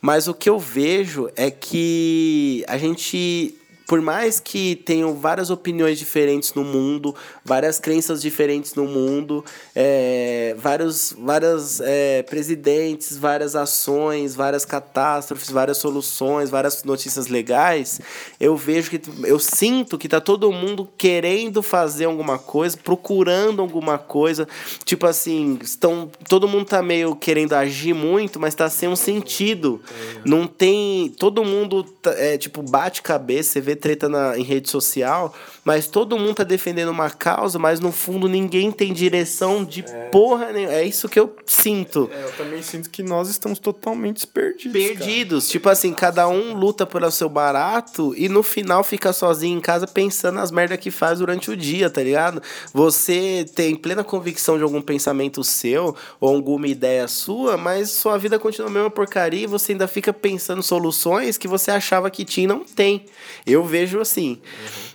Mas 0.00 0.28
o 0.28 0.34
que 0.34 0.48
eu 0.48 0.61
vejo 0.62 1.28
é 1.36 1.50
que 1.50 2.64
a 2.66 2.78
gente 2.78 3.54
por 3.86 4.00
mais 4.00 4.40
que 4.40 4.76
tenham 4.76 5.14
várias 5.14 5.50
opiniões 5.50 5.98
diferentes 5.98 6.54
no 6.54 6.64
mundo, 6.64 7.14
várias 7.44 7.78
crenças 7.78 8.22
diferentes 8.22 8.74
no 8.74 8.86
mundo, 8.86 9.44
é, 9.74 10.54
vários 10.58 11.14
várias, 11.18 11.80
é, 11.80 12.22
presidentes, 12.22 13.16
várias 13.16 13.54
ações, 13.56 14.34
várias 14.34 14.64
catástrofes, 14.64 15.50
várias 15.50 15.78
soluções, 15.78 16.50
várias 16.50 16.84
notícias 16.84 17.26
legais, 17.28 18.00
eu 18.40 18.56
vejo 18.56 18.90
que 18.90 19.00
eu 19.24 19.38
sinto 19.38 19.98
que 19.98 20.08
tá 20.08 20.20
todo 20.20 20.50
mundo 20.52 20.88
querendo 20.96 21.62
fazer 21.62 22.04
alguma 22.06 22.38
coisa, 22.38 22.76
procurando 22.76 23.60
alguma 23.60 23.98
coisa, 23.98 24.46
tipo 24.84 25.06
assim, 25.06 25.58
estão 25.62 26.10
todo 26.28 26.48
mundo 26.48 26.66
tá 26.66 26.82
meio 26.82 27.14
querendo 27.16 27.52
agir 27.54 27.94
muito, 27.94 28.38
mas 28.40 28.54
tá 28.54 28.68
sem 28.70 28.88
um 28.88 28.96
sentido. 28.96 29.80
Não 30.24 30.46
tem, 30.46 31.08
todo 31.10 31.44
mundo 31.44 31.82
tá- 31.84 32.14
é 32.16 32.38
tipo 32.38 32.62
bate 32.62 33.02
cabeça, 33.02 33.52
você 33.52 33.60
vê 33.60 33.71
treta 33.76 34.08
na, 34.08 34.38
em 34.38 34.42
rede 34.42 34.68
social, 34.70 35.34
mas 35.64 35.86
todo 35.86 36.18
mundo 36.18 36.34
tá 36.36 36.44
defendendo 36.44 36.88
uma 36.88 37.08
causa, 37.08 37.58
mas 37.58 37.78
no 37.78 37.92
fundo 37.92 38.28
ninguém 38.28 38.72
tem 38.72 38.92
direção 38.92 39.64
de 39.64 39.84
porra 40.10 40.52
nenhuma. 40.52 40.74
É 40.74 40.84
isso 40.84 41.08
que 41.08 41.20
eu 41.20 41.36
sinto. 41.46 42.10
É, 42.12 42.24
eu 42.24 42.32
também 42.32 42.62
sinto 42.62 42.90
que 42.90 43.02
nós 43.02 43.28
estamos 43.28 43.58
totalmente 43.58 44.26
perdidos. 44.26 44.72
Perdidos, 44.72 45.48
tipo 45.48 45.68
assim, 45.68 45.92
cada 45.92 46.28
um 46.28 46.54
luta 46.54 46.84
pelo 46.84 47.10
seu 47.10 47.28
barato 47.28 48.12
e 48.16 48.28
no 48.28 48.42
final 48.42 48.82
fica 48.82 49.12
sozinho 49.12 49.56
em 49.56 49.60
casa 49.60 49.86
pensando 49.86 50.36
nas 50.36 50.50
merdas 50.50 50.78
que 50.78 50.90
faz 50.90 51.20
durante 51.20 51.50
o 51.50 51.56
dia, 51.56 51.88
tá 51.88 52.02
ligado? 52.02 52.42
Você 52.72 53.46
tem 53.54 53.76
plena 53.76 54.02
convicção 54.02 54.56
de 54.56 54.64
algum 54.64 54.80
pensamento 54.80 55.44
seu 55.44 55.94
ou 56.20 56.34
alguma 56.34 56.66
ideia 56.66 57.06
sua, 57.06 57.56
mas 57.56 57.90
sua 57.90 58.18
vida 58.18 58.38
continua 58.38 58.68
a 58.68 58.72
mesma 58.72 58.90
porcaria 58.90 59.44
e 59.44 59.46
você 59.46 59.72
ainda 59.72 59.86
fica 59.86 60.12
pensando 60.12 60.62
soluções 60.62 61.38
que 61.38 61.46
você 61.46 61.70
achava 61.70 62.10
que 62.10 62.24
tinha 62.24 62.44
e 62.44 62.46
não 62.48 62.64
tem. 62.64 63.04
Eu 63.46 63.64
vejo 63.64 64.00
assim. 64.00 64.40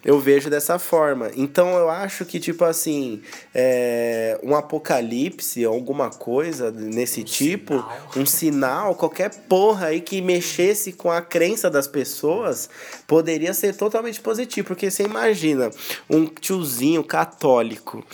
Eu 0.07 0.21
vejo 0.21 0.49
dessa 0.49 0.79
forma. 0.79 1.29
Então 1.35 1.75
eu 1.77 1.89
acho 1.89 2.23
que, 2.23 2.39
tipo 2.39 2.63
assim, 2.63 3.21
é, 3.53 4.39
um 4.41 4.55
apocalipse, 4.55 5.65
alguma 5.65 6.09
coisa 6.09 6.71
nesse 6.71 7.25
tipo, 7.25 7.85
um 8.15 8.25
sinal, 8.25 8.95
qualquer 8.95 9.29
porra 9.49 9.87
aí 9.87 9.99
que 9.99 10.21
mexesse 10.21 10.93
com 10.93 11.11
a 11.11 11.21
crença 11.21 11.69
das 11.69 11.89
pessoas, 11.89 12.69
poderia 13.07 13.53
ser 13.53 13.73
totalmente 13.75 14.19
positivo. 14.19 14.67
Porque 14.67 14.91
você 14.91 15.03
imagina 15.03 15.71
um 16.09 16.25
tiozinho 16.25 17.03
católico, 17.03 18.05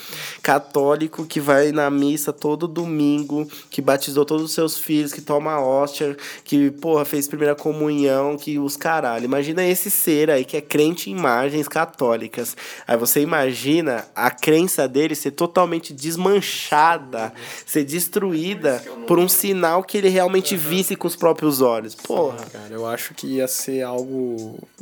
católico 0.41 1.25
que 1.25 1.39
vai 1.39 1.71
na 1.71 1.89
missa 1.89 2.31
todo 2.31 2.67
domingo, 2.67 3.45
que 3.69 3.81
batizou 3.81 4.23
todos 4.23 4.45
os 4.45 4.53
seus 4.53 4.77
filhos, 4.77 5.11
que 5.11 5.21
toma 5.21 5.59
hóstia, 5.59 6.15
que, 6.43 6.69
porra, 6.71 7.03
fez 7.03 7.27
primeira 7.27 7.55
comunhão, 7.55 8.37
que 8.37 8.59
os 8.59 8.77
caralho. 8.77 9.25
Imagina 9.25 9.65
esse 9.65 9.89
ser 9.89 10.29
aí 10.29 10.45
que 10.45 10.55
é 10.55 10.61
crente 10.61 11.09
em 11.09 11.13
imagens 11.17 11.67
católicas. 11.67 12.55
Aí 12.87 12.95
você 12.97 13.21
imagina 13.21 14.05
a 14.15 14.29
crença 14.29 14.87
dele 14.87 15.15
ser 15.15 15.31
totalmente 15.31 15.93
desmanchada, 15.93 17.33
ser 17.65 17.83
destruída 17.83 18.83
por 19.07 19.17
um 19.17 19.27
sinal 19.27 19.83
que 19.83 19.97
ele 19.97 20.09
realmente 20.09 20.55
visse 20.55 20.95
com 20.95 21.07
os 21.07 21.15
próprios 21.15 21.61
olhos. 21.61 21.95
Porra. 21.95 22.45
Cara, 22.51 22.73
eu 22.73 22.85
acho 22.85 23.13
que 23.13 23.27
ia 23.27 23.47
ser 23.47 23.81
algo. 23.81 24.59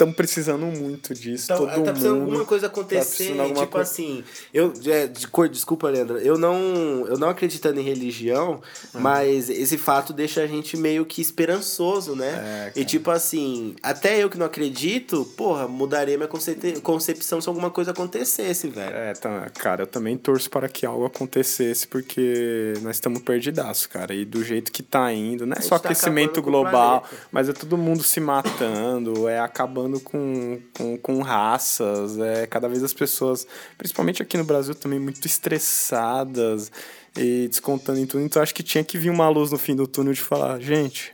Estamos 0.00 0.16
precisando 0.16 0.64
muito 0.64 1.12
disso. 1.14 1.44
Então, 1.52 1.58
todo 1.66 1.84
tá 1.84 1.90
precisando 1.92 2.14
mundo 2.14 2.24
alguma 2.30 2.44
coisa 2.46 2.66
tá 2.68 2.72
acontecer, 2.72 3.16
precisando 3.16 3.40
alguma 3.40 3.60
tipo 3.60 3.72
coisa- 3.72 3.90
assim, 3.90 4.24
eu 4.54 4.72
é, 4.86 5.06
de 5.06 5.28
cor, 5.28 5.46
desculpa, 5.46 5.90
Leandro, 5.90 6.16
eu 6.18 6.38
não 6.38 7.06
eu 7.06 7.18
não 7.18 7.28
acreditando 7.28 7.78
em 7.80 7.82
religião, 7.82 8.62
mas 8.94 9.50
esse 9.50 9.76
fato 9.76 10.14
deixa 10.14 10.40
a 10.42 10.46
gente 10.46 10.74
meio 10.76 11.04
que 11.04 11.20
esperançoso, 11.20 12.16
né? 12.16 12.70
É, 12.74 12.80
e 12.80 12.84
tipo 12.84 13.10
assim, 13.10 13.76
até 13.82 14.22
eu 14.22 14.30
que 14.30 14.38
não 14.38 14.46
acredito, 14.46 15.24
porra, 15.36 15.68
mudaria 15.68 16.16
minha 16.16 16.28
conce- 16.28 16.80
concepção 16.82 17.38
se 17.40 17.48
alguma 17.48 17.70
coisa 17.70 17.90
acontecesse, 17.90 18.68
velho. 18.68 18.94
É, 18.96 19.12
tá, 19.12 19.50
cara, 19.50 19.82
eu 19.82 19.86
também 19.86 20.16
torço 20.16 20.48
para 20.48 20.66
que 20.68 20.86
algo 20.86 21.04
acontecesse, 21.04 21.86
porque 21.86 22.72
nós 22.80 22.96
estamos 22.96 23.20
perdidaços, 23.20 23.86
cara. 23.86 24.14
E 24.14 24.24
do 24.24 24.42
jeito 24.42 24.72
que 24.72 24.82
tá 24.82 25.12
indo, 25.12 25.44
não 25.46 25.56
é 25.56 25.60
só 25.60 25.78
tá 25.78 25.90
aquecimento 25.90 26.40
global, 26.40 27.04
mas 27.30 27.48
é 27.50 27.52
todo 27.52 27.76
mundo 27.76 28.02
se 28.02 28.18
matando, 28.18 29.28
é 29.28 29.38
acabando 29.40 29.89
com, 29.98 30.60
com, 30.76 30.96
com 30.98 31.20
raças, 31.22 32.18
é 32.18 32.46
cada 32.46 32.68
vez 32.68 32.84
as 32.84 32.92
pessoas, 32.92 33.46
principalmente 33.76 34.22
aqui 34.22 34.36
no 34.36 34.44
Brasil, 34.44 34.74
também 34.74 35.00
muito 35.00 35.26
estressadas 35.26 36.70
e 37.16 37.48
descontando 37.48 37.98
em 37.98 38.06
tudo. 38.06 38.22
Então 38.22 38.42
acho 38.42 38.54
que 38.54 38.62
tinha 38.62 38.84
que 38.84 38.98
vir 38.98 39.10
uma 39.10 39.28
luz 39.28 39.50
no 39.50 39.58
fim 39.58 39.74
do 39.74 39.86
túnel 39.86 40.12
de 40.12 40.20
falar, 40.20 40.60
gente. 40.60 41.12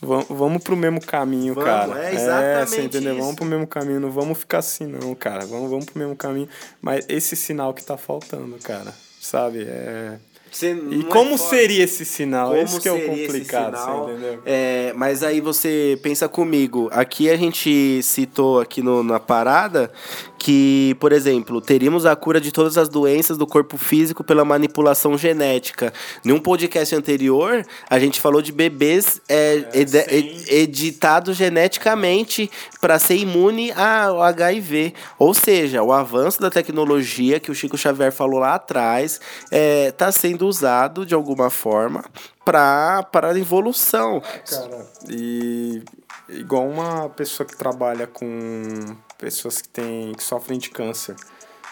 Vamos, 0.00 0.26
vamos 0.28 0.62
pro 0.62 0.76
mesmo 0.76 1.00
caminho, 1.00 1.54
Vamos, 1.54 1.68
cara. 1.68 2.04
é 2.04 2.14
exatamente 2.14 2.70
você 2.70 2.82
entendeu? 2.82 3.12
isso. 3.12 3.20
Vamos 3.22 3.36
pro 3.36 3.44
mesmo 3.44 3.66
caminho, 3.66 4.00
não 4.00 4.10
vamos 4.10 4.38
ficar 4.38 4.58
assim, 4.58 4.86
não, 4.86 5.14
cara. 5.14 5.44
Vamos, 5.46 5.70
vamos 5.70 5.86
pro 5.86 5.98
mesmo 5.98 6.14
caminho. 6.14 6.48
Mas 6.80 7.04
esse 7.08 7.34
sinal 7.34 7.72
que 7.72 7.82
tá 7.82 7.96
faltando, 7.96 8.56
cara, 8.58 8.94
sabe? 9.20 9.64
É... 9.66 10.18
Você 10.56 10.74
E 10.90 11.00
é 11.00 11.02
como 11.04 11.36
seria 11.36 11.84
esse 11.84 12.04
sinal? 12.06 12.48
Como 12.48 12.62
Esse 12.62 12.80
que 12.80 12.88
é 12.88 12.92
o 12.92 13.00
complicado, 13.06 13.76
você 13.76 14.12
entendeu? 14.12 14.42
É, 14.46 14.92
mas 14.96 15.22
aí 15.22 15.38
você 15.38 15.98
pensa 16.02 16.28
comigo, 16.28 16.88
aqui 16.92 17.28
a 17.28 17.36
gente 17.36 18.00
citou 18.02 18.58
aqui 18.60 18.80
no, 18.80 19.02
na 19.02 19.20
parada 19.20 19.92
que, 20.38 20.96
por 20.98 21.12
exemplo, 21.12 21.60
teríamos 21.60 22.06
a 22.06 22.14
cura 22.16 22.40
de 22.40 22.52
todas 22.52 22.78
as 22.78 22.88
doenças 22.88 23.36
do 23.36 23.46
corpo 23.46 23.76
físico 23.76 24.24
pela 24.24 24.44
manipulação 24.44 25.18
genética. 25.18 25.92
Em 26.24 26.32
um 26.32 26.38
podcast 26.38 26.94
anterior, 26.94 27.66
a 27.90 27.98
gente 27.98 28.20
falou 28.20 28.40
de 28.40 28.52
bebês 28.52 29.20
é, 29.28 29.64
ede- 29.74 29.90
sem- 29.90 30.14
ed- 30.18 30.44
editados 30.48 31.36
geneticamente 31.36 32.50
para 32.86 33.00
ser 33.00 33.16
imune 33.16 33.72
ao 33.72 34.22
HIV. 34.22 34.94
Ou 35.18 35.34
seja, 35.34 35.82
o 35.82 35.92
avanço 35.92 36.40
da 36.40 36.48
tecnologia 36.48 37.40
que 37.40 37.50
o 37.50 37.54
Chico 37.54 37.76
Xavier 37.76 38.12
falou 38.12 38.38
lá 38.38 38.54
atrás 38.54 39.20
está 39.50 40.12
sendo 40.12 40.46
usado 40.46 41.04
de 41.04 41.12
alguma 41.12 41.50
forma 41.50 42.04
para 42.44 43.02
para 43.02 43.32
a 43.32 43.36
evolução. 43.36 44.22
Cara, 44.48 44.86
e 45.10 45.82
igual 46.28 46.68
uma 46.68 47.08
pessoa 47.08 47.44
que 47.44 47.56
trabalha 47.56 48.06
com 48.06 48.96
pessoas 49.18 49.60
que, 49.60 49.68
tem, 49.68 50.12
que 50.12 50.22
sofrem 50.22 50.56
de 50.56 50.70
câncer. 50.70 51.16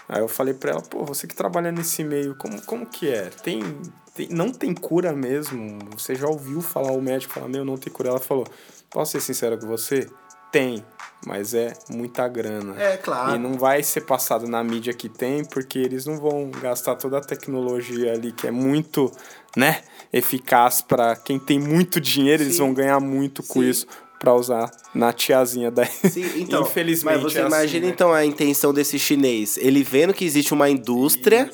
Aí 0.09 0.21
eu 0.21 0.27
falei 0.27 0.53
pra 0.53 0.73
ela, 0.73 0.83
pô, 0.83 1.05
você 1.05 1.29
que 1.29 1.35
trabalha 1.37 1.71
nesse 1.71 2.03
meio, 2.03 2.35
como, 2.35 2.61
como 2.62 2.87
que 2.87 3.09
é? 3.09 3.31
Tem, 3.31 3.62
tem, 4.17 4.29
não 4.31 4.51
tem 4.51 4.75
cura 4.75 5.12
mesmo? 5.12 5.79
Você 5.97 6.17
já 6.17 6.27
ouviu 6.27 6.61
falar, 6.61 6.91
o 6.91 7.01
médico 7.01 7.35
falar, 7.35 7.49
meu, 7.49 7.65
não 7.65 7.77
tem 7.77 7.93
cura? 7.93 8.09
Ela 8.09 8.19
falou, 8.19 8.45
posso 8.91 9.12
ser 9.12 9.21
sincero 9.21 9.57
com 9.57 9.69
você? 9.69 10.11
Tem, 10.55 10.85
mas 11.27 11.53
é 11.53 11.73
muita 11.91 12.29
grana. 12.29 12.81
É, 12.81 12.97
claro. 12.97 13.35
E 13.35 13.39
não 13.41 13.55
vai 13.55 13.83
ser 13.83 14.03
passado 14.03 14.47
na 14.47 14.63
mídia 14.63 14.95
que 14.95 15.09
tem, 15.09 15.45
porque 15.45 15.81
eles 15.81 16.07
não 16.07 16.17
vão 16.17 16.49
gastar 16.49 16.95
toda 16.95 17.19
a 17.19 17.21
tecnologia 17.21 18.13
ali 18.13 18.31
que 18.31 18.47
é 18.47 18.53
muito, 18.53 19.11
né, 19.57 19.83
eficaz 20.13 20.81
para 20.81 21.17
quem 21.17 21.41
tem 21.41 21.59
muito 21.59 22.01
dinheiro, 22.01 22.45
eles 22.45 22.55
Sim. 22.55 22.61
vão 22.61 22.73
ganhar 22.73 23.01
muito 23.01 23.43
com 23.43 23.63
Sim. 23.63 23.69
isso 23.69 23.87
para 24.25 24.35
usar 24.35 24.70
na 24.95 25.12
tiazinha 25.12 25.70
da 25.70 25.85
Sim, 25.85 26.25
então, 26.41 26.62
Infelizmente. 26.62 27.14
Mas 27.16 27.22
você 27.22 27.39
é 27.39 27.43
assim, 27.43 27.49
imagina 27.55 27.87
né? 27.87 27.93
então 27.93 28.12
a 28.12 28.25
intenção 28.25 28.72
desse 28.72 28.99
chinês. 28.99 29.59
Ele 29.59 29.83
vendo 29.83 30.14
que 30.14 30.25
existe 30.25 30.55
uma 30.55 30.70
indústria, 30.70 31.51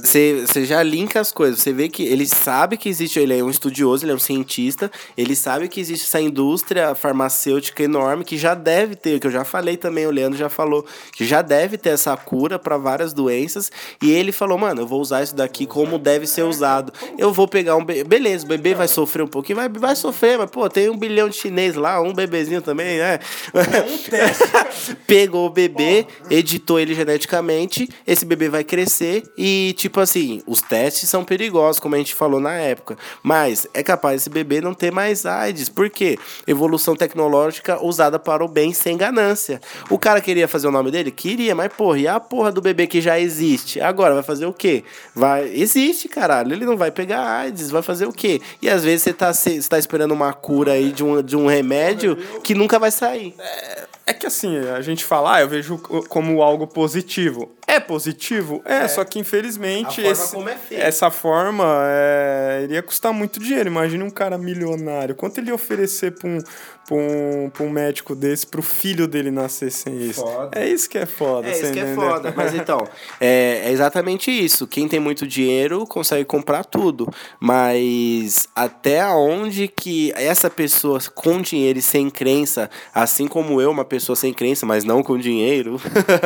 você 0.00 0.44
você 0.46 0.64
já 0.64 0.82
linka 0.82 1.20
as 1.20 1.30
coisas. 1.32 1.60
Você 1.60 1.72
vê 1.72 1.88
que 1.88 2.02
ele 2.02 2.26
sabe 2.26 2.76
que 2.76 2.88
existe, 2.88 3.18
ele 3.20 3.38
é 3.38 3.42
um 3.44 3.50
estudioso, 3.50 4.04
ele 4.04 4.12
é 4.12 4.14
um 4.14 4.18
cientista, 4.18 4.90
ele 5.16 5.36
sabe 5.36 5.68
que 5.68 5.80
existe 5.80 6.04
essa 6.06 6.20
indústria 6.20 6.94
farmacêutica 6.94 7.82
enorme 7.82 8.24
que 8.24 8.36
já 8.36 8.54
deve 8.54 8.96
ter, 8.96 9.20
que 9.20 9.26
eu 9.26 9.30
já 9.30 9.44
falei 9.44 9.76
também, 9.76 10.06
o 10.06 10.10
Leandro 10.10 10.36
já 10.38 10.48
falou, 10.48 10.84
que 11.12 11.24
já 11.24 11.40
deve 11.42 11.78
ter 11.78 11.90
essa 11.90 12.16
cura 12.16 12.58
para 12.58 12.76
várias 12.76 13.12
doenças. 13.12 13.70
E 14.02 14.10
ele 14.10 14.32
falou, 14.32 14.58
mano, 14.58 14.80
eu 14.82 14.86
vou 14.86 15.00
usar 15.00 15.22
isso 15.22 15.36
daqui 15.36 15.66
como 15.66 15.98
deve 15.98 16.26
ser 16.26 16.42
usado. 16.42 16.92
Eu 17.16 17.32
vou 17.32 17.46
pegar 17.46 17.76
um. 17.76 17.84
be- 17.84 18.02
Beleza, 18.02 18.44
o 18.44 18.48
bebê 18.48 18.74
vai 18.74 18.88
sofrer 18.88 19.22
um 19.22 19.28
pouquinho, 19.28 19.56
vai, 19.56 19.68
vai 19.68 19.94
sofrer, 19.94 20.38
mas 20.38 20.50
pô, 20.50 20.68
tem 20.68 20.88
um 20.88 20.96
bilhão 20.96 21.28
de 21.28 21.36
chinês 21.36 21.74
lá, 21.74 22.00
um 22.00 22.07
bebezinho 22.12 22.62
também, 22.62 22.98
né? 22.98 23.18
Um 23.54 23.98
teste. 23.98 24.96
Pegou 25.06 25.46
o 25.46 25.50
bebê, 25.50 26.06
editou 26.30 26.78
ele 26.78 26.94
geneticamente, 26.94 27.88
esse 28.06 28.24
bebê 28.24 28.48
vai 28.48 28.64
crescer 28.64 29.24
e, 29.36 29.74
tipo 29.76 30.00
assim, 30.00 30.42
os 30.46 30.60
testes 30.60 31.08
são 31.08 31.24
perigosos, 31.24 31.80
como 31.80 31.94
a 31.94 31.98
gente 31.98 32.14
falou 32.14 32.40
na 32.40 32.54
época. 32.54 32.96
Mas 33.22 33.66
é 33.72 33.82
capaz 33.82 34.22
esse 34.22 34.30
bebê 34.30 34.60
não 34.60 34.74
ter 34.74 34.92
mais 34.92 35.26
AIDS. 35.26 35.68
Por 35.68 35.90
quê? 35.90 36.18
Evolução 36.46 36.94
tecnológica 36.94 37.82
usada 37.82 38.18
para 38.18 38.44
o 38.44 38.48
bem 38.48 38.72
sem 38.72 38.96
ganância. 38.96 39.60
O 39.90 39.98
cara 39.98 40.20
queria 40.20 40.48
fazer 40.48 40.68
o 40.68 40.72
nome 40.72 40.90
dele? 40.90 41.10
Queria, 41.10 41.54
mas 41.54 41.72
porra, 41.72 41.98
e 41.98 42.08
a 42.08 42.20
porra 42.20 42.52
do 42.52 42.60
bebê 42.60 42.86
que 42.86 43.00
já 43.00 43.18
existe? 43.18 43.80
Agora 43.80 44.14
vai 44.14 44.22
fazer 44.22 44.46
o 44.46 44.52
quê? 44.52 44.84
Vai. 45.14 45.48
Existe, 45.54 46.08
caralho. 46.08 46.52
Ele 46.52 46.64
não 46.64 46.76
vai 46.76 46.90
pegar 46.90 47.20
AIDS, 47.20 47.70
vai 47.70 47.82
fazer 47.82 48.06
o 48.06 48.12
quê? 48.12 48.40
E 48.60 48.68
às 48.68 48.84
vezes 48.84 49.02
você 49.02 49.12
tá, 49.12 49.32
você 49.32 49.60
tá 49.62 49.78
esperando 49.78 50.12
uma 50.12 50.32
cura 50.32 50.72
aí 50.72 50.92
de 50.92 51.02
um, 51.02 51.22
de 51.22 51.36
um 51.36 51.46
remédio 51.46 51.97
que 52.42 52.54
nunca 52.54 52.78
vai 52.78 52.90
sair. 52.90 53.34
É, 53.38 53.86
é 54.06 54.14
que 54.14 54.26
assim, 54.26 54.56
a 54.68 54.80
gente 54.80 55.04
fala, 55.04 55.36
ah, 55.36 55.40
eu 55.42 55.48
vejo 55.48 55.78
como 56.08 56.42
algo 56.42 56.66
positivo. 56.66 57.52
É 57.66 57.78
positivo? 57.78 58.62
É, 58.64 58.76
é. 58.76 58.88
só 58.88 59.04
que 59.04 59.18
infelizmente 59.18 60.00
esse, 60.00 60.34
é 60.70 60.80
essa 60.80 61.10
forma 61.10 61.64
é, 61.86 62.60
iria 62.64 62.82
custar 62.82 63.12
muito 63.12 63.38
dinheiro. 63.38 63.68
Imagina 63.68 64.04
um 64.04 64.10
cara 64.10 64.38
milionário. 64.38 65.14
Quanto 65.14 65.38
ele 65.38 65.48
ia 65.48 65.54
oferecer 65.54 66.12
pra 66.12 66.28
um, 66.28 66.38
pra 66.88 66.96
um, 66.96 67.50
pra 67.50 67.64
um 67.64 67.68
médico 67.68 68.14
desse 68.14 68.46
pro 68.46 68.62
filho 68.62 69.06
dele 69.06 69.30
nascer 69.30 69.70
sem 69.70 69.94
isso? 70.00 70.22
Foda. 70.22 70.58
É 70.58 70.66
isso 70.66 70.88
que 70.88 70.96
é 70.96 71.04
foda. 71.04 71.46
É 71.46 71.52
isso 71.52 71.70
que 71.70 71.78
é 71.78 71.94
foda. 71.94 72.32
Mas 72.34 72.54
então, 72.54 72.88
é, 73.20 73.64
é 73.66 73.70
exatamente 73.70 74.30
isso. 74.30 74.66
Quem 74.66 74.88
tem 74.88 74.98
muito 74.98 75.26
dinheiro 75.26 75.86
consegue 75.86 76.24
comprar 76.24 76.64
tudo. 76.64 77.06
Mas 77.38 78.48
até 78.56 79.06
onde 79.06 79.68
que 79.68 80.12
essa 80.16 80.48
pessoa 80.48 80.98
com 81.14 81.42
dinheiro 81.42 81.78
e 81.78 81.82
sem 81.82 82.08
crença, 82.08 82.70
assim 82.94 83.28
como 83.28 83.60
eu, 83.60 83.70
uma 83.70 83.84
pessoa 83.84 84.16
sem 84.16 84.32
crença, 84.32 84.64
mas 84.64 84.82
não 84.82 85.02
com 85.02 85.18
dinheiro, 85.18 85.78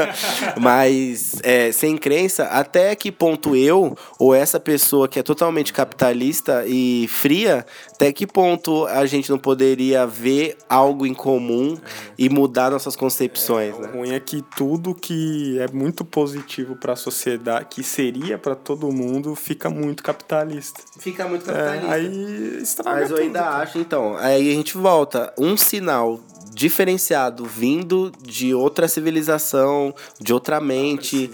mas 0.60 1.40
é, 1.42 1.72
sem 1.72 1.96
crença, 1.96 2.44
até 2.44 2.94
que 2.94 3.10
ponto 3.10 3.56
eu, 3.56 3.96
ou 4.16 4.32
essa 4.32 4.60
pessoa 4.60 5.08
que 5.08 5.18
é 5.18 5.22
totalmente 5.22 5.72
capitalista 5.72 6.64
e 6.68 7.08
fria, 7.08 7.66
até 8.02 8.12
que 8.12 8.26
ponto 8.26 8.84
a 8.86 9.06
gente 9.06 9.30
não 9.30 9.38
poderia 9.38 10.04
ver 10.04 10.56
algo 10.68 11.06
em 11.06 11.14
comum 11.14 11.76
é. 11.76 12.14
e 12.18 12.28
mudar 12.28 12.72
nossas 12.72 12.96
concepções, 12.96 13.76
é, 13.76 13.78
né? 13.78 13.88
O 13.92 13.98
ruim 13.98 14.10
é 14.12 14.18
que 14.18 14.42
tudo 14.56 14.92
que 14.92 15.56
é 15.60 15.68
muito 15.68 16.04
positivo 16.04 16.74
para 16.74 16.94
a 16.94 16.96
sociedade, 16.96 17.66
que 17.70 17.84
seria 17.84 18.36
para 18.36 18.56
todo 18.56 18.90
mundo, 18.90 19.36
fica 19.36 19.70
muito 19.70 20.02
capitalista. 20.02 20.82
Fica 20.98 21.28
muito 21.28 21.44
capitalista. 21.44 21.86
É, 21.86 21.90
aí 21.92 22.58
estraga 22.60 23.00
Mas 23.00 23.10
eu 23.10 23.16
tudo, 23.16 23.26
ainda 23.26 23.40
cara. 23.40 23.56
acho, 23.58 23.78
então, 23.78 24.16
aí 24.16 24.50
a 24.50 24.54
gente 24.54 24.76
volta, 24.76 25.32
um 25.38 25.56
sinal 25.56 26.18
diferenciado 26.52 27.44
vindo 27.44 28.12
de 28.20 28.52
outra 28.54 28.86
civilização, 28.86 29.94
de 30.20 30.34
outra 30.34 30.60
mente, 30.60 31.30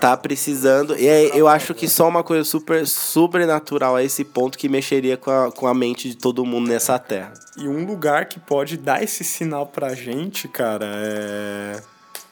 tá 0.00 0.16
precisando. 0.16 0.96
E 0.98 1.06
é, 1.06 1.38
eu 1.38 1.46
acho 1.48 1.74
que 1.74 1.88
só 1.88 2.08
uma 2.08 2.22
coisa 2.22 2.44
super 2.44 2.86
sobrenatural 2.86 3.96
a 3.96 4.02
esse 4.02 4.24
ponto 4.24 4.58
que 4.58 4.68
mexeria 4.68 5.16
com 5.16 5.30
a, 5.30 5.50
com 5.50 5.66
a 5.66 5.74
mente 5.74 6.10
de 6.10 6.16
todo 6.16 6.44
mundo 6.44 6.68
nessa 6.68 6.98
terra. 6.98 7.32
E 7.56 7.66
um 7.66 7.86
lugar 7.86 8.26
que 8.26 8.38
pode 8.38 8.76
dar 8.76 9.02
esse 9.02 9.24
sinal 9.24 9.66
pra 9.66 9.94
gente, 9.94 10.48
cara, 10.48 10.86
é. 10.86 11.80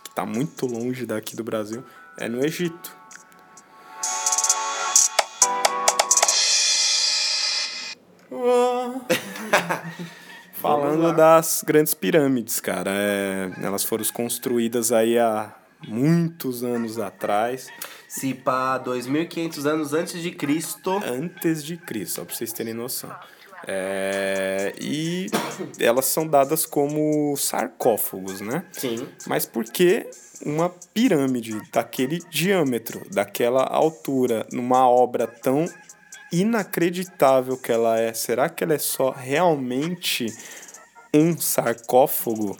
que 0.02 0.14
tá 0.14 0.26
muito 0.26 0.66
longe 0.66 1.06
daqui 1.06 1.34
do 1.34 1.42
Brasil, 1.42 1.82
é 2.18 2.28
no 2.28 2.44
Egito. 2.44 2.92
Falando 10.54 11.14
das 11.14 11.62
grandes 11.66 11.94
pirâmides, 11.94 12.60
cara. 12.60 12.90
É, 12.90 13.50
elas 13.62 13.84
foram 13.84 14.04
construídas 14.12 14.92
aí 14.92 15.18
há 15.18 15.54
muitos 15.88 16.62
anos 16.62 16.98
atrás. 16.98 17.68
Se 18.08 18.34
pá, 18.34 18.78
2.500 18.78 19.66
anos 19.66 19.92
antes 19.92 20.22
de 20.22 20.30
Cristo. 20.30 21.00
Antes 21.04 21.64
de 21.64 21.76
Cristo, 21.76 22.16
só 22.16 22.24
pra 22.24 22.34
vocês 22.34 22.52
terem 22.52 22.74
noção. 22.74 23.14
É, 23.66 24.74
e 24.78 25.26
elas 25.78 26.04
são 26.06 26.26
dadas 26.26 26.66
como 26.66 27.34
sarcófagos, 27.36 28.40
né? 28.40 28.64
Sim. 28.72 29.08
Mas 29.26 29.46
por 29.46 29.64
que 29.64 30.06
uma 30.44 30.68
pirâmide 30.92 31.58
daquele 31.72 32.18
diâmetro, 32.30 33.02
daquela 33.10 33.62
altura, 33.64 34.46
numa 34.52 34.88
obra 34.88 35.26
tão 35.26 35.64
inacreditável 36.30 37.56
que 37.56 37.72
ela 37.72 37.98
é, 37.98 38.12
será 38.12 38.48
que 38.48 38.64
ela 38.64 38.74
é 38.74 38.78
só 38.78 39.10
realmente 39.10 40.26
um 41.14 41.38
sarcófago? 41.38 42.56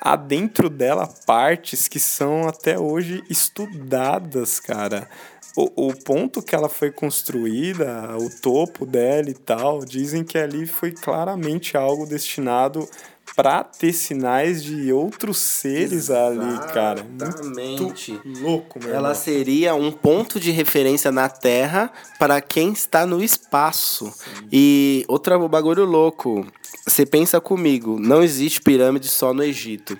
Há 0.00 0.16
dentro 0.16 0.70
dela 0.70 1.08
partes 1.26 1.88
que 1.88 1.98
são 1.98 2.46
até 2.46 2.78
hoje 2.78 3.22
estudadas, 3.28 4.60
cara. 4.60 5.08
O, 5.56 5.88
o 5.88 5.96
ponto 5.96 6.40
que 6.40 6.54
ela 6.54 6.68
foi 6.68 6.92
construída, 6.92 8.16
o 8.16 8.30
topo 8.30 8.86
dela 8.86 9.28
e 9.28 9.34
tal, 9.34 9.84
dizem 9.84 10.22
que 10.22 10.38
ali 10.38 10.66
foi 10.66 10.92
claramente 10.92 11.76
algo 11.76 12.06
destinado 12.06 12.88
para 13.34 13.62
ter 13.64 13.92
sinais 13.92 14.62
de 14.62 14.92
outros 14.92 15.38
seres 15.38 15.92
Exatamente. 15.92 16.62
ali, 16.62 16.72
cara. 16.72 17.04
Muito 17.04 18.20
louco, 18.40 18.78
meu 18.78 18.88
Ela 18.88 19.10
irmão. 19.10 19.14
seria 19.14 19.74
um 19.74 19.92
ponto 19.92 20.40
de 20.40 20.50
referência 20.50 21.12
na 21.12 21.28
Terra 21.28 21.92
para 22.18 22.40
quem 22.40 22.72
está 22.72 23.06
no 23.06 23.22
espaço. 23.22 24.06
Sim. 24.06 24.48
E 24.52 25.04
outro 25.08 25.48
bagulho 25.48 25.84
louco. 25.84 26.46
Você 26.86 27.04
pensa 27.04 27.40
comigo, 27.40 27.98
não 27.98 28.22
existe 28.22 28.60
pirâmide 28.60 29.08
só 29.08 29.32
no 29.32 29.42
Egito. 29.42 29.98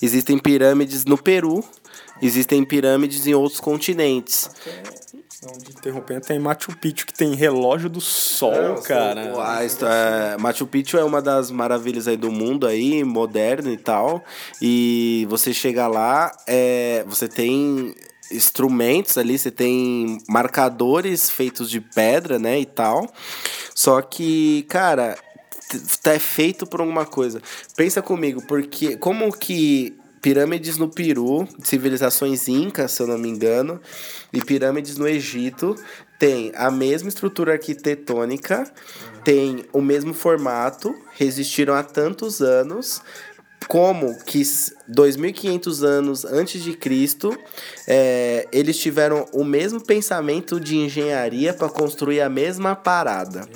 Existem 0.00 0.38
pirâmides 0.38 1.04
no 1.04 1.18
Peru, 1.18 1.62
existem 2.22 2.64
pirâmides 2.64 3.26
em 3.26 3.34
outros 3.34 3.60
continentes. 3.60 4.48
Okay. 4.60 5.00
Não, 5.42 5.56
de 5.56 5.70
interrompendo, 5.70 6.20
tem 6.20 6.38
Machu 6.38 6.76
Picchu 6.76 7.06
que 7.06 7.14
tem 7.14 7.34
relógio 7.34 7.88
do 7.88 8.00
sol, 8.00 8.52
é, 8.52 8.82
cara. 8.82 9.32
Ah, 9.38 9.60
é, 9.64 10.36
Machu 10.36 10.66
Picchu 10.66 10.98
é 10.98 11.04
uma 11.04 11.22
das 11.22 11.50
maravilhas 11.50 12.06
aí 12.06 12.16
do 12.16 12.30
mundo 12.30 12.66
aí, 12.66 13.02
moderno 13.02 13.72
e 13.72 13.78
tal. 13.78 14.22
E 14.60 15.26
você 15.30 15.54
chega 15.54 15.86
lá, 15.86 16.30
é, 16.46 17.04
você 17.06 17.26
tem 17.26 17.94
instrumentos 18.30 19.16
ali, 19.16 19.38
você 19.38 19.50
tem 19.50 20.18
marcadores 20.28 21.30
feitos 21.30 21.70
de 21.70 21.80
pedra, 21.80 22.38
né, 22.38 22.60
e 22.60 22.66
tal. 22.66 23.10
Só 23.74 24.02
que, 24.02 24.64
cara, 24.68 25.16
tá 26.02 26.18
feito 26.20 26.66
por 26.66 26.80
alguma 26.80 27.06
coisa. 27.06 27.40
Pensa 27.74 28.02
comigo, 28.02 28.42
porque 28.46 28.96
como 28.98 29.32
que 29.32 29.98
pirâmides 30.20 30.76
no 30.76 30.88
Peru, 30.88 31.48
civilizações 31.62 32.48
incas, 32.48 32.92
se 32.92 33.02
eu 33.02 33.06
não 33.06 33.18
me 33.18 33.28
engano, 33.28 33.80
e 34.32 34.42
pirâmides 34.42 34.96
no 34.96 35.08
Egito. 35.08 35.74
Tem 36.18 36.52
a 36.54 36.70
mesma 36.70 37.08
estrutura 37.08 37.52
arquitetônica, 37.52 38.70
tem 39.24 39.64
o 39.72 39.80
mesmo 39.80 40.12
formato, 40.12 40.94
resistiram 41.12 41.74
há 41.74 41.82
tantos 41.82 42.42
anos, 42.42 43.00
como 43.68 44.18
que 44.24 44.40
2.500 44.42 45.84
anos 45.84 46.24
antes 46.24 46.62
de 46.62 46.72
Cristo, 46.72 47.36
é, 47.86 48.48
eles 48.50 48.76
tiveram 48.78 49.26
o 49.32 49.44
mesmo 49.44 49.80
pensamento 49.80 50.58
de 50.58 50.76
engenharia 50.76 51.54
para 51.54 51.68
construir 51.68 52.20
a 52.20 52.28
mesma 52.28 52.74
parada. 52.74 53.48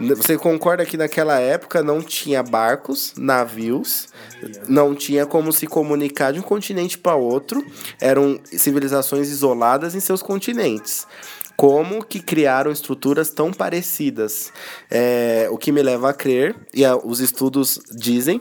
Você 0.00 0.36
concorda 0.36 0.84
que 0.84 0.96
naquela 0.96 1.38
época 1.38 1.82
não 1.82 2.02
tinha 2.02 2.42
barcos, 2.42 3.12
navios, 3.16 4.08
não 4.68 4.94
tinha 4.94 5.26
como 5.26 5.52
se 5.52 5.66
comunicar 5.66 6.32
de 6.32 6.40
um 6.40 6.42
continente 6.42 6.98
para 6.98 7.14
outro, 7.14 7.64
eram 8.00 8.40
civilizações 8.44 9.28
isoladas 9.28 9.94
em 9.94 10.00
seus 10.00 10.22
continentes 10.22 11.06
como 11.54 12.04
que 12.04 12.18
criaram 12.18 12.72
estruturas 12.72 13.30
tão 13.30 13.52
parecidas. 13.52 14.52
É, 14.90 15.46
o 15.50 15.56
que 15.56 15.70
me 15.70 15.80
leva 15.80 16.10
a 16.10 16.14
crer, 16.14 16.56
e 16.74 16.84
a, 16.84 16.96
os 16.96 17.20
estudos 17.20 17.78
dizem, 17.94 18.40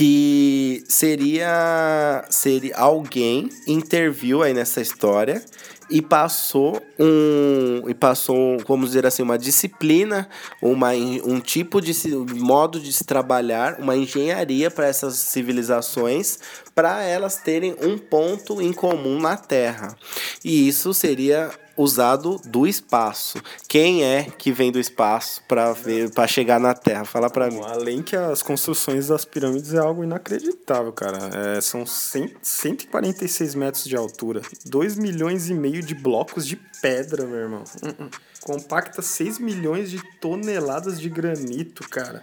que 0.00 0.82
seria 0.88 2.24
seria 2.30 2.74
alguém 2.74 3.50
interviu 3.66 4.42
aí 4.42 4.54
nessa 4.54 4.80
história 4.80 5.44
e 5.90 6.00
passou 6.00 6.80
um 6.98 7.86
e 7.86 7.92
passou 7.92 8.56
vamos 8.66 8.86
dizer 8.86 9.04
assim 9.04 9.22
uma 9.22 9.38
disciplina 9.38 10.26
uma 10.62 10.92
um 10.92 11.38
tipo 11.38 11.82
de 11.82 11.92
modo 12.34 12.80
de 12.80 12.94
se 12.94 13.04
trabalhar 13.04 13.78
uma 13.78 13.94
engenharia 13.94 14.70
para 14.70 14.86
essas 14.86 15.16
civilizações 15.16 16.38
para 16.74 17.02
elas 17.02 17.36
terem 17.36 17.76
um 17.82 17.98
ponto 17.98 18.62
em 18.62 18.72
comum 18.72 19.20
na 19.20 19.36
Terra. 19.36 19.94
E 20.42 20.66
isso 20.66 20.94
seria 20.94 21.50
usado 21.80 22.40
do 22.44 22.66
espaço. 22.66 23.40
Quem 23.68 24.04
é 24.04 24.24
que 24.24 24.52
vem 24.52 24.70
do 24.70 24.78
espaço 24.78 25.42
para 25.48 25.72
ver 25.72 26.10
para 26.10 26.26
chegar 26.26 26.60
na 26.60 26.74
Terra? 26.74 27.04
Fala 27.04 27.30
para 27.30 27.50
mim. 27.50 27.60
Além 27.64 28.02
que 28.02 28.14
as 28.14 28.42
construções 28.42 29.08
das 29.08 29.24
pirâmides 29.24 29.72
é 29.72 29.78
algo 29.78 30.04
inacreditável, 30.04 30.92
cara. 30.92 31.18
É, 31.56 31.60
são 31.60 31.86
100, 31.86 32.36
146 32.42 33.54
metros 33.54 33.84
de 33.84 33.96
altura, 33.96 34.42
2 34.66 34.96
milhões 34.96 35.48
e 35.48 35.54
meio 35.54 35.82
de 35.82 35.94
blocos 35.94 36.46
de 36.46 36.56
pedra, 36.82 37.24
meu 37.24 37.38
irmão. 37.38 37.64
Uh 37.82 37.88
-uh. 37.88 38.10
Compacta 38.42 39.02
6 39.02 39.38
milhões 39.38 39.90
de 39.90 40.00
toneladas 40.18 41.00
de 41.00 41.08
granito, 41.08 41.88
cara. 41.88 42.22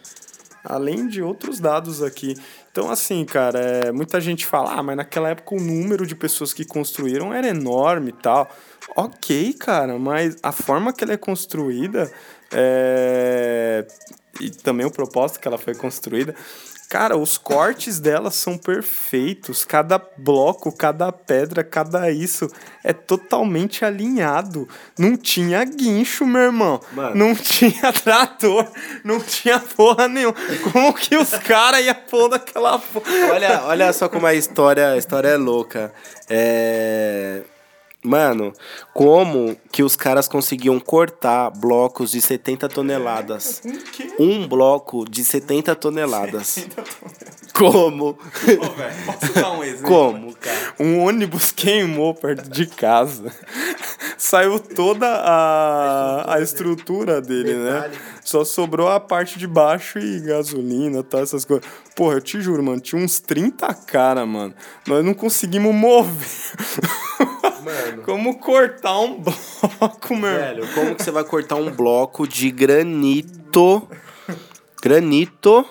além 0.64 1.08
de 1.08 1.22
outros 1.22 1.60
dados 1.60 2.04
aqui. 2.04 2.36
Então, 2.78 2.92
assim, 2.92 3.26
cara, 3.26 3.58
é, 3.58 3.92
muita 3.92 4.22
gente 4.22 4.46
fala, 4.46 4.74
ah, 4.74 4.84
mas 4.84 4.98
naquela 4.98 5.30
época 5.30 5.56
o 5.56 5.60
número 5.60 6.06
de 6.06 6.16
pessoas 6.16 6.54
que 6.54 6.64
construíram 6.64 7.34
era 7.34 7.48
enorme 7.48 8.10
e 8.10 8.14
tal. 8.14 8.48
Ok, 8.96 9.54
cara, 9.54 9.98
mas 9.98 10.38
a 10.44 10.52
forma 10.52 10.94
que 10.94 11.04
ela 11.04 11.14
é 11.14 11.18
construída 11.18 12.08
é... 12.54 13.84
e 14.40 14.52
também 14.52 14.86
o 14.86 14.92
propósito 14.92 15.40
que 15.40 15.48
ela 15.48 15.58
foi 15.58 15.74
construída 15.74 16.36
Cara, 16.90 17.18
os 17.18 17.38
cortes 17.38 18.00
dela 18.00 18.32
são 18.32 18.58
perfeitos. 18.58 19.66
Cada 19.66 20.02
bloco, 20.18 20.72
cada 20.72 21.12
pedra, 21.12 21.62
cada 21.62 22.10
isso 22.10 22.50
é 22.82 22.94
totalmente 22.94 23.84
alinhado. 23.84 24.70
Não 24.98 25.18
tinha 25.18 25.66
guincho, 25.66 26.26
meu 26.26 26.44
irmão. 26.44 26.80
Mano. 26.94 27.14
Não 27.14 27.36
tinha 27.36 27.92
trator. 27.92 28.66
Não 29.04 29.20
tinha 29.20 29.60
porra 29.60 30.08
nenhuma. 30.08 30.36
Como 30.72 30.94
que 30.94 31.18
os 31.18 31.32
caras 31.32 31.86
iam 31.86 31.96
pôr 32.10 32.30
daquela 32.30 32.80
porra? 32.80 33.06
Olha, 33.34 33.64
olha 33.66 33.92
só 33.92 34.08
como 34.08 34.26
a 34.26 34.34
história, 34.34 34.92
a 34.92 34.98
história 34.98 35.28
é 35.28 35.38
louca. 35.38 35.94
É. 36.30 37.42
Mano, 38.08 38.54
como 38.94 39.58
que 39.70 39.84
os 39.84 39.98
caras 39.98 40.30
conseguiam 40.30 40.80
cortar 40.80 41.50
blocos 41.52 42.12
de 42.12 42.22
70 42.22 42.70
toneladas? 42.70 43.62
Um 44.20 44.48
bloco 44.48 45.08
de 45.08 45.24
70 45.24 45.76
toneladas. 45.76 46.48
70 46.74 46.82
toneladas. 46.82 47.38
Como? 47.54 48.10
Ô, 48.10 48.16
véio, 48.46 49.06
posso 49.06 49.34
dar 49.34 49.52
um 49.52 49.64
exemplo? 49.64 49.88
Como, 49.88 50.36
cara? 50.36 50.74
Um 50.80 51.00
ônibus 51.00 51.52
queimou 51.52 52.14
perto 52.14 52.50
de 52.50 52.66
casa. 52.68 53.32
Saiu 54.18 54.60
toda 54.60 55.08
a, 55.08 56.36
a 56.36 56.42
estrutura 56.42 57.22
dele, 57.22 57.56
né? 57.56 57.92
Só 58.24 58.44
sobrou 58.44 58.88
a 58.88 59.00
parte 59.00 59.40
de 59.40 59.48
baixo 59.48 60.00
e 60.00 60.20
gasolina, 60.20 61.04
tá? 61.04 61.20
Essas 61.20 61.46
coisas. 61.46 61.68
Porra, 61.96 62.16
eu 62.16 62.22
te 62.22 62.42
juro, 62.42 62.62
mano, 62.62 62.80
tinha 62.80 63.02
uns 63.02 63.20
30 63.20 63.74
cara, 63.74 64.26
mano. 64.26 64.54
Nós 64.88 65.04
não 65.04 65.14
conseguimos 65.14 65.74
mover. 65.74 66.28
Mano. 67.68 68.04
Como 68.04 68.40
cortar 68.40 69.00
um 69.00 69.20
bloco, 69.22 70.16
meu? 70.16 70.34
Velho, 70.34 70.74
como 70.74 70.96
que 70.96 71.04
você 71.04 71.12
vai 71.12 71.24
cortar 71.24 71.56
um 71.56 71.70
bloco 71.70 72.28
de 72.28 72.50
granito? 72.50 73.88
Granito 74.82 75.66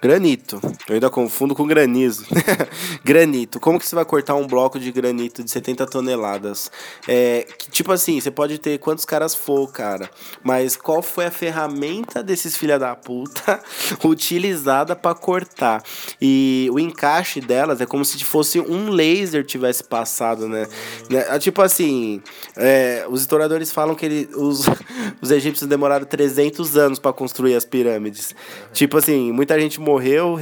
Granito. 0.00 0.60
Eu 0.88 0.94
ainda 0.94 1.10
confundo 1.10 1.56
com 1.56 1.66
granizo. 1.66 2.24
granito. 3.04 3.58
Como 3.58 3.80
que 3.80 3.86
você 3.86 3.96
vai 3.96 4.04
cortar 4.04 4.36
um 4.36 4.46
bloco 4.46 4.78
de 4.78 4.92
granito 4.92 5.42
de 5.42 5.50
70 5.50 5.86
toneladas? 5.86 6.70
É, 7.08 7.44
que, 7.58 7.68
tipo 7.68 7.90
assim, 7.90 8.20
você 8.20 8.30
pode 8.30 8.58
ter 8.58 8.78
quantos 8.78 9.04
caras 9.04 9.34
for, 9.34 9.66
cara. 9.72 10.08
Mas 10.42 10.76
qual 10.76 11.02
foi 11.02 11.26
a 11.26 11.30
ferramenta 11.32 12.22
desses 12.22 12.56
filha 12.56 12.78
da 12.78 12.94
puta 12.94 13.60
utilizada 14.04 14.94
para 14.94 15.16
cortar? 15.16 15.82
E 16.22 16.68
o 16.72 16.78
encaixe 16.78 17.40
delas 17.40 17.80
é 17.80 17.86
como 17.86 18.04
se 18.04 18.22
fosse 18.22 18.60
um 18.60 18.90
laser 18.90 19.44
tivesse 19.44 19.82
passado, 19.82 20.48
né? 20.48 20.68
né? 21.10 21.38
Tipo 21.40 21.60
assim, 21.60 22.22
é, 22.56 23.04
os 23.08 23.22
historiadores 23.22 23.72
falam 23.72 23.96
que 23.96 24.06
ele, 24.06 24.28
os, 24.36 24.64
os 25.20 25.32
egípcios 25.32 25.68
demoraram 25.68 26.06
300 26.06 26.76
anos 26.76 26.98
para 27.00 27.12
construir 27.12 27.56
as 27.56 27.64
pirâmides. 27.64 28.32
Tipo 28.72 28.98
assim, 28.98 29.32
muita 29.32 29.58
gente 29.58 29.80
morreu, 29.88 30.36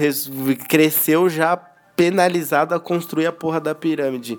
cresceu 0.69 1.29
já 1.29 1.57
penalizado 1.97 2.75
a 2.75 2.81
construir 2.81 3.27
a 3.27 3.33
porra 3.33 3.59
da 3.59 3.75
pirâmide. 3.75 4.39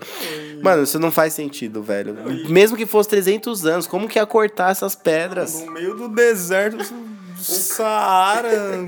Mano, 0.62 0.84
isso 0.84 1.00
não 1.00 1.12
faz 1.12 1.34
sentido, 1.34 1.82
velho. 1.82 2.16
Mesmo 2.50 2.78
que 2.78 2.86
fosse 2.86 3.10
300 3.10 3.66
anos, 3.66 3.88
como 3.88 4.08
que 4.08 4.20
ia 4.20 4.26
cortar 4.26 4.72
essas 4.72 4.96
pedras? 4.96 5.62
No 5.62 5.72
meio 5.72 5.96
do 5.96 6.08
deserto 6.10 6.86
Saara, 7.40 8.86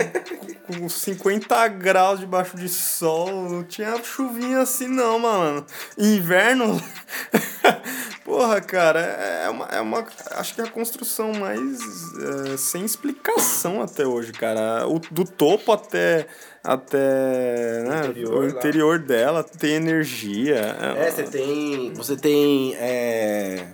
com 0.66 0.90
50 0.90 1.68
graus 1.70 2.20
debaixo 2.20 2.58
de 2.58 2.70
sol, 2.70 3.50
não 3.50 3.64
tinha 3.64 4.02
chuvinha 4.04 4.60
assim 4.60 4.88
não, 4.88 5.20
mano. 5.20 5.66
Inverno, 5.98 6.82
porra, 8.26 8.62
cara, 8.62 9.00
é 9.00 9.50
uma, 9.50 9.66
é 9.66 9.82
uma, 9.82 10.06
acho 10.32 10.56
que 10.56 10.62
é 10.62 10.64
a 10.64 10.70
construção 10.72 11.32
mais 11.34 11.80
é, 12.54 12.58
sem 12.58 12.84
explicação 12.84 13.82
até 13.82 14.06
hoje, 14.06 14.32
cara. 14.32 14.88
O, 14.88 15.00
do 15.00 15.26
topo 15.26 15.72
até 15.72 16.28
até 16.64 17.84
né, 17.84 18.00
interior, 18.04 18.44
o 18.44 18.48
interior 18.48 19.00
dela 19.00 19.44
tem 19.44 19.76
energia. 19.76 20.76
É, 20.98 21.10
você 21.10 21.24
tem, 21.24 21.94
você 21.94 22.16
tem 22.18 22.76
é 22.76 23.66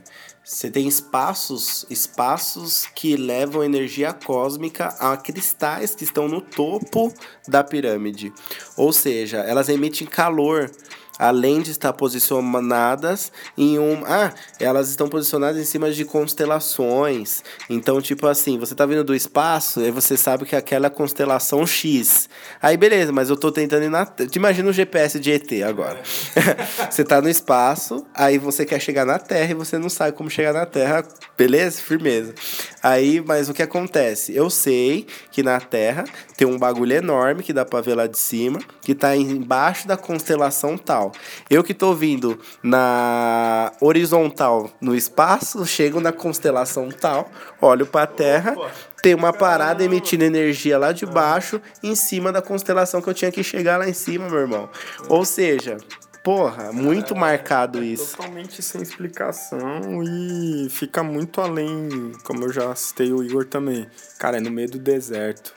você 0.45 0.69
tem 0.69 0.87
espaços, 0.87 1.87
espaços 1.89 2.85
que 2.93 3.17
levam 3.17 3.63
energia 3.63 4.13
cósmica 4.13 4.89
a 4.99 5.17
cristais 5.17 5.95
que 5.95 6.03
estão 6.03 6.27
no 6.27 6.39
topo 6.39 7.11
da 7.47 7.63
pirâmide. 7.63 8.31
Ou 8.77 8.93
seja, 8.93 9.37
elas 9.39 9.69
emitem 9.69 10.05
calor 10.05 10.69
além 11.17 11.61
de 11.61 11.71
estar 11.71 11.93
posicionadas 11.93 13.31
em 13.57 13.79
um. 13.79 14.03
Ah, 14.05 14.33
elas 14.59 14.89
estão 14.89 15.07
posicionadas 15.07 15.61
em 15.61 15.65
cima 15.65 15.91
de 15.91 16.05
constelações. 16.05 17.43
Então, 17.69 18.01
tipo 18.01 18.27
assim, 18.27 18.57
você 18.57 18.75
tá 18.75 18.85
vindo 18.85 19.03
do 19.03 19.15
espaço, 19.15 19.79
aí 19.79 19.91
você 19.91 20.17
sabe 20.17 20.45
que 20.45 20.55
aquela 20.55 20.87
é 20.87 20.89
constelação 20.89 21.65
X. 21.65 22.29
Aí, 22.61 22.77
beleza, 22.77 23.11
mas 23.11 23.29
eu 23.29 23.37
tô 23.37 23.51
tentando 23.51 23.83
ir 23.83 23.89
na. 23.89 24.05
Te 24.05 24.35
imagina 24.35 24.69
o 24.69 24.73
GPS 24.73 25.19
de 25.19 25.31
ET 25.31 25.51
agora. 25.67 26.01
você 26.89 27.03
tá 27.03 27.21
no 27.21 27.29
espaço, 27.29 28.05
aí 28.13 28.37
você 28.37 28.65
quer 28.65 28.79
chegar 28.79 29.05
na 29.05 29.19
Terra 29.19 29.51
e 29.51 29.53
você 29.53 29.77
não 29.77 29.89
sabe 29.89 30.15
como 30.15 30.29
chegar 30.29 30.53
na 30.53 30.65
Terra. 30.65 31.03
Beleza? 31.37 31.81
Firmeza. 31.81 32.33
Aí, 32.81 33.21
mas 33.25 33.49
o 33.49 33.53
que 33.53 33.63
acontece? 33.63 34.35
Eu 34.35 34.49
sei 34.49 35.07
que 35.31 35.41
na 35.41 35.59
Terra 35.59 36.05
tem 36.37 36.47
um 36.47 36.57
bagulho 36.57 36.93
enorme 36.93 37.43
que 37.43 37.53
dá 37.53 37.65
pra 37.65 37.81
ver 37.81 37.95
lá 37.95 38.07
de 38.07 38.17
cima, 38.17 38.59
que 38.81 38.93
tá 38.93 39.15
embaixo 39.15 39.87
da 39.87 39.97
constelação 39.97 40.77
tal. 40.77 41.04
Eu 41.49 41.63
que 41.63 41.73
tô 41.73 41.93
vindo 41.93 42.39
na 42.61 43.71
horizontal 43.81 44.69
no 44.79 44.95
espaço, 44.95 45.65
chego 45.65 45.99
na 45.99 46.11
constelação 46.11 46.89
tal, 46.89 47.29
olho 47.61 47.85
pra 47.85 48.05
Terra, 48.07 48.55
tem 49.01 49.13
uma 49.13 49.31
parada 49.31 49.83
emitindo 49.83 50.23
energia 50.23 50.77
lá 50.77 50.91
de 50.91 51.05
baixo, 51.05 51.61
em 51.83 51.95
cima 51.95 52.31
da 52.31 52.41
constelação 52.41 53.01
que 53.01 53.09
eu 53.09 53.13
tinha 53.13 53.31
que 53.31 53.43
chegar 53.43 53.77
lá 53.77 53.87
em 53.87 53.93
cima, 53.93 54.29
meu 54.29 54.39
irmão. 54.39 54.69
Ou 55.07 55.23
seja, 55.23 55.77
porra, 56.23 56.73
muito 56.73 57.13
é, 57.13 57.17
marcado 57.17 57.83
isso. 57.83 58.17
Totalmente 58.17 58.63
sem 58.63 58.81
explicação 58.81 60.01
e 60.03 60.67
fica 60.71 61.03
muito 61.03 61.39
além, 61.39 62.11
como 62.23 62.45
eu 62.45 62.51
já 62.51 62.73
citei 62.73 63.13
o 63.13 63.23
Igor 63.23 63.45
também. 63.45 63.87
Cara, 64.17 64.37
é 64.37 64.39
no 64.39 64.49
meio 64.49 64.71
do 64.71 64.79
deserto. 64.79 65.53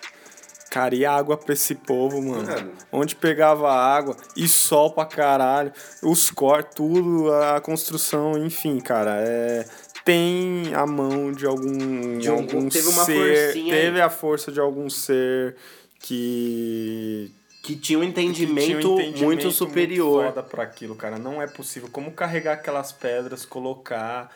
Cara, 0.78 0.94
e 0.94 1.04
água 1.04 1.36
pra 1.36 1.54
esse 1.54 1.74
povo, 1.74 2.22
mano? 2.22 2.72
Onde 2.92 3.16
pegava 3.16 3.68
água? 3.68 4.16
E 4.36 4.46
sol 4.46 4.92
pra 4.92 5.04
caralho, 5.04 5.72
os 6.04 6.30
cortes, 6.30 6.76
tudo, 6.76 7.34
a 7.34 7.60
construção, 7.60 8.38
enfim, 8.38 8.78
cara, 8.78 9.16
é 9.18 9.64
tem 10.04 10.72
a 10.74 10.86
mão 10.86 11.32
de 11.32 11.44
algum, 11.44 12.18
de 12.18 12.28
algum 12.28 12.68
teve 12.68 12.86
uma 12.90 13.04
ser, 13.04 13.54
teve 13.54 14.00
a 14.00 14.08
força 14.08 14.52
de 14.52 14.60
algum 14.60 14.88
ser 14.88 15.56
que 15.98 17.34
que 17.60 17.74
tinha 17.74 17.98
um 17.98 18.04
entendimento, 18.04 18.64
tinha 18.64 18.76
um 18.76 18.80
entendimento 18.80 19.24
muito 19.24 19.50
superior. 19.50 20.22
muito 20.22 20.28
foda 20.28 20.42
para 20.44 20.62
aquilo, 20.62 20.94
cara. 20.94 21.18
Não 21.18 21.42
é 21.42 21.48
possível. 21.48 21.88
Como 21.90 22.12
carregar 22.12 22.52
aquelas 22.54 22.92
pedras, 22.92 23.44
colocar 23.44 24.32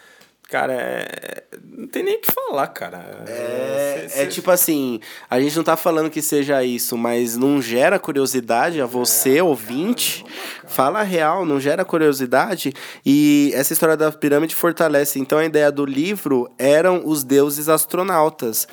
Cara, 0.53 0.75
é... 0.75 1.45
não 1.67 1.89
tem 1.89 2.03
nem 2.03 2.17
o 2.17 2.21
que 2.21 2.31
falar, 2.31 2.67
cara. 2.67 3.25
É, 3.27 4.05
cê, 4.07 4.09
cê... 4.11 4.21
é 4.21 4.27
tipo 4.27 4.51
assim, 4.51 5.01
a 5.31 5.41
gente 5.41 5.57
não 5.57 5.65
tá 5.65 5.79
falando 5.79 6.11
que 6.11 6.21
seja 6.21 6.63
isso, 6.63 6.95
mas 6.99 7.39
não 7.39 7.63
gera 7.63 7.99
curiosidade 7.99 8.79
a 8.79 8.85
você, 8.85 9.39
é, 9.39 9.43
ouvinte. 9.43 10.23
Caramba, 10.23 10.69
Fala 10.73 11.03
real, 11.03 11.47
não 11.47 11.59
gera 11.59 11.87
curiosidade. 11.87 12.75
E 13.05 13.51
essa 13.55 13.73
história 13.73 13.97
da 13.97 14.13
pirâmide 14.13 14.55
fortalece. 14.55 15.19
Então 15.19 15.39
a 15.39 15.45
ideia 15.47 15.73
do 15.73 15.87
livro 15.87 16.51
eram 16.59 17.01
os 17.03 17.25
deuses 17.25 17.71
astronautas. 17.71 18.69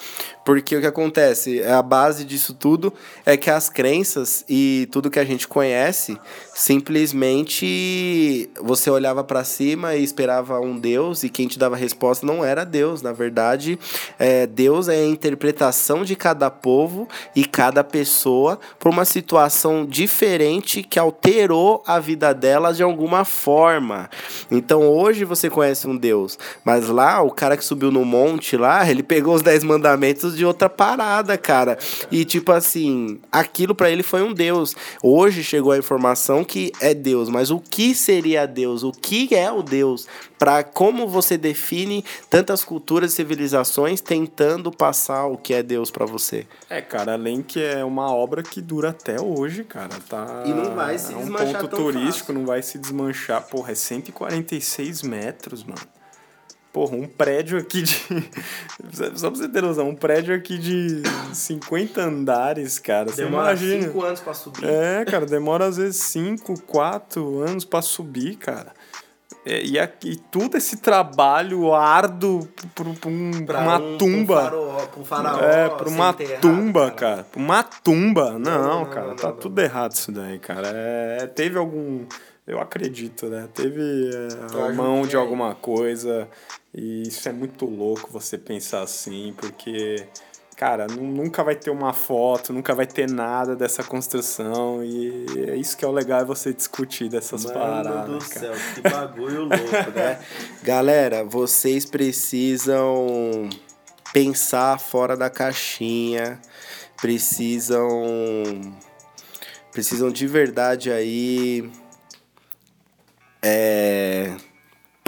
Porque 0.49 0.75
o 0.75 0.81
que 0.81 0.87
acontece, 0.87 1.63
a 1.63 1.79
base 1.79 2.25
disso 2.25 2.55
tudo 2.55 2.91
é 3.23 3.37
que 3.37 3.51
as 3.51 3.69
crenças 3.69 4.43
e 4.49 4.89
tudo 4.91 5.11
que 5.11 5.19
a 5.19 5.23
gente 5.23 5.47
conhece, 5.47 6.17
simplesmente 6.55 8.49
você 8.59 8.89
olhava 8.89 9.23
para 9.23 9.43
cima 9.43 9.93
e 9.93 10.03
esperava 10.03 10.59
um 10.59 10.75
Deus 10.75 11.21
e 11.23 11.29
quem 11.29 11.47
te 11.47 11.59
dava 11.59 11.75
a 11.75 11.77
resposta 11.77 12.25
não 12.25 12.43
era 12.43 12.65
Deus. 12.65 13.03
Na 13.03 13.11
verdade, 13.11 13.77
é, 14.17 14.47
Deus 14.47 14.87
é 14.87 14.95
a 14.95 15.05
interpretação 15.05 16.03
de 16.03 16.15
cada 16.15 16.49
povo 16.49 17.07
e 17.35 17.45
cada 17.45 17.83
pessoa 17.83 18.59
para 18.79 18.89
uma 18.89 19.05
situação 19.05 19.85
diferente 19.85 20.81
que 20.81 20.97
alterou 20.97 21.83
a 21.85 21.99
vida 21.99 22.33
delas 22.33 22.75
de 22.75 22.81
alguma 22.81 23.23
forma. 23.23 24.09
Então 24.49 24.81
hoje 24.89 25.25
você 25.25 25.47
conhece 25.47 25.87
um 25.87 25.95
Deus, 25.95 26.39
mas 26.65 26.87
lá 26.87 27.21
o 27.21 27.29
cara 27.29 27.55
que 27.55 27.63
subiu 27.63 27.91
no 27.91 28.03
monte 28.03 28.57
lá, 28.57 28.83
ele 28.89 29.03
pegou 29.03 29.35
os 29.35 29.43
dez 29.43 29.63
mandamentos 29.63 30.38
de 30.39 30.45
outra 30.45 30.69
parada, 30.69 31.37
cara. 31.37 31.77
E 32.09 32.25
tipo 32.25 32.51
assim, 32.51 33.19
aquilo 33.31 33.75
para 33.75 33.91
ele 33.91 34.01
foi 34.01 34.23
um 34.23 34.33
Deus. 34.33 34.75
Hoje 35.03 35.43
chegou 35.43 35.71
a 35.71 35.77
informação 35.77 36.43
que 36.43 36.71
é 36.79 36.93
Deus, 36.93 37.29
mas 37.29 37.51
o 37.51 37.59
que 37.59 37.93
seria 37.93 38.45
Deus? 38.47 38.83
O 38.83 38.91
que 38.91 39.35
é 39.35 39.51
o 39.51 39.61
Deus? 39.61 40.07
Para 40.37 40.63
como 40.63 41.05
você 41.05 41.37
define 41.37 42.03
tantas 42.29 42.63
culturas 42.63 43.11
e 43.11 43.15
civilizações 43.15 43.99
tentando 43.99 44.71
passar 44.71 45.25
o 45.25 45.37
que 45.37 45.53
é 45.53 45.61
Deus 45.61 45.91
para 45.91 46.05
você? 46.05 46.47
É, 46.69 46.81
cara, 46.81 47.13
além 47.13 47.41
que 47.41 47.61
é 47.61 47.83
uma 47.83 48.09
obra 48.13 48.41
que 48.41 48.61
dura 48.61 48.89
até 48.89 49.19
hoje, 49.19 49.65
cara, 49.65 49.97
tá? 50.07 50.43
E 50.45 50.49
não 50.53 50.73
vai 50.73 50.97
se 50.97 51.13
é 51.13 51.17
um 51.17 51.19
desmanchar 51.19 51.61
ponto 51.61 51.75
turístico, 51.75 52.27
fácil. 52.27 52.33
não 52.33 52.45
vai 52.45 52.61
se 52.61 52.77
desmanchar. 52.77 53.45
Porra, 53.49 53.73
é 53.73 53.75
146 53.75 55.01
metros, 55.01 55.63
mano. 55.65 55.98
Porra, 56.79 56.95
um 56.95 57.05
prédio 57.05 57.59
aqui 57.59 57.81
de. 57.81 57.93
Só 59.13 59.29
pra 59.29 59.37
você 59.37 59.49
ter 59.49 59.61
noção, 59.61 59.89
um 59.89 59.95
prédio 59.95 60.33
aqui 60.33 60.57
de 60.57 61.03
50 61.33 62.01
andares, 62.01 62.79
cara. 62.79 63.11
Você 63.11 63.25
imagina. 63.25 63.91
anos 64.05 64.21
para 64.21 64.33
subir. 64.33 64.63
É, 64.63 65.03
cara, 65.03 65.25
demora 65.25 65.65
às 65.65 65.75
vezes 65.75 65.97
5, 66.03 66.61
4 66.61 67.39
anos 67.41 67.65
pra 67.65 67.81
subir, 67.81 68.37
cara. 68.37 68.71
É, 69.45 69.61
e, 69.61 69.77
aqui, 69.77 70.21
tudo 70.31 70.55
esse 70.55 70.77
trabalho 70.77 71.73
árduo 71.73 72.47
pra, 72.73 72.85
pra 72.93 73.09
um- 73.09 73.45
pra 73.45 73.59
uma 73.59 73.77
um, 73.77 73.97
tumba. 73.97 74.49
Pra 74.49 75.01
um 75.01 75.03
faraó, 75.03 75.39
É, 75.41 75.67
pra 75.67 75.89
uma 75.89 76.13
tumba, 76.13 76.91
cara. 76.91 77.25
Pra 77.29 77.41
uma 77.41 77.61
tumba. 77.61 78.39
Não, 78.39 78.39
não, 78.39 78.85
cara, 78.85 79.07
não, 79.07 79.15
tá 79.17 79.27
não, 79.27 79.35
tudo 79.35 79.59
errado 79.59 79.91
isso 79.91 80.13
daí, 80.13 80.39
cara. 80.39 80.69
É, 80.73 81.27
teve 81.27 81.57
algum. 81.57 82.05
Eu 82.49 82.59
acredito, 82.59 83.27
né? 83.27 83.47
Teve 83.53 84.09
é, 84.11 84.71
mão 84.73 85.03
de 85.05 85.15
alguma 85.15 85.53
coisa. 85.53 86.27
E 86.73 87.03
isso 87.03 87.29
é 87.29 87.31
muito 87.31 87.65
louco 87.65 88.09
você 88.11 88.37
pensar 88.37 88.81
assim, 88.81 89.33
porque. 89.37 90.07
Cara, 90.57 90.87
nu- 90.87 91.07
nunca 91.07 91.41
vai 91.41 91.55
ter 91.55 91.69
uma 91.69 91.93
foto, 91.93 92.51
nunca 92.51 92.75
vai 92.75 92.85
ter 92.85 93.09
nada 93.09 93.55
dessa 93.55 93.81
construção. 93.81 94.83
E 94.83 95.25
é 95.47 95.55
isso 95.55 95.77
que 95.77 95.85
é 95.85 95.87
o 95.87 95.91
legal 95.91 96.19
é 96.19 96.25
você 96.25 96.51
discutir 96.53 97.07
dessas 97.07 97.45
Mano 97.45 97.57
paradas. 97.57 98.05
do 98.09 98.29
cara. 98.29 98.39
céu, 98.39 98.53
que 98.75 98.81
bagulho 98.81 99.43
louco, 99.43 99.91
né? 99.95 100.19
Galera, 100.61 101.23
vocês 101.23 101.85
precisam 101.85 103.49
pensar 104.11 104.77
fora 104.79 105.15
da 105.15 105.29
caixinha, 105.29 106.37
precisam 106.99 107.87
precisam 109.71 110.09
de 110.11 110.27
verdade 110.27 110.91
aí 110.91 111.71
é 113.41 114.35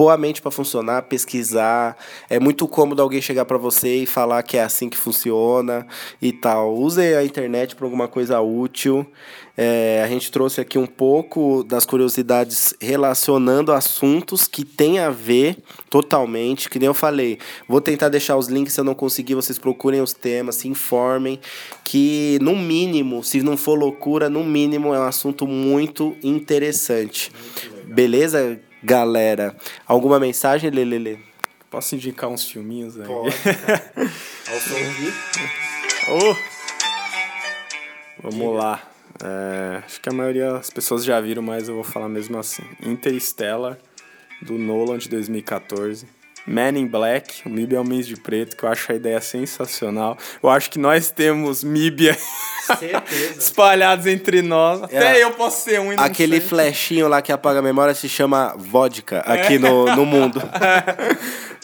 pôr 0.02 0.10
a 0.10 0.18
mente 0.18 0.41
para 0.41 0.49
funcionar, 0.49 1.04
pesquisar. 1.04 1.95
É 2.28 2.39
muito 2.39 2.68
cômodo 2.68 3.04
alguém 3.04 3.22
chegar 3.22 3.45
para 3.45 3.60
você 3.60 3.97
e 3.97 4.06
falar 4.08 4.41
que 4.41 4.58
é 4.58 4.64
assim 4.64 4.89
que 4.89 4.97
funciona 4.97 5.86
e 6.20 6.32
tal. 6.32 6.76
Use 6.76 6.99
a 6.99 7.24
internet 7.24 7.76
para 7.76 7.86
alguma 7.86 8.08
coisa 8.08 8.41
útil. 8.41 9.06
É, 9.56 10.02
a 10.04 10.08
gente 10.08 10.32
trouxe 10.32 10.60
aqui 10.60 10.80
um 10.80 10.88
pouco 10.88 11.64
das 11.64 11.86
curiosidades 11.86 12.74
relacionando 12.82 13.72
assuntos 13.72 14.47
que 14.47 14.66
tem 14.66 14.97
a 14.97 15.12
ver 15.12 15.58
totalmente, 15.88 16.68
que 16.68 16.80
nem 16.80 16.88
eu 16.88 16.95
falei. 16.95 17.38
Vou 17.68 17.80
tentar 17.80 18.10
deixar 18.10 18.38
os 18.38 18.47
links, 18.47 18.74
se 18.74 18.80
eu 18.80 18.84
não 18.84 18.95
conseguir, 18.95 19.36
vocês 19.36 19.60
procurem 19.60 20.02
os 20.02 20.14
temas, 20.14 20.56
se 20.56 20.68
informem, 20.68 21.39
que 21.84 22.39
no 22.41 22.56
mínimo, 22.56 23.24
se 23.24 23.43
não 23.43 23.56
for 23.56 23.78
loucura, 23.78 24.32
no 24.32 24.43
mínimo 24.43 24.95
é 24.95 24.99
um 24.99 25.04
assunto 25.04 25.45
muito 25.45 26.18
interessante. 26.24 27.32
Beleza, 27.86 28.60
galera? 28.84 29.56
Alguma 29.88 30.20
mensagem, 30.20 30.70
Lelele? 30.70 31.20
Posso 31.70 31.96
indicar 31.96 32.30
uns 32.30 32.44
filminhos 32.44 33.00
aí? 33.00 33.08
Pode. 33.08 33.34
Ô! 36.10 36.36
Vamos 38.24 38.56
lá. 38.56 38.82
É, 39.24 39.84
acho 39.86 40.02
que 40.02 40.10
a 40.10 40.12
maioria 40.12 40.54
das 40.54 40.70
pessoas 40.70 41.04
já 41.06 41.20
viram, 41.22 41.42
mas 41.42 41.70
eu 41.70 41.76
vou 41.76 41.84
falar 41.84 42.10
mesmo 42.10 42.38
assim. 42.38 42.64
Interstellar, 42.82 43.78
do 44.42 44.58
Nolan 44.58 44.98
de 44.98 45.08
2014. 45.10 46.08
Man 46.46 46.70
in 46.78 46.88
Black, 46.88 47.42
o 47.46 47.50
MIB 47.50 47.76
é 47.76 47.80
o 47.80 47.84
mês 47.84 48.08
de 48.08 48.16
preto, 48.16 48.56
que 48.58 48.64
eu 48.64 48.70
acho 48.70 48.92
a 48.92 48.96
ideia 48.96 49.22
sensacional. 49.22 50.18
Eu 50.42 50.50
acho 50.50 50.70
que 50.70 50.80
nós 50.80 51.12
temos 51.12 51.64
MIB 51.64 52.16
Certeza. 52.80 53.38
espalhados 53.39 54.06
entre 54.08 54.42
nós. 54.42 54.82
Até 54.84 55.20
É. 55.20 55.24
eu 55.24 55.32
posso 55.32 55.64
ser 55.64 55.80
um 55.80 55.92
e 55.94 55.96
Aquele 55.98 56.39
sei. 56.39 56.50
flechinho 56.50 57.08
lá 57.08 57.22
que 57.22 57.32
apaga 57.32 57.60
a 57.60 57.62
memória 57.62 57.94
se 57.94 58.08
chama 58.10 58.56
vodka 58.58 59.20
aqui 59.20 59.58
no, 59.60 59.86
no 59.96 60.06
mundo. 60.06 60.42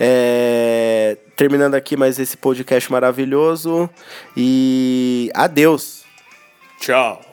É, 0.00 1.16
Terminando 1.36 1.74
aqui 1.74 1.98
mais 1.98 2.18
esse 2.18 2.34
podcast 2.34 2.90
maravilhoso. 2.90 3.90
E 4.34 5.30
adeus! 5.34 6.05
Tchau! 6.78 7.25